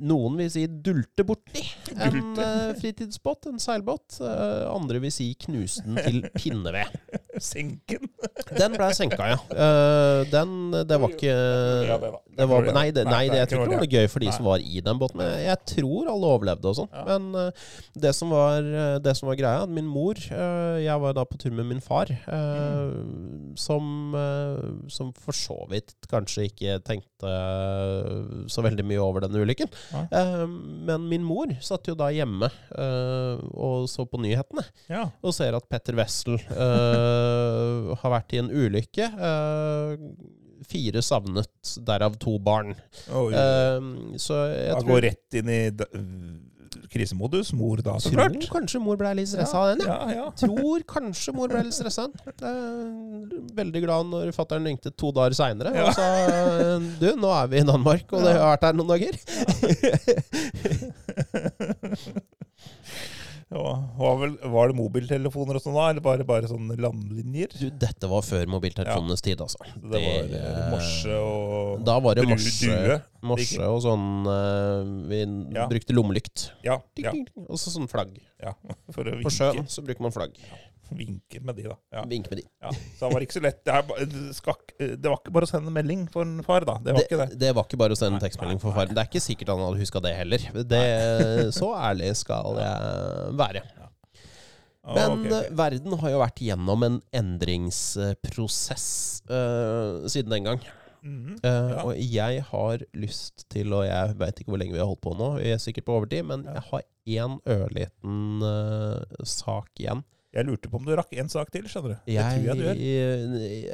Noen 0.01 0.39
vil 0.39 0.49
si 0.53 0.63
dulte 0.71 1.25
borti 1.29 1.65
en 1.93 2.39
eh, 2.41 2.71
fritidsbåt, 2.79 3.51
en 3.51 3.61
seilbåt. 3.61 4.21
Eh, 4.25 4.65
andre 4.71 5.03
vil 5.03 5.13
si 5.13 5.33
knuse 5.45 5.85
den 5.85 5.99
til 6.01 6.23
pinneved. 6.39 6.95
Senken. 7.51 8.09
Den 8.59 8.75
ble 8.75 8.89
senka, 8.97 9.27
ja. 9.33 9.39
Uh, 9.51 10.23
den 10.31 10.73
Det 10.89 10.97
var 11.01 11.13
ikke 11.15 11.35
Ja, 11.87 11.99
det 12.41 12.47
var, 12.49 12.67
nei, 12.75 12.87
det, 12.95 13.05
nei, 13.07 13.27
det, 13.31 13.39
jeg 13.43 13.51
tror 13.51 13.61
ikke 13.63 13.71
det 13.71 13.77
var 13.77 13.85
noe 13.85 13.91
gøy 13.95 14.09
for 14.11 14.25
de 14.25 14.29
Nei. 14.31 14.35
som 14.37 14.49
var 14.49 14.63
i 14.65 14.81
den 14.85 15.01
båten. 15.01 15.23
Jeg 15.45 15.59
tror 15.75 16.11
alle 16.13 16.31
overlevde 16.35 16.71
og 16.71 16.77
sånn. 16.81 16.91
Ja. 16.95 17.05
Men 17.11 17.29
uh, 17.37 17.71
det, 18.01 18.13
som 18.17 18.33
var, 18.33 18.65
eh, 18.65 18.97
det 19.03 19.15
som 19.19 19.29
var 19.31 19.37
greia 19.39 19.67
Min 19.71 19.89
mor 19.91 20.17
uh, 20.17 20.79
Jeg 20.81 20.97
var 21.03 21.15
da 21.17 21.25
på 21.29 21.39
tur 21.41 21.53
med 21.55 21.69
min 21.71 21.83
far, 21.85 22.11
Mm. 22.31 23.55
som, 23.59 23.85
som 24.91 25.11
for 25.17 25.37
så 25.37 25.57
vidt 25.71 25.93
kanskje 26.11 26.47
ikke 26.49 26.77
tenkte 26.87 27.31
så 28.51 28.63
veldig 28.65 28.85
mye 28.87 29.01
over 29.03 29.25
denne 29.25 29.43
ulykken. 29.43 29.71
Eh, 29.97 30.45
men 30.89 31.07
min 31.11 31.25
mor 31.27 31.51
satt 31.65 31.89
jo 31.91 31.97
da 31.99 32.09
hjemme 32.15 32.49
og 32.71 33.89
så 33.91 34.07
på 34.09 34.21
nyhetene 34.23 34.65
og 35.21 35.35
ser 35.37 35.57
at 35.59 35.67
Petter 35.71 35.99
Wessel 35.99 36.39
eh, 37.21 37.95
har 38.03 38.15
vært 38.17 38.37
i 38.37 38.43
en 38.43 38.51
ulykke. 38.51 39.09
Uh, 39.17 39.97
fire 40.71 41.03
savnet, 41.03 41.51
derav 41.87 42.19
to 42.21 42.37
barn. 42.43 42.75
Oi. 43.17 43.31
uh, 43.33 44.17
så 44.21 44.45
jeg 44.53 44.75
Da 44.75 44.81
tror, 44.81 44.91
går 44.95 45.07
rett 45.09 45.41
inn 45.41 45.51
i 45.51 45.61
krisemodus. 46.91 47.53
Mor 47.57 47.77
da, 47.85 47.99
så 48.03 48.11
tror 48.13 48.35
kanskje 48.51 48.81
mor 48.83 48.97
ble 49.01 49.13
litt 49.21 49.31
stressa 49.31 49.59
av 49.63 49.67
den. 49.73 49.81
Ja. 49.87 49.97
Ja, 50.11 50.17
ja. 50.17 50.27
Tror 50.39 50.85
kanskje 50.91 51.35
mor 51.37 51.49
ble 51.53 51.63
litt 51.67 51.77
stressa. 51.77 52.05
Veldig 53.61 53.81
glad 53.85 54.11
når 54.11 54.33
fatter'n 54.37 54.67
ringte 54.71 54.91
to 54.95 55.13
dager 55.17 55.35
seinere 55.39 55.71
Ja. 55.77 55.87
og 55.87 55.95
sa 55.97 56.07
Du, 57.01 57.09
nå 57.21 57.31
er 57.37 57.47
vi 57.53 57.57
i 57.63 57.67
Danmark, 57.67 58.07
og 58.13 58.19
det 58.27 58.33
har 58.37 58.55
vært 58.55 58.67
her 58.69 58.75
noen 58.79 58.91
dager. 58.95 59.15
Ja. 63.51 63.71
Var, 63.99 64.17
vel, 64.21 64.35
var 64.53 64.71
det 64.71 64.77
mobiltelefoner 64.79 65.59
og 65.59 65.63
sånn 65.65 65.75
da, 65.75 65.89
eller 65.91 66.05
bare, 66.05 66.27
bare 66.29 66.47
sånne 66.51 66.77
landlinjer? 66.79 67.57
Du, 67.59 67.67
dette 67.83 68.11
var 68.11 68.23
før 68.23 68.47
mobiltelefonenes 68.53 69.25
tid, 69.27 69.43
altså. 69.43 69.59
Så 69.75 69.91
det 69.91 70.03
var 70.05 70.29
Det, 70.31 70.41
eh, 70.41 70.71
morse 70.71 71.17
og 71.19 71.85
Da 71.89 71.97
var 72.05 72.15
det 72.21 72.29
morse. 72.31 73.01
Morse 73.27 73.67
og 73.67 73.83
sånn 73.85 74.07
eh, 74.31 74.93
Vi 75.11 75.21
Ja. 75.57 75.67
brukte 75.69 75.97
lommelykt. 75.97 76.51
Ja, 76.65 76.79
ja. 76.97 77.13
Og 77.49 77.59
så 77.59 77.75
sånn 77.75 77.91
flagg. 77.91 78.15
ja. 78.43 78.55
For 78.95 79.03
å 79.05 79.17
På 79.19 79.19
vinke, 79.25 79.35
sjøen 79.35 79.67
så 79.69 79.83
bruker 79.85 80.01
man 80.07 80.15
flagg. 80.15 80.39
vinke 81.01 81.41
med 81.43 81.57
de, 81.57 81.63
da. 81.71 81.77
Ja. 81.95 82.05
Vink 82.11 82.31
med 82.31 82.39
de. 82.43 82.45
Ja. 82.63 82.71
Så 82.99 83.07
det 83.09 83.13
var 83.15 83.21
ikke 83.27 83.37
så 83.39 83.43
lett. 83.45 83.61
Det, 83.65 83.73
er, 83.75 83.83
skak, 84.37 84.73
det, 84.79 84.89
det 85.03 85.09
var 85.13 85.19
ikke 85.21 85.35
bare 85.37 85.49
å 85.49 85.53
sende 85.53 85.71
melding 85.75 86.07
for 86.13 86.23
en 86.27 86.43
far, 86.47 86.65
da. 86.69 86.79
Det 86.85 86.95
var 86.97 87.05
ikke 87.07 87.21
det. 87.25 87.29
det 87.41 87.53
var 87.57 87.65
ikke 87.69 87.81
bare 87.81 87.97
å 87.97 88.01
sende 88.01 88.19
Nei, 88.19 88.25
tekstmelding 88.27 88.59
nei, 88.59 88.65
for 88.65 88.77
far. 88.77 88.87
Det 88.91 88.99
er 89.03 89.09
ikke 89.11 89.23
sikkert 89.25 89.53
han 89.55 89.63
hadde 89.67 89.81
huska 89.85 90.03
det 90.05 90.15
heller. 90.19 90.49
Det, 90.75 90.83
så 91.61 91.71
ærlig 91.79 92.11
skal 92.21 92.59
jeg 92.61 93.37
være. 93.41 93.63
Ah, 94.81 94.95
Men 94.97 95.11
okay, 95.13 95.29
ok. 95.29 95.33
eh, 95.45 95.57
verden 95.61 95.93
har 96.01 96.11
jo 96.15 96.21
vært 96.23 96.39
gjennom 96.41 96.85
en 96.87 96.95
endringsprosess 97.13 98.87
uh, 99.31 100.07
siden 100.09 100.33
den 100.33 100.47
gang. 100.49 100.63
Mhm. 101.03 101.37
Eh, 101.45 101.69
Ja. 101.71 101.83
Og 101.85 101.97
jeg 101.97 102.43
har 102.45 102.83
lyst 102.95 103.47
til, 103.53 103.73
og 103.73 103.85
jeg 103.87 104.17
veit 104.21 104.41
ikke 104.41 104.53
hvor 104.53 104.61
lenge 104.61 104.73
vi 104.75 104.81
har 104.83 104.89
holdt 104.89 105.01
på 105.05 105.15
nå, 105.17 105.29
vi 105.41 105.53
er 105.55 105.61
sikkert 105.63 105.87
på 105.89 105.97
overtid, 105.97 106.25
men 106.29 106.45
Ja. 106.45 106.59
jeg 106.59 106.65
har 106.71 106.83
én 107.09 107.39
ørliten 107.49 108.43
uh, 108.45 109.25
sak 109.25 109.69
igjen. 109.81 110.03
Jeg 110.33 110.47
lurte 110.47 110.69
på 110.71 110.79
om 110.79 110.85
du 110.87 110.93
rakk 110.95 111.11
en 111.19 111.29
sak 111.33 111.49
til, 111.51 111.65
skjønner 111.67 111.97
du. 111.97 112.03
Det 112.07 112.15
Jeg, 112.15 112.23
tror 112.23 112.45
jeg 112.47 112.57
du 112.57 112.63
gjør. 112.63 112.81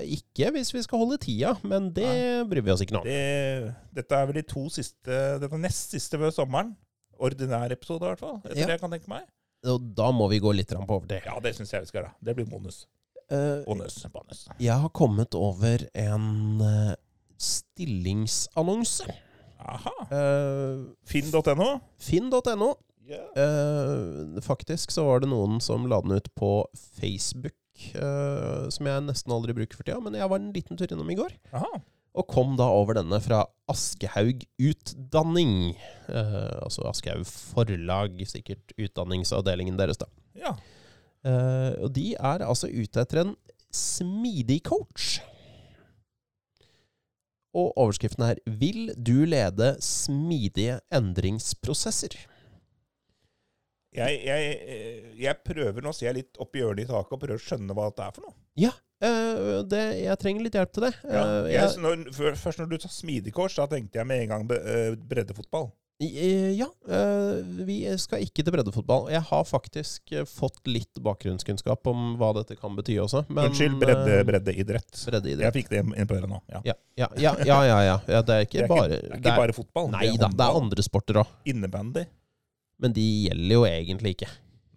eh, 0.00 0.14
Ikke 0.16 0.48
hvis 0.54 0.70
vi 0.72 0.82
skal 0.86 1.02
holde 1.02 1.18
tida, 1.20 1.50
men 1.68 1.90
det 1.92 2.08
bryr 2.48 2.64
vi 2.64 2.72
oss 2.72 2.80
ikke 2.80 2.96
nå 2.96 3.02
om. 3.02 3.08
Det, 3.10 3.74
dette 3.98 4.16
er 4.22 4.26
vel 4.30 4.38
de 4.40 4.44
to 4.48 4.62
siste 4.72 5.18
Dette 5.42 5.58
nest 5.60 5.92
siste 5.92 6.16
før 6.22 6.32
sommeren. 6.32 6.72
Ordinær 7.20 7.72
episode, 7.72 8.04
i 8.04 8.08
hvert 8.08 8.20
fall. 8.24 8.38
Etter 8.44 8.56
Ja. 8.62 8.66
det 8.70 8.76
jeg 8.78 8.80
kan 8.80 8.90
tenke 8.96 9.08
meg. 9.12 9.28
Og 9.68 9.84
da 9.96 10.10
må 10.12 10.28
vi 10.32 10.38
gå 10.40 10.52
litt 10.56 10.68
på 10.72 10.80
overtid. 10.96 11.24
Ja, 11.28 11.36
det 11.44 11.54
syns 11.56 11.72
jeg 11.72 11.84
vi 11.84 11.86
skal 11.92 12.02
gjøre. 12.02 12.14
Det 12.24 12.36
blir 12.36 12.48
bonus. 12.48 12.86
Uh, 13.32 13.64
Bonus. 13.66 13.96
bonus. 14.14 14.44
jeg 14.62 14.76
har 14.80 14.88
kommet 14.94 15.34
over 15.34 15.82
en 15.98 16.60
uh, 16.62 16.94
stillingsannonse. 17.36 19.04
Aha. 19.58 19.92
Uh, 20.12 20.84
Finn.no. 21.08 21.80
Finn.no. 21.98 22.68
Ja. 23.06 23.22
Eh, 23.38 24.40
faktisk 24.42 24.90
så 24.90 25.04
var 25.06 25.22
det 25.22 25.30
noen 25.30 25.60
som 25.62 25.86
la 25.90 26.00
den 26.02 26.16
ut 26.18 26.28
på 26.38 26.50
Facebook, 26.74 27.58
eh, 27.94 28.66
som 28.74 28.88
jeg 28.88 29.04
nesten 29.06 29.34
aldri 29.34 29.54
bruker 29.56 29.78
for 29.78 29.86
tida, 29.86 30.00
men 30.02 30.18
jeg 30.18 30.30
var 30.32 30.42
en 30.42 30.54
liten 30.54 30.78
tur 30.78 30.90
innom 30.90 31.12
i 31.12 31.18
går. 31.18 31.36
Aha. 31.54 31.78
Og 32.16 32.26
kom 32.32 32.54
da 32.56 32.66
over 32.72 32.96
denne 32.96 33.18
fra 33.20 33.42
Aschehoug 33.68 34.46
Utdanning. 34.56 35.76
Eh, 36.08 36.54
altså 36.64 36.86
Aschehoug 36.88 37.28
Forlag, 37.28 38.22
sikkert 38.30 38.72
utdanningsavdelingen 38.80 39.76
deres, 39.78 40.00
da. 40.00 40.08
Ja. 40.40 40.56
Eh, 41.26 41.72
og 41.84 41.92
de 41.96 42.14
er 42.16 42.44
altså 42.46 42.70
ute 42.72 43.02
etter 43.02 43.22
en 43.22 43.34
smidig 43.74 44.62
coach. 44.64 45.18
Og 47.56 47.72
overskriften 47.76 48.24
er 48.24 48.36
'Vil 48.46 48.92
du 48.96 49.24
lede 49.24 49.76
smidige 49.80 50.80
endringsprosesser'? 50.92 52.26
Jeg, 53.96 54.20
jeg, 54.26 54.56
eh, 54.68 55.12
jeg 55.24 55.38
prøver 55.44 55.82
nå 55.82 55.92
å 55.92 55.96
se 55.96 56.12
litt 56.12 56.36
opp 56.42 56.54
i 56.56 56.60
hjørnet 56.60 56.84
i 56.84 56.90
taket 56.90 57.12
og 57.16 57.20
prøver 57.22 57.40
å 57.40 57.44
skjønne 57.46 57.74
hva 57.76 57.88
dette 57.90 58.04
er 58.08 58.12
for 58.16 58.26
noe. 58.28 58.36
Ja, 58.56 58.72
øh, 59.04 59.62
det, 59.68 59.82
jeg 60.04 60.18
trenger 60.22 60.46
litt 60.46 60.58
hjelp 60.60 60.72
til 60.76 60.86
det. 60.88 60.92
Ja, 61.04 61.24
Eh, 61.24 61.50
jeg, 61.52 61.60
jeg- 61.62 61.82
når, 61.82 62.04
før- 62.16 62.36
først 62.44 62.58
når 62.62 62.68
du 62.74 62.78
sa 62.84 62.88
smidigkors, 62.88 63.56
da 63.56 63.66
tenkte 63.66 64.00
jeg 64.02 64.06
med 64.06 64.22
en 64.22 64.28
gang 64.34 64.46
breddefotball. 65.08 65.72
Ja, 65.98 66.66
vi 67.64 67.78
skal 67.96 68.20
ikke 68.20 68.42
til 68.44 68.52
breddefotball. 68.52 69.06
Jeg 69.08 69.22
har 69.30 69.44
faktisk 69.48 70.12
fått 70.28 70.58
litt 70.68 70.92
bakgrunnskunnskap 71.00 71.88
om 71.88 72.18
hva 72.20 72.34
dette 72.36 72.58
kan 72.60 72.76
bety 72.76 72.98
også. 73.00 73.22
Men, 73.30 73.48
Unnskyld, 73.48 73.78
bredde, 73.80 74.18
breddeidrett. 74.28 74.92
breddeidrett. 75.06 75.46
Jeg 75.46 75.54
fikk 75.56 75.70
det 75.72 75.80
inn 75.86 76.06
på 76.10 76.18
øret 76.18 76.28
nå. 76.28 76.42
Ja. 76.52 76.60
Ja, 76.68 76.74
ja, 77.00 77.08
ja, 77.16 77.32
ja, 77.48 77.58
ja, 77.64 77.78
ja. 77.86 77.96
ja 78.12 78.20
det 78.28 78.36
er 78.36 78.44
ikke 78.44 78.58
Det 78.60 78.66
er 78.66 78.68
bare 78.74 78.88
det 78.90 79.00
er 79.08 79.16
ikke 79.22 79.36
bare 79.40 79.56
fotball. 79.56 79.88
Nei 79.96 80.10
da, 80.20 80.28
det 80.28 80.44
er 80.50 80.60
andre 80.60 80.84
sporter 80.84 81.22
òg. 81.22 81.32
Innebandy. 81.48 82.04
Men 82.82 82.96
de 82.96 83.04
gjelder 83.26 83.54
jo 83.54 83.62
egentlig 83.68 84.16
ikke. 84.16 84.28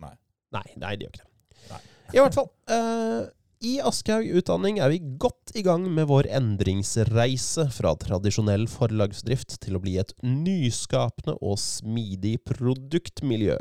Nei. 0.04 0.14
Nei, 0.56 0.68
nei 0.80 0.94
de 0.96 1.06
gjør 1.06 1.18
ikke 1.18 1.26
det. 1.26 1.68
Nei. 1.74 1.82
I 2.16 2.22
hvert 2.24 2.38
fall. 2.38 2.50
Uh, 2.72 3.26
I 3.66 3.74
Aschehoug 3.86 4.40
Utdanning 4.40 4.80
er 4.80 4.94
vi 4.94 5.02
godt 5.22 5.54
i 5.60 5.64
gang 5.66 5.84
med 5.92 6.08
vår 6.10 6.30
endringsreise 6.40 7.68
fra 7.76 7.96
tradisjonell 8.00 8.70
forlagsdrift 8.72 9.60
til 9.66 9.76
å 9.78 9.84
bli 9.84 9.98
et 10.02 10.16
nyskapende 10.24 11.36
og 11.44 11.60
smidig 11.62 12.38
produktmiljø. 12.48 13.60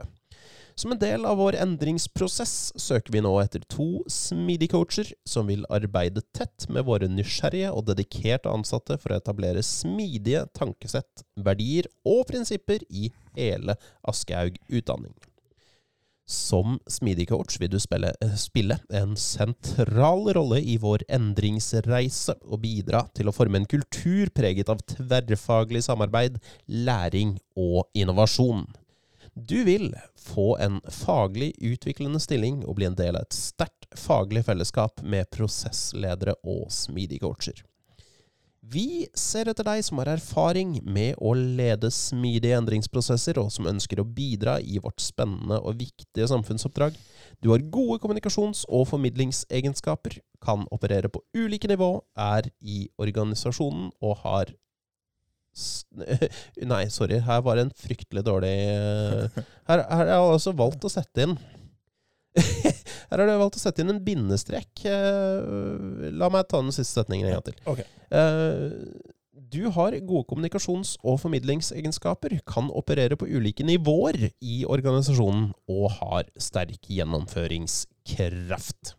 Som 0.79 0.93
en 0.95 0.99
del 1.03 1.25
av 1.27 1.41
vår 1.41 1.57
endringsprosess 1.59 2.53
søker 2.79 3.11
vi 3.11 3.23
nå 3.25 3.33
etter 3.43 3.65
to 3.67 4.05
smidige 4.15 4.77
coacher 4.77 5.09
som 5.27 5.49
vil 5.51 5.65
arbeide 5.75 6.23
tett 6.37 6.69
med 6.71 6.87
våre 6.87 7.09
nysgjerrige 7.11 7.73
og 7.75 7.89
dedikerte 7.89 8.53
ansatte 8.53 8.95
for 9.03 9.11
å 9.11 9.19
etablere 9.19 9.65
smidige 9.67 10.45
tankesett, 10.55 11.25
verdier 11.35 11.91
og 12.07 12.23
prinsipper 12.31 12.87
i 12.95 13.11
hele 13.35 13.75
Aschehoug 14.07 14.63
Utdanning. 14.71 15.17
Som 16.31 16.79
smidig 16.87 17.27
coach 17.33 17.59
vil 17.59 17.75
du 17.75 17.81
spille, 17.83 18.15
eh, 18.23 18.39
spille 18.39 18.79
en 18.95 19.19
sentral 19.19 20.29
rolle 20.37 20.63
i 20.63 20.79
vår 20.79 21.09
endringsreise 21.11 22.39
og 22.45 22.63
bidra 22.63 23.09
til 23.19 23.27
å 23.27 23.35
forme 23.35 23.65
en 23.65 23.67
kultur 23.67 24.31
preget 24.31 24.71
av 24.71 24.85
tverrfaglig 24.95 25.89
samarbeid, 25.91 26.39
læring 26.69 27.41
og 27.57 27.89
innovasjon. 27.99 28.69
Du 29.47 29.65
vil 29.65 29.93
få 30.19 30.57
en 30.59 30.81
faglig 30.91 31.53
utviklende 31.63 32.19
stilling 32.21 32.65
og 32.67 32.75
bli 32.79 32.89
en 32.89 32.97
del 32.99 33.15
av 33.15 33.29
et 33.29 33.37
sterkt 33.37 33.87
faglig 33.95 34.43
fellesskap 34.49 34.99
med 35.07 35.29
prosessledere 35.31 36.35
og 36.43 36.73
smidige 36.75 37.23
coacher. 37.23 37.61
Vi 38.69 39.07
ser 39.15 39.49
etter 39.49 39.65
deg 39.65 39.85
som 39.87 40.01
har 40.03 40.11
erfaring 40.13 40.75
med 40.83 41.15
å 41.23 41.31
lede 41.39 41.89
smidige 41.95 42.59
endringsprosesser, 42.59 43.39
og 43.39 43.53
som 43.55 43.69
ønsker 43.71 44.03
å 44.03 44.05
bidra 44.05 44.59
i 44.61 44.81
vårt 44.83 45.01
spennende 45.01 45.61
og 45.63 45.79
viktige 45.79 46.27
samfunnsoppdrag. 46.29 46.99
Du 47.41 47.53
har 47.55 47.65
gode 47.71 48.01
kommunikasjons- 48.03 48.67
og 48.69 48.89
formidlingsegenskaper, 48.91 50.19
kan 50.43 50.67
operere 50.75 51.09
på 51.09 51.23
ulike 51.39 51.71
nivå, 51.71 51.95
er 52.19 52.51
i 52.61 52.89
organisasjonen 52.99 53.93
og 54.03 54.19
har 54.27 54.53
Nei, 56.73 56.85
sorry, 56.95 57.19
her 57.27 57.41
var 57.47 57.55
det 57.59 57.65
en 57.67 57.75
fryktelig 57.77 58.23
dårlig 58.27 58.55
eh, 58.71 59.27
Her, 59.71 59.79
har 59.91 60.07
jeg 60.13 60.19
altså 60.23 60.53
valgt 60.59 60.87
å 60.87 60.91
sette 60.93 61.19
inn 61.27 61.35
Her 63.09 63.17
har 63.19 63.27
du 63.27 63.33
valgt 63.41 63.57
å 63.59 63.63
sette 63.63 63.81
inn 63.83 63.91
en 63.91 64.03
bindestrek. 64.05 64.71
Eh, 64.87 65.39
La 66.15 66.29
meg 66.31 66.47
ta 66.51 66.59
den 66.63 66.75
siste 66.77 66.95
setningen 67.01 67.27
en 67.31 67.35
gang 67.39 67.47
til. 67.49 67.57
Okay. 67.73 67.87
Eh, 68.15 68.69
Du 69.49 69.63
har 69.73 69.95
gode 70.05 70.27
kommunikasjons- 70.29 70.99
og 71.03 71.17
formidlingsegenskaper, 71.23 72.35
kan 72.47 72.69
operere 72.77 73.17
på 73.17 73.25
ulike 73.33 73.65
nivåer 73.65 74.29
i 74.45 74.59
organisasjonen 74.69 75.55
og 75.73 75.89
har 76.03 76.25
sterk 76.37 76.85
gjennomføringskraft. 76.93 78.93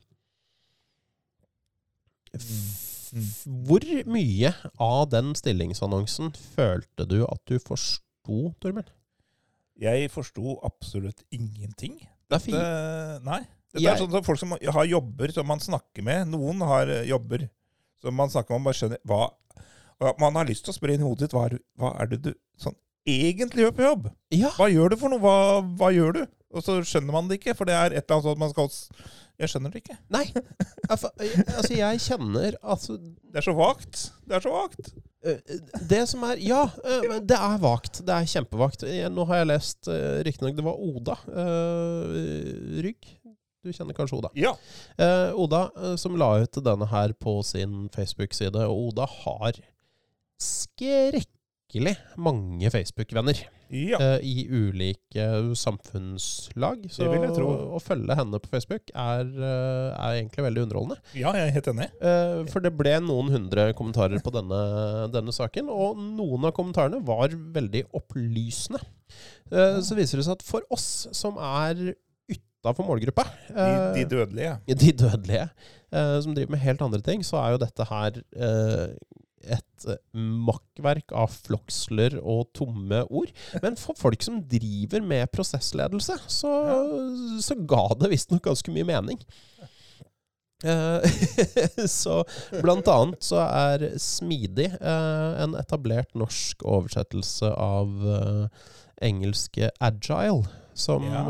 Hvor 3.68 3.86
mye 4.12 4.54
av 4.80 5.10
den 5.12 5.34
stillingsannonsen 5.38 6.32
følte 6.56 7.06
du 7.10 7.24
at 7.26 7.42
du 7.50 7.58
forsto, 7.60 8.54
Torbjørn? 8.62 8.88
Jeg 9.80 10.10
forsto 10.12 10.58
absolutt 10.68 11.24
ingenting. 11.32 11.96
Det 12.30 12.36
er 12.38 12.44
fint. 12.44 12.58
Det, 12.60 13.24
nei. 13.26 13.40
Dette 13.72 13.84
Jeg- 13.84 13.94
er 13.94 14.02
sånn 14.02 14.12
som 14.12 14.24
folk 14.26 14.40
som 14.40 14.52
har 14.60 14.86
jobber 14.86 15.32
som 15.32 15.48
man 15.48 15.60
snakker 15.60 16.04
med. 16.04 16.28
Noen 16.28 16.60
har 16.66 16.90
eh, 16.90 17.06
jobber 17.08 17.50
som 18.02 18.16
man 18.16 18.30
snakker 18.30 18.52
med, 18.54 18.60
man 18.62 18.70
bare 18.72 18.80
skjønner 18.80 19.00
hva 19.06 19.22
og 20.00 20.16
Man 20.20 20.34
har 20.36 20.46
lyst 20.48 20.64
til 20.64 20.72
å 20.72 20.78
spørre 20.78 20.94
inn 20.96 21.02
i 21.02 21.04
hodet 21.04 21.26
ditt 21.28 21.34
hva 21.36 21.50
hva 21.78 21.90
er 22.00 22.08
det 22.08 22.22
du 22.24 22.30
sånn, 22.58 22.76
egentlig 23.06 23.66
gjør 23.66 23.74
på 23.76 23.84
jobb. 23.84 24.06
Ja. 24.32 24.50
Hva 24.56 24.70
gjør 24.72 24.90
du 24.94 24.96
for 24.96 25.10
noe? 25.12 25.20
Hva, 25.20 25.60
hva 25.76 25.90
gjør 25.92 26.14
du? 26.14 26.22
Og 26.56 26.64
så 26.64 26.78
skjønner 26.88 27.12
man 27.12 27.28
det 27.28 27.42
ikke, 27.42 27.54
for 27.58 27.66
det 27.68 27.76
er 27.76 27.92
et 27.92 28.06
eller 28.08 28.16
annet 28.16 28.24
sånn 28.24 28.38
at 28.38 28.40
man 28.40 28.54
skal 28.54 28.70
Jeg 29.40 29.52
skjønner 29.54 29.72
det 29.72 29.82
ikke. 29.84 29.96
Nei. 30.12 30.26
Altså, 30.90 31.12
jeg 31.72 32.02
kjenner 32.02 32.56
altså 32.60 32.98
Det 32.98 33.40
er 33.40 33.46
så 33.46 33.54
vagt. 33.56 34.08
Det 34.28 34.36
er 34.36 34.44
så 34.44 34.52
vagt. 34.56 34.92
Eh, 35.24 35.40
Det 35.92 36.02
som 36.10 36.24
er 36.28 36.42
Ja, 36.44 36.64
eh, 36.84 37.20
det 37.24 37.38
er 37.38 37.60
vagt. 37.64 38.02
Det 38.06 38.16
er 38.16 38.28
kjempevagt. 38.34 38.84
Nå 39.14 39.28
har 39.30 39.42
jeg 39.44 39.52
lest 39.52 39.90
uh, 39.92 40.20
Riktignok 40.28 40.58
det 40.58 40.66
var 40.66 40.82
Oda 40.82 41.16
eh, 41.30 42.82
Rygg. 42.84 43.14
Du 43.60 43.72
kjenner 43.76 43.96
kanskje 43.96 44.18
Oda? 44.20 44.32
Ja. 44.40 44.54
Eh, 44.98 45.36
Oda 45.36 45.66
eh, 45.76 45.96
som 46.00 46.16
la 46.20 46.32
ut 46.44 46.60
denne 46.64 46.88
her 46.90 47.12
på 47.20 47.40
sin 47.44 47.90
Facebook-side, 47.92 48.56
og 48.66 48.90
Oda 48.90 49.08
har 49.26 49.60
skrekkelig 50.40 51.98
mange 52.16 52.72
Facebook-venner 52.72 53.44
ja. 53.72 54.00
eh, 54.02 54.20
i 54.26 54.46
ulike 54.50 55.26
samfunnslag. 55.60 56.88
Så 56.94 57.08
å 57.10 57.80
følge 57.84 58.16
henne 58.20 58.40
på 58.42 58.52
Facebook 58.52 58.92
er, 58.94 59.24
eh, 59.30 59.90
er 59.94 60.18
egentlig 60.20 60.46
veldig 60.48 60.66
underholdende. 60.68 61.00
Ja, 61.18 61.34
jeg 61.38 61.48
er 61.50 61.56
helt 61.60 61.72
enig. 61.74 61.90
Eh, 62.02 62.44
For 62.52 62.60
det 62.66 62.74
ble 62.78 62.96
noen 63.06 63.32
hundre 63.34 63.70
kommentarer 63.78 64.22
på 64.26 64.34
denne, 64.36 64.62
denne 65.14 65.36
saken, 65.36 65.70
og 65.70 65.98
noen 65.98 66.50
av 66.50 66.56
kommentarene 66.58 67.02
var 67.06 67.30
veldig 67.30 67.86
opplysende. 67.94 68.82
Så 69.50 69.96
viser 69.98 70.20
det 70.22 70.28
seg 70.28 70.36
at 70.38 70.46
for 70.46 70.62
oss 70.70 71.08
som 71.18 71.38
er 71.42 71.96
utafor 72.30 72.86
målgruppa, 72.86 73.24
De, 73.50 73.68
de 73.96 74.04
dødelige. 74.12 74.58
de 74.68 74.92
dødelige, 75.00 75.46
eh, 75.96 76.16
som 76.22 76.36
driver 76.36 76.52
med 76.52 76.60
helt 76.60 76.82
andre 76.86 77.00
ting, 77.02 77.24
så 77.26 77.40
er 77.42 77.54
jo 77.56 77.62
dette 77.64 77.86
her 77.90 78.20
eh, 78.36 78.92
et 79.48 79.86
eh, 79.88 80.00
makkverk 80.14 81.14
av 81.16 81.32
floksler 81.32 82.18
og 82.20 82.50
tomme 82.58 83.04
ord. 83.08 83.32
Men 83.64 83.78
for 83.80 83.98
folk 84.00 84.24
som 84.26 84.42
driver 84.50 85.04
med 85.06 85.30
prosessledelse, 85.34 86.18
så, 86.28 86.54
så 87.44 87.58
ga 87.70 87.86
det 88.00 88.12
visstnok 88.14 88.44
ganske 88.50 88.74
mye 88.76 88.88
mening. 88.90 89.22
Eh, 90.66 91.06
så 91.88 92.22
blant 92.60 92.90
annet 92.92 93.24
så 93.24 93.40
er 93.46 93.86
Smidig 94.02 94.68
eh, 94.76 95.32
en 95.46 95.56
etablert 95.60 96.12
norsk 96.20 96.66
oversettelse 96.68 97.54
av 97.56 97.94
engelske 99.02 99.72
agile. 99.80 100.48
Som, 100.80 101.04
Ja. 101.12 101.24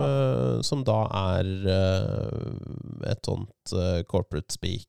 som 0.61 0.83
da 0.85 1.07
er 1.33 1.47
et 3.09 3.25
sånt 3.25 3.71
corporate 4.05 4.53
speak 4.53 4.85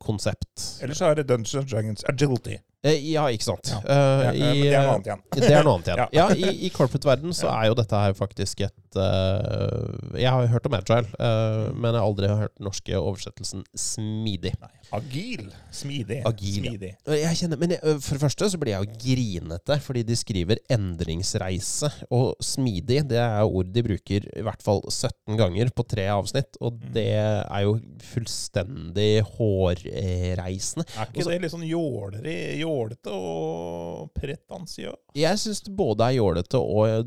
konsept. 0.00 0.82
Ellers 0.82 0.98
så 0.98 1.04
er 1.04 1.14
det 1.14 1.28
Dungeons 1.28 1.70
Dragons 1.72 2.04
Agility. 2.04 2.56
Eh, 2.84 2.98
ja, 3.14 3.24
ikke 3.32 3.46
sant. 3.46 3.70
Ja. 3.72 3.78
Eh, 3.80 4.36
i, 4.36 4.62
det 4.68 4.74
er 4.76 4.84
noe 4.84 4.94
annet 4.98 5.06
igjen. 5.08 5.22
det 5.40 5.50
er 5.56 5.64
noe 5.64 5.74
annet 5.78 5.86
igjen. 5.88 6.02
Ja. 6.04 6.08
Ja, 6.12 6.26
I, 6.36 6.50
i 6.66 6.70
corporate-verden 6.74 7.32
så 7.36 7.48
er 7.48 7.70
jo 7.70 7.76
dette 7.78 7.96
her 7.96 8.12
faktisk 8.18 8.60
et 8.66 8.98
uh, 9.00 10.18
Jeg 10.20 10.28
har 10.30 10.46
hørt 10.52 10.66
om 10.68 10.74
agile, 10.76 11.08
uh, 11.18 11.70
men 11.72 11.88
jeg 11.90 11.96
har 11.98 12.04
aldri 12.04 12.28
hørt 12.28 12.52
den 12.58 12.66
norske 12.68 12.98
oversettelsen 12.98 13.64
smidig. 13.78 14.52
Nei, 14.60 14.70
agil. 14.98 15.46
Smidig. 15.74 16.20
Agil. 16.28 16.58
Smidig. 16.60 16.92
Eh, 17.08 17.16
Jeg 17.24 17.40
kjenner, 17.40 17.58
men 17.62 17.72
jeg, 17.74 17.80
for 18.04 18.14
det 18.18 18.22
første 18.26 18.50
så 18.52 18.60
blir 18.60 18.74
jeg 18.74 18.84
jo 18.84 18.98
grinete, 19.06 19.78
fordi 19.86 20.04
de 20.06 20.16
skriver 20.20 20.60
'endringsreise'. 20.68 21.90
Og 22.14 22.36
'smidig' 22.44 23.08
det 23.08 23.18
er 23.22 23.42
ord 23.48 23.72
de 23.74 23.82
bruker 23.88 24.28
i 24.36 24.44
hvert 24.44 24.62
fall 24.62 24.82
17 24.90 25.38
ganger 25.40 25.72
på 25.74 25.86
tre 25.88 26.06
avsnitt. 26.12 26.60
Og 26.60 26.74
Mm. 26.74 26.92
det 26.92 27.08
er 27.16 27.60
jo 27.64 27.78
fullstendig 28.12 29.22
hårreisende. 29.38 30.84
Er 30.98 31.06
ikke 31.10 31.26
det 31.30 31.40
litt 31.44 31.52
sånn 31.54 31.66
jåleri, 31.66 32.36
jålete 32.74 33.14
og 33.14 34.10
pretensiøs? 34.16 34.98
Jeg 35.18 35.38
syns 35.40 35.62
det 35.66 35.76
både 35.78 36.08
er 36.10 36.18
jålete 36.18 36.60
og 36.60 36.88
eh, 36.88 37.04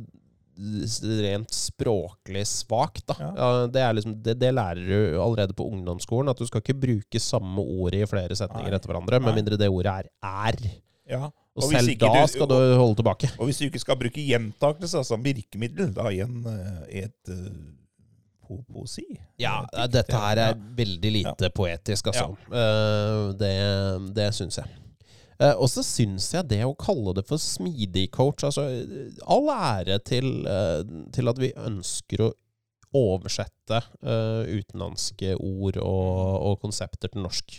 rent 1.22 1.53
språklig 1.53 2.45
svakt. 2.49 3.13
Ja. 3.20 3.30
Ja, 3.38 3.49
det, 3.72 3.84
liksom, 3.99 4.15
det, 4.24 4.38
det 4.41 4.53
lærer 4.57 4.82
du 4.88 5.22
allerede 5.22 5.53
på 5.53 5.68
ungdomsskolen, 5.70 6.32
at 6.32 6.39
du 6.41 6.47
skal 6.49 6.63
ikke 6.63 6.80
bruke 6.88 7.22
samme 7.22 7.61
ordet 7.61 8.01
i 8.05 8.09
flere 8.09 8.36
setninger 8.36 8.72
Nei. 8.72 8.80
etter 8.80 8.91
hverandre, 8.91 9.22
med 9.22 9.38
mindre 9.38 9.59
det 9.59 9.70
ordet 9.70 9.93
er 9.93 10.09
'er'. 10.24 10.70
Ja. 11.07 11.30
Og, 11.57 11.63
Og 11.63 11.72
selv 11.72 11.97
da 11.97 12.09
du- 12.13 12.28
skal 12.28 12.47
du 12.47 12.57
holde 12.78 12.95
tilbake. 12.95 13.30
Og 13.39 13.45
hvis 13.45 13.57
du 13.57 13.65
ikke 13.65 13.80
skal 13.82 13.97
bruke 13.97 14.22
gjentakelse 14.22 15.03
som 15.03 15.24
virkemiddel, 15.24 15.93
da 15.93 16.09
igjen 16.11 16.43
eh, 16.45 17.05
et 17.05 17.32
uh, 17.34 18.57
poesi. 18.74 19.05
Ja, 19.41 19.65
dette 19.88 20.13
her 20.13 20.38
er 20.38 20.53
veldig 20.78 21.11
lite 21.11 21.49
poetisk, 21.49 22.07
altså. 22.11 22.36
Eh, 22.51 23.34
det 23.39 24.13
det 24.15 24.34
syns 24.38 24.59
jeg. 24.61 24.68
Eh, 25.38 25.53
og 25.53 25.69
så 25.69 25.83
syns 25.85 26.31
jeg 26.33 26.49
det 26.49 26.63
å 26.65 26.75
kalle 26.79 27.13
det 27.17 27.23
for 27.27 27.41
smidig 27.41 28.07
coach 28.15 28.41
altså 28.47 28.63
eh, 28.73 29.19
All 29.29 29.51
ære 29.53 29.99
til, 30.07 30.31
eh, 30.49 30.81
til 31.13 31.29
at 31.29 31.41
vi 31.41 31.51
ønsker 31.53 32.25
å 32.25 32.33
oversette 32.97 33.81
utenlandske 34.01 35.33
ord 35.35 35.75
og, 35.83 36.21
og 36.47 36.53
konsepter 36.63 37.11
til 37.11 37.25
norsk. 37.25 37.57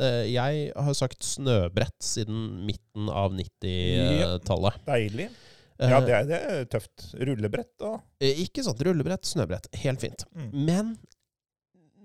Jeg 0.00 0.62
har 0.72 0.96
sagt 0.96 1.22
snøbrett 1.28 1.98
siden 2.02 2.64
midten 2.64 3.10
av 3.12 3.36
90-tallet. 3.36 4.80
Ja, 4.80 4.86
Deilig. 4.88 5.28
Ja, 5.76 6.00
det 6.02 6.16
er, 6.16 6.26
det 6.26 6.40
er 6.40 6.64
tøft. 6.72 7.04
Rullebrett 7.20 7.84
og 7.84 8.00
Ikke 8.24 8.64
sant. 8.64 8.80
Rullebrett, 8.88 9.28
snøbrett. 9.28 9.68
Helt 9.84 10.02
fint. 10.02 10.24
Mm. 10.32 10.48
Men 10.64 10.94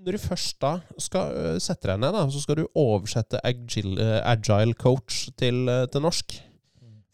når 0.08 0.16
du 0.16 0.24
først 0.24 0.56
da 0.64 0.70
skal 1.04 1.58
sette 1.60 1.90
deg 1.90 2.00
ned, 2.00 2.16
da, 2.16 2.24
så 2.32 2.40
skal 2.40 2.62
du 2.62 2.68
oversette 2.80 3.42
agile, 3.44 4.00
eh, 4.00 4.22
agile 4.24 4.78
coach 4.80 5.26
til, 5.36 5.68
eh, 5.68 5.84
til 5.92 6.06
norsk. 6.06 6.38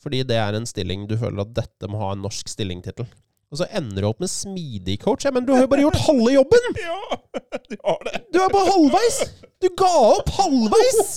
Fordi 0.03 0.21
det 0.27 0.37
er 0.37 0.53
en 0.53 0.67
stilling 0.69 1.07
du 1.09 1.15
føler 1.17 1.41
at 1.41 1.55
dette 1.57 1.89
må 1.89 1.97
ha 2.03 2.11
en 2.13 2.21
norsk 2.21 2.51
stillingtittel. 2.51 3.07
Og 3.53 3.59
så 3.61 3.67
ender 3.77 4.01
du 4.01 4.09
opp 4.09 4.21
med 4.21 4.29
smidig 4.29 4.99
coach. 5.01 5.25
Ja, 5.25 5.31
men 5.33 5.45
du 5.45 5.53
har 5.53 5.65
jo 5.65 5.71
bare 5.71 5.85
gjort 5.85 6.01
halve 6.05 6.33
jobben! 6.33 6.69
Ja, 6.83 7.57
de 7.69 7.77
har 7.81 7.99
det. 8.05 8.19
Du 8.33 8.39
er 8.41 8.51
bare 8.53 8.71
halvveis! 8.71 9.17
Du 9.61 9.69
ga 9.77 9.89
opp 10.13 10.29
halvveis! 10.37 11.15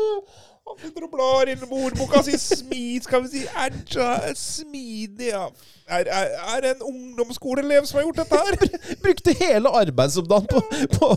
Han 0.66 0.78
sitter 0.82 1.04
og 1.06 1.12
blar 1.14 1.46
i 1.46 1.54
ordboka 1.62 2.20
si. 2.26 2.34
Smid, 2.42 3.04
skal 3.06 3.22
vi 3.22 3.28
si. 3.36 3.42
Agile, 3.54 4.34
smidig, 4.34 5.28
ja. 5.30 5.46
Er, 5.86 6.08
er, 6.10 6.32
er 6.56 6.64
en 6.72 6.80
ungdomsskoleelev 6.82 7.84
som 7.86 8.00
har 8.00 8.06
gjort 8.08 8.16
dette 8.18 8.38
her? 8.42 8.56
Brukte 9.04 9.34
hele 9.38 9.70
på, 10.50 10.62
på, 10.96 11.10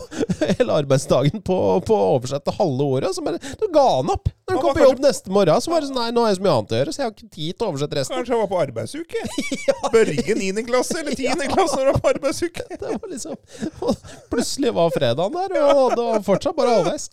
hele 0.44 0.76
arbeidsdagen 0.76 1.42
på, 1.42 1.56
på 1.82 1.96
å 1.96 2.12
oversette 2.14 2.54
halve 2.54 2.86
året. 2.94 3.16
Så 3.16 3.24
bare, 3.26 3.42
da 3.58 3.70
ga 3.74 3.86
han 3.96 4.12
opp. 4.14 4.30
Når 4.46 4.54
han 4.54 4.62
kom 4.62 4.78
på 4.78 4.84
jobb 4.84 5.02
neste 5.02 5.34
morgen, 5.34 5.64
så 5.64 5.74
var 5.74 5.82
det 5.82 5.90
sånn 5.90 5.98
Nei, 5.98 6.12
nå 6.14 6.22
har 6.22 6.30
jeg 6.30 6.38
så 6.38 6.44
mye 6.46 6.54
annet 6.54 6.76
å 6.76 6.78
gjøre, 6.78 6.94
så 6.94 7.02
jeg 7.02 7.08
har 7.08 7.16
ikke 7.16 7.34
tid 7.34 7.50
til 7.50 7.66
å 7.66 7.72
oversette 7.72 7.98
resten. 7.98 8.16
Kanskje 8.20 8.36
han 8.36 8.44
var 8.44 8.52
på 8.52 8.62
arbeidsuke? 8.62 9.24
Børge 9.96 10.38
9. 10.38 10.64
klasse 10.70 10.98
eller 11.02 11.18
10. 11.18 11.44
klasse 11.56 11.80
når 11.80 11.90
han 11.90 11.98
var 11.98 12.04
på 12.06 12.14
arbeidsuke? 12.14 12.68
Det 12.70 12.94
var 12.94 13.10
liksom 13.10 13.98
Plutselig 14.30 14.74
var 14.78 14.94
fredagen 14.94 15.34
der, 15.34 15.58
og 15.74 15.98
det 15.98 16.08
var 16.12 16.26
fortsatt 16.30 16.58
bare 16.58 16.78
halvveis. 16.78 17.10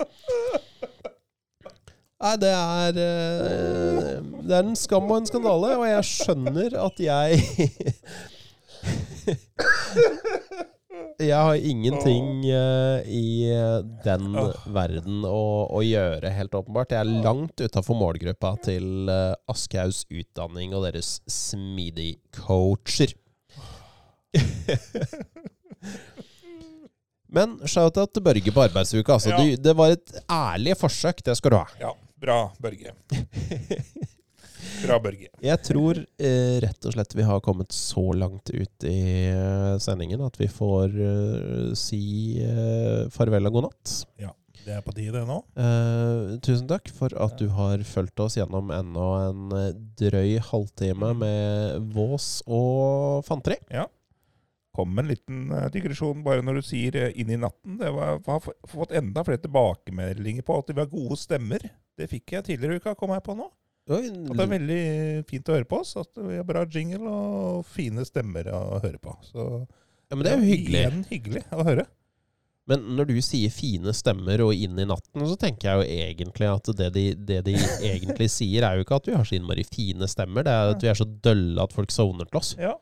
Nei, 2.18 2.34
det 2.42 2.50
er 2.50 2.96
eh, 2.98 4.16
Det 4.42 4.56
er 4.58 4.64
en 4.64 4.78
skam 4.80 5.06
og 5.12 5.20
en 5.20 5.28
skandale, 5.30 5.76
og 5.78 5.86
jeg 5.86 6.08
skjønner 6.10 6.74
at 6.82 6.98
jeg 7.04 7.38
Jeg 11.18 11.34
har 11.34 11.58
ingenting 11.58 12.46
eh, 12.46 13.06
i 13.10 13.50
den 14.06 14.38
verden 14.74 15.24
å, 15.26 15.66
å 15.74 15.82
gjøre, 15.82 16.30
helt 16.30 16.54
åpenbart. 16.58 16.94
Jeg 16.94 17.02
er 17.02 17.24
langt 17.26 17.58
utafor 17.58 17.98
målgruppa 17.98 18.52
til 18.66 19.10
Aschehougs 19.50 20.06
utdanning 20.14 20.76
og 20.78 20.86
deres 20.86 21.18
smidig 21.26 22.20
coacher. 22.38 23.14
Men 27.34 27.58
shout-out 27.66 28.14
til 28.14 28.24
Børge 28.24 28.54
på 28.54 28.62
arbeidsuka. 28.64 29.18
Altså. 29.18 29.34
Ja. 29.34 29.38
Du, 29.42 29.64
det 29.68 29.74
var 29.78 29.98
et 29.98 30.10
ærlig 30.32 30.78
forsøk, 30.80 31.26
det 31.26 31.36
skal 31.42 31.52
du 31.54 31.58
ha. 31.60 31.66
Ja, 31.82 31.92
bra, 32.22 32.40
Børge. 32.62 32.94
Bra, 34.84 34.98
Børge. 35.02 35.30
Jeg 35.50 35.62
tror 35.66 35.98
eh, 36.22 36.58
rett 36.64 36.86
og 36.86 36.94
slett 36.94 37.16
vi 37.18 37.26
har 37.26 37.40
kommet 37.46 37.74
så 37.74 38.04
langt 38.14 38.50
ut 38.54 38.86
i 38.86 38.98
eh, 39.32 39.78
sendingen 39.82 40.22
at 40.26 40.38
vi 40.42 40.50
får 40.52 40.94
eh, 41.02 41.72
si 41.78 42.02
eh, 42.44 43.08
farvel 43.14 43.50
og 43.50 43.58
god 43.58 43.68
natt. 43.70 43.94
Ja, 44.22 44.34
Det 44.68 44.76
er 44.76 44.84
på 44.86 44.94
tide 44.98 45.24
nå. 45.26 45.40
Eh, 45.58 46.38
tusen 46.46 46.68
takk 46.70 46.90
for 46.94 47.14
at 47.24 47.38
du 47.40 47.48
har 47.56 47.82
fulgt 47.88 48.20
oss 48.26 48.38
gjennom 48.38 48.70
ennå 48.76 49.08
en 49.24 49.58
eh, 49.58 49.70
drøy 50.02 50.38
halvtime 50.52 51.14
med 51.24 51.94
vås 51.96 52.42
og 52.46 53.24
fanteri. 53.30 53.58
Kom 54.78 54.98
en 55.02 55.10
liten 55.10 55.52
eh, 55.52 55.68
digresjon 55.74 56.24
bare 56.26 56.46
når 56.46 56.60
du 56.60 56.68
sier 56.70 56.98
eh, 57.02 57.14
'inn 57.18 57.34
i 57.34 57.40
natten'. 57.42 57.80
Det 57.82 57.92
var, 57.96 58.22
har 58.26 58.50
fått 58.70 58.96
enda 58.98 59.26
flere 59.28 59.42
tilbakemeldinger 59.44 60.46
på 60.46 60.60
at 60.62 60.74
vi 60.74 60.82
har 60.82 60.92
gode 60.92 61.18
stemmer. 61.20 61.66
Det 61.98 62.10
fikk 62.12 62.38
jeg 62.38 62.48
tidligere 62.52 62.78
i 62.78 62.84
uka, 62.84 62.96
kom 63.00 63.16
jeg 63.16 63.26
på 63.26 63.38
nå. 63.38 63.50
Oi, 63.88 64.04
At 64.12 64.36
det 64.36 64.44
er 64.44 64.52
veldig 64.52 64.82
fint 65.30 65.50
å 65.50 65.56
høre 65.56 65.68
på 65.68 65.82
oss. 65.82 65.96
At 66.00 66.18
vi 66.20 66.36
har 66.36 66.48
bra 66.48 66.66
jingle 66.68 67.08
og 67.08 67.68
fine 67.72 68.04
stemmer 68.08 68.50
å 68.52 68.82
høre 68.84 69.00
på. 69.00 69.16
Så 69.30 69.46
ja, 70.08 70.16
men 70.16 70.26
det 70.26 70.34
er 70.34 70.42
jo 70.42 70.50
hyggelig. 70.50 70.82
Igjen 70.82 71.06
hyggelig 71.12 71.46
å 71.56 71.64
høre. 71.68 71.88
Men 72.68 72.84
når 72.98 73.08
du 73.14 73.18
sier 73.24 73.52
fine 73.54 73.94
stemmer 73.96 74.42
og 74.44 74.52
inn 74.52 74.76
i 74.76 74.86
natten, 74.88 75.24
så 75.24 75.38
tenker 75.40 75.70
jeg 75.70 75.80
jo 75.80 76.02
egentlig 76.04 76.50
at 76.52 76.72
det 76.76 76.90
de, 76.98 77.06
det 77.16 77.40
de 77.48 77.56
egentlig 77.94 78.28
sier, 78.34 78.68
er 78.68 78.76
jo 78.76 78.84
ikke 78.84 79.00
at 79.00 79.08
vi 79.08 79.16
har 79.16 79.28
så 79.28 79.38
innmari 79.38 79.64
fine 79.68 80.10
stemmer, 80.12 80.44
det 80.44 80.52
er 80.52 80.74
at 80.74 80.84
vi 80.84 80.92
er 80.92 81.00
så 81.00 81.08
dølle 81.08 81.64
at 81.64 81.76
folk 81.76 81.96
sovner 81.96 82.28
til 82.28 82.42
oss. 82.42 82.52
Ja. 82.60 82.76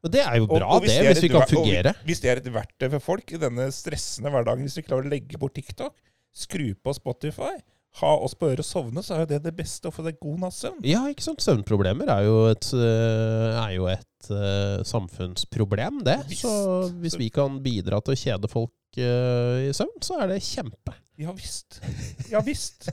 Og 0.00 0.12
det 0.14 0.22
er 0.24 0.38
jo 0.40 0.46
bra, 0.48 0.64
og 0.64 0.80
og 0.80 0.86
det, 0.86 0.94
det 0.96 1.10
hvis 1.10 1.24
vi 1.26 1.32
kan 1.32 1.48
fungere. 1.48 1.92
og. 1.92 2.06
Hvis 2.08 2.22
det 2.22 2.30
er 2.32 2.40
et 2.40 2.48
verktøy 2.54 2.88
for 2.94 3.06
folk 3.10 3.34
i 3.36 3.40
denne 3.40 3.66
stressende 3.74 4.32
hverdagen, 4.32 4.64
hvis 4.64 4.78
vi 4.80 4.86
klarer 4.86 5.08
å 5.08 5.12
legge 5.12 5.40
bort 5.40 5.54
TikTok, 5.58 5.92
skru 6.32 6.70
på 6.78 6.94
Spotify, 6.96 7.58
ha 7.98 8.10
oss 8.22 8.36
på 8.38 8.48
øret 8.48 8.62
og 8.62 8.68
sovne, 8.68 9.02
så 9.02 9.16
er 9.16 9.24
jo 9.24 9.30
det 9.32 9.40
det 9.48 9.52
beste 9.58 9.90
å 9.90 9.94
få 9.94 10.04
deg 10.06 10.20
god 10.22 10.44
natts 10.44 10.60
søvn. 10.62 10.78
Ja, 10.86 11.02
ikke 11.10 11.26
sant. 11.26 11.42
Søvnproblemer 11.42 12.12
er 12.14 12.26
jo 12.28 12.36
et, 12.52 12.70
øh, 12.76 13.58
er 13.58 13.72
jo 13.74 13.88
et 13.90 14.30
uh, 14.30 14.80
samfunnsproblem, 14.86 16.04
det. 16.06 16.20
Visst. 16.30 16.46
Så 16.46 16.92
hvis 17.02 17.18
vi 17.18 17.28
kan 17.34 17.58
bidra 17.64 17.98
til 18.04 18.14
å 18.14 18.20
kjede 18.20 18.52
folk 18.52 19.00
uh, 19.02 19.58
i 19.66 19.74
søvn, 19.76 19.98
så 20.06 20.20
er 20.22 20.32
det 20.32 20.40
kjempe. 20.46 20.94
Ja 21.20 21.34
visst. 21.36 21.82
Ja 22.30 22.44
visst. 22.46 22.88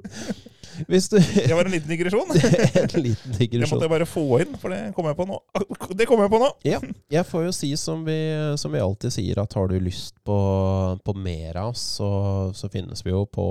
Hvis 0.88 1.08
du 1.12 1.16
Det 1.18 1.54
var 1.54 1.64
en 1.68 1.74
liten 1.74 1.88
digresjon. 1.90 2.30
En 2.80 3.02
liten 3.02 3.32
Det 3.32 3.38
digresjon. 3.38 3.76
måtte 3.78 3.86
jeg 3.88 3.92
bare 3.94 4.06
få 4.08 4.24
inn, 4.44 4.54
for 4.60 4.72
det 4.74 4.80
kommer 4.96 5.12
jeg 5.12 5.18
på 5.20 5.26
nå. 5.28 5.38
Det 5.98 6.06
kommer 6.08 6.26
jeg 6.26 6.32
på 6.34 6.40
nå! 6.42 6.50
Ja, 6.66 6.80
jeg 7.12 7.26
får 7.28 7.46
jo 7.48 7.52
si 7.56 7.72
som 7.80 8.04
vi, 8.06 8.18
som 8.60 8.72
vi 8.74 8.80
alltid 8.82 9.14
sier, 9.14 9.40
at 9.42 9.54
har 9.58 9.68
du 9.70 9.76
lyst 9.82 10.16
på, 10.26 10.38
på 11.04 11.14
mer 11.18 11.58
av 11.64 11.72
oss, 11.74 11.82
så, 11.98 12.10
så 12.56 12.70
finnes 12.72 13.02
vi 13.06 13.12
jo 13.14 13.24
på, 13.30 13.46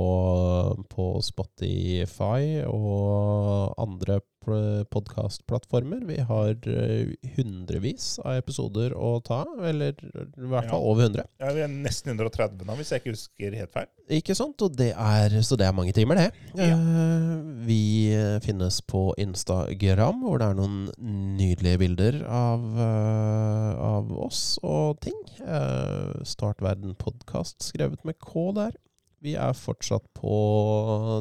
på 0.92 1.10
Spotify 1.26 2.64
og 2.68 3.76
andre 3.80 4.20
podkastplattformer. 4.46 6.04
Vi 6.08 6.18
har 6.26 6.56
eh, 6.68 7.12
hundrevis 7.36 8.20
av 8.24 8.38
episoder 8.40 8.94
å 8.96 9.18
ta, 9.26 9.42
eller 9.68 9.94
i 10.00 10.48
hvert 10.50 10.70
fall 10.70 10.80
Ja. 10.82 10.86
over 10.92 11.04
100. 11.08 11.26
Ja, 11.40 11.52
Vi 11.54 11.62
er 11.66 11.68
nesten 11.74 12.14
130 12.16 12.66
nå, 12.66 12.76
hvis 12.80 12.92
jeg 12.94 13.02
ikke 13.04 13.14
husker 13.16 13.56
helt 13.60 13.74
feil. 13.76 13.88
Ikke 14.10 14.36
sant? 14.36 14.62
Og 14.66 14.76
det 14.76 14.92
er, 14.98 15.30
så 15.46 15.56
det 15.60 15.68
er 15.68 15.76
mange 15.78 15.94
timer, 15.94 16.16
det. 16.16 16.32
Ja. 16.56 16.74
Eh, 16.74 17.42
vi 17.68 17.82
finnes 18.42 18.82
på 18.82 19.14
Instagram, 19.22 20.24
hvor 20.26 20.40
det 20.42 20.48
er 20.50 20.58
noen 20.58 20.90
nydelige 21.38 21.78
bilder 21.84 22.22
av, 22.26 22.64
eh, 22.80 23.72
av 23.80 24.12
oss 24.26 24.58
og 24.64 25.00
ting. 25.02 25.18
Startverden 26.26 26.96
podkast, 27.00 27.62
skrevet 27.64 28.04
med 28.06 28.18
K 28.20 28.52
der. 28.58 28.72
Vi 29.24 29.34
er 29.36 29.56
fortsatt 29.58 30.06
på 30.16 30.34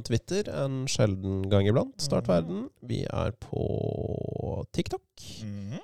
Twitter 0.06 0.48
en 0.54 0.84
sjelden 0.90 1.42
gang 1.50 1.66
iblant. 1.66 1.96
Startverden. 2.02 2.68
Vi 2.86 3.02
er 3.10 3.32
på 3.42 4.64
TikTok. 4.76 5.02
Mhm. 5.42 5.80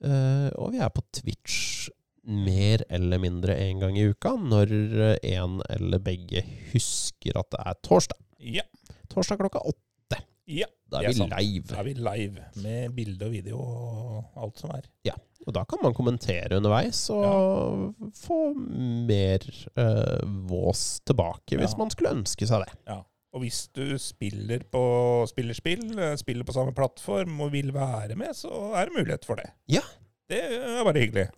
Eh, 0.00 0.48
og 0.56 0.72
vi 0.72 0.80
er 0.80 0.88
på 0.88 1.02
Twitch 1.12 1.88
mer 2.24 2.82
eller 2.88 3.20
mindre 3.20 3.56
en 3.58 3.80
gang 3.82 3.98
i 3.98 4.06
uka, 4.10 4.32
når 4.36 4.72
en 5.24 5.60
eller 5.68 6.00
begge 6.04 6.42
husker 6.72 7.36
at 7.40 7.50
det 7.52 7.60
er 7.66 7.78
torsdag. 7.84 8.18
Ja. 8.40 8.64
Torsdag 9.12 9.40
klokka 9.42 9.62
åtte. 9.64 10.22
ja. 10.48 10.66
Da 10.90 10.98
er 10.98 11.04
er 11.04 11.12
vi 11.12 11.18
sant. 11.20 11.34
live. 11.38 11.66
Da 11.70 11.76
er 11.78 11.84
vi 11.86 11.92
live 11.94 12.44
med 12.64 12.94
bilde 12.96 13.26
og 13.28 13.30
video 13.30 13.58
og 13.62 14.24
alt 14.42 14.58
som 14.58 14.72
er. 14.74 14.88
Og 15.48 15.54
da 15.56 15.62
kan 15.64 15.78
man 15.82 15.94
kommentere 15.96 16.56
underveis 16.58 16.98
og 17.14 17.94
få 18.14 18.40
mer 19.08 19.40
eh, 19.80 20.20
vås 20.50 21.00
tilbake, 21.08 21.56
hvis 21.56 21.72
Ja. 21.72 21.78
man 21.80 21.90
skulle 21.90 22.12
ønske 22.18 22.46
seg 22.46 22.66
det. 22.66 22.74
Ja. 22.90 22.98
Og 23.32 23.40
hvis 23.44 23.68
du 23.72 23.96
spiller 24.02 24.64
på 24.74 24.82
spillerspill, 25.30 25.98
eh, 25.98 26.16
spiller 26.20 26.44
på 26.44 26.52
samme 26.56 26.74
plattform 26.74 27.40
og 27.40 27.52
vil 27.52 27.72
være 27.72 28.16
med, 28.18 28.34
så 28.36 28.50
er 28.76 28.84
det 28.90 28.96
mulighet 28.98 29.24
for 29.24 29.38
det. 29.40 29.48
Ja. 29.70 29.84
Det 30.28 30.42
er 30.44 30.84
bare 30.84 30.98
hyggelig. 31.06 31.28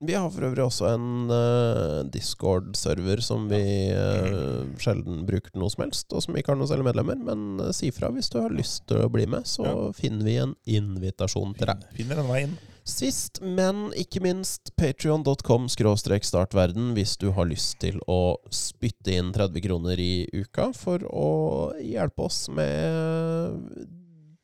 Vi 0.00 0.14
har 0.16 0.30
for 0.32 0.46
øvrig 0.48 0.62
også 0.64 0.86
en 0.94 1.28
uh, 1.28 1.98
Discord-server 2.08 3.20
som 3.20 3.50
vi 3.50 3.60
uh, 3.92 4.62
sjelden 4.80 5.26
bruker 5.28 5.52
til 5.52 5.60
noe 5.60 5.68
som 5.72 5.84
helst, 5.84 6.06
og 6.16 6.24
som 6.24 6.38
ikke 6.40 6.54
har 6.54 6.56
noen 6.56 6.70
særlig 6.70 6.86
medlemmer. 6.88 7.18
Men 7.20 7.60
uh, 7.60 7.68
si 7.76 7.90
fra 7.92 8.08
hvis 8.14 8.32
du 8.32 8.38
har 8.40 8.54
lyst 8.54 8.86
til 8.88 9.02
å 9.04 9.10
bli 9.12 9.26
med, 9.28 9.44
så 9.44 9.66
Ja. 9.68 9.74
finner 9.92 10.24
vi 10.24 10.38
en 10.40 10.54
invitasjon 10.64 11.52
til 11.58 11.68
deg. 11.68 11.84
Finner 11.98 12.22
en 12.22 12.30
vei 12.32 12.40
inn. 12.46 12.56
Sist, 12.90 13.42
men 13.44 13.90
ikke 13.92 14.22
minst, 14.24 14.72
patrion.com 14.80 15.68
startverden 15.68 16.94
hvis 16.96 17.18
du 17.20 17.28
har 17.36 17.44
lyst 17.46 17.76
til 17.84 18.00
å 18.08 18.38
spytte 18.48 19.12
inn 19.12 19.34
30 19.36 19.60
kroner 19.68 20.00
i 20.00 20.24
uka 20.32 20.70
for 20.72 21.04
å 21.04 21.28
hjelpe 21.76 22.24
oss 22.24 22.48
med 22.48 23.60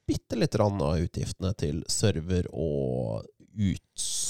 bitte 0.06 0.36
lite 0.36 0.60
grann 0.60 0.84
av 0.84 1.00
utgiftene 1.00 1.56
til 1.56 1.80
server 1.88 2.46
og 2.52 3.24
utstyr 3.56 4.25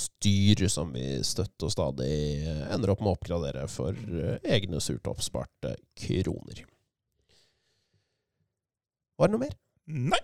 som 0.73 0.93
vi 0.95 1.23
støtt 1.23 1.63
og 1.63 1.71
stadig 1.71 2.47
ender 2.73 2.91
opp 2.91 3.03
med 3.03 3.13
å 3.13 3.17
oppgradere 3.17 3.67
for 3.69 3.93
eh, 3.95 4.39
egne 4.43 4.81
surt 4.81 5.07
oppsparte 5.07 5.77
kroner. 5.95 6.65
Var 9.17 9.29
det 9.29 9.37
noe 9.37 9.45
mer? 9.45 9.55
Nei! 9.87 10.23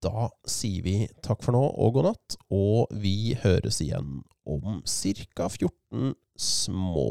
Da 0.00 0.30
sier 0.48 0.82
vi 0.82 0.94
takk 1.22 1.44
for 1.44 1.54
nå 1.54 1.62
og 1.62 1.94
god 1.98 2.08
natt, 2.10 2.36
og 2.50 2.90
vi 3.02 3.34
høres 3.42 3.80
igjen 3.84 4.22
om 4.48 4.80
ca. 4.82 5.48
14 5.48 6.14
små 6.40 7.10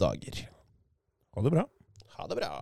dager. 0.00 0.44
Ha 1.34 1.44
det 1.44 1.54
bra. 1.54 1.66
Ha 2.16 2.28
det 2.30 2.38
bra. 2.38 2.52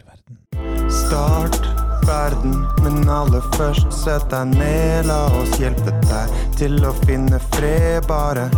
Start 0.00 0.06
verden. 0.06 0.90
Start 0.90 1.66
verden, 2.06 2.66
men 2.82 3.08
aller 3.08 3.42
først 3.56 3.92
sett 3.92 4.30
deg 4.30 4.54
ned. 4.54 5.06
La 5.06 5.26
oss 5.40 5.58
hjelpe 5.60 5.92
deg 6.06 6.32
til 6.56 6.78
å 6.86 6.92
finne 7.04 7.40
fred. 7.52 8.06
Bare 8.08 8.48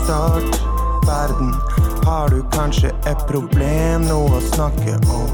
start 0.00 0.60
verden. 1.08 1.54
Har 2.04 2.32
du 2.32 2.42
kanskje 2.52 2.92
et 3.08 3.24
problem, 3.28 4.06
noe 4.08 4.38
å 4.38 4.44
snakke 4.50 4.98
om? 5.14 5.32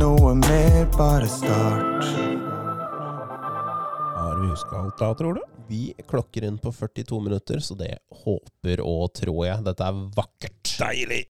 Noe 0.00 0.34
mer, 0.38 0.86
bare 0.96 1.28
start. 1.28 2.06
Har 4.16 4.38
vi 4.40 4.50
huska 4.50 4.82
alt 4.82 4.98
da, 4.98 5.14
tror 5.14 5.38
du? 5.38 5.42
Vi 5.70 5.82
klokker 6.08 6.48
inn 6.48 6.58
på 6.58 6.72
42 6.74 7.20
minutter, 7.22 7.60
så 7.62 7.76
det 7.78 7.98
håper 8.24 8.82
og 8.82 9.12
tror 9.14 9.44
jeg. 9.46 9.66
Dette 9.66 9.86
er 9.86 10.06
vakkert. 10.16 10.78
Deilig! 10.80 11.26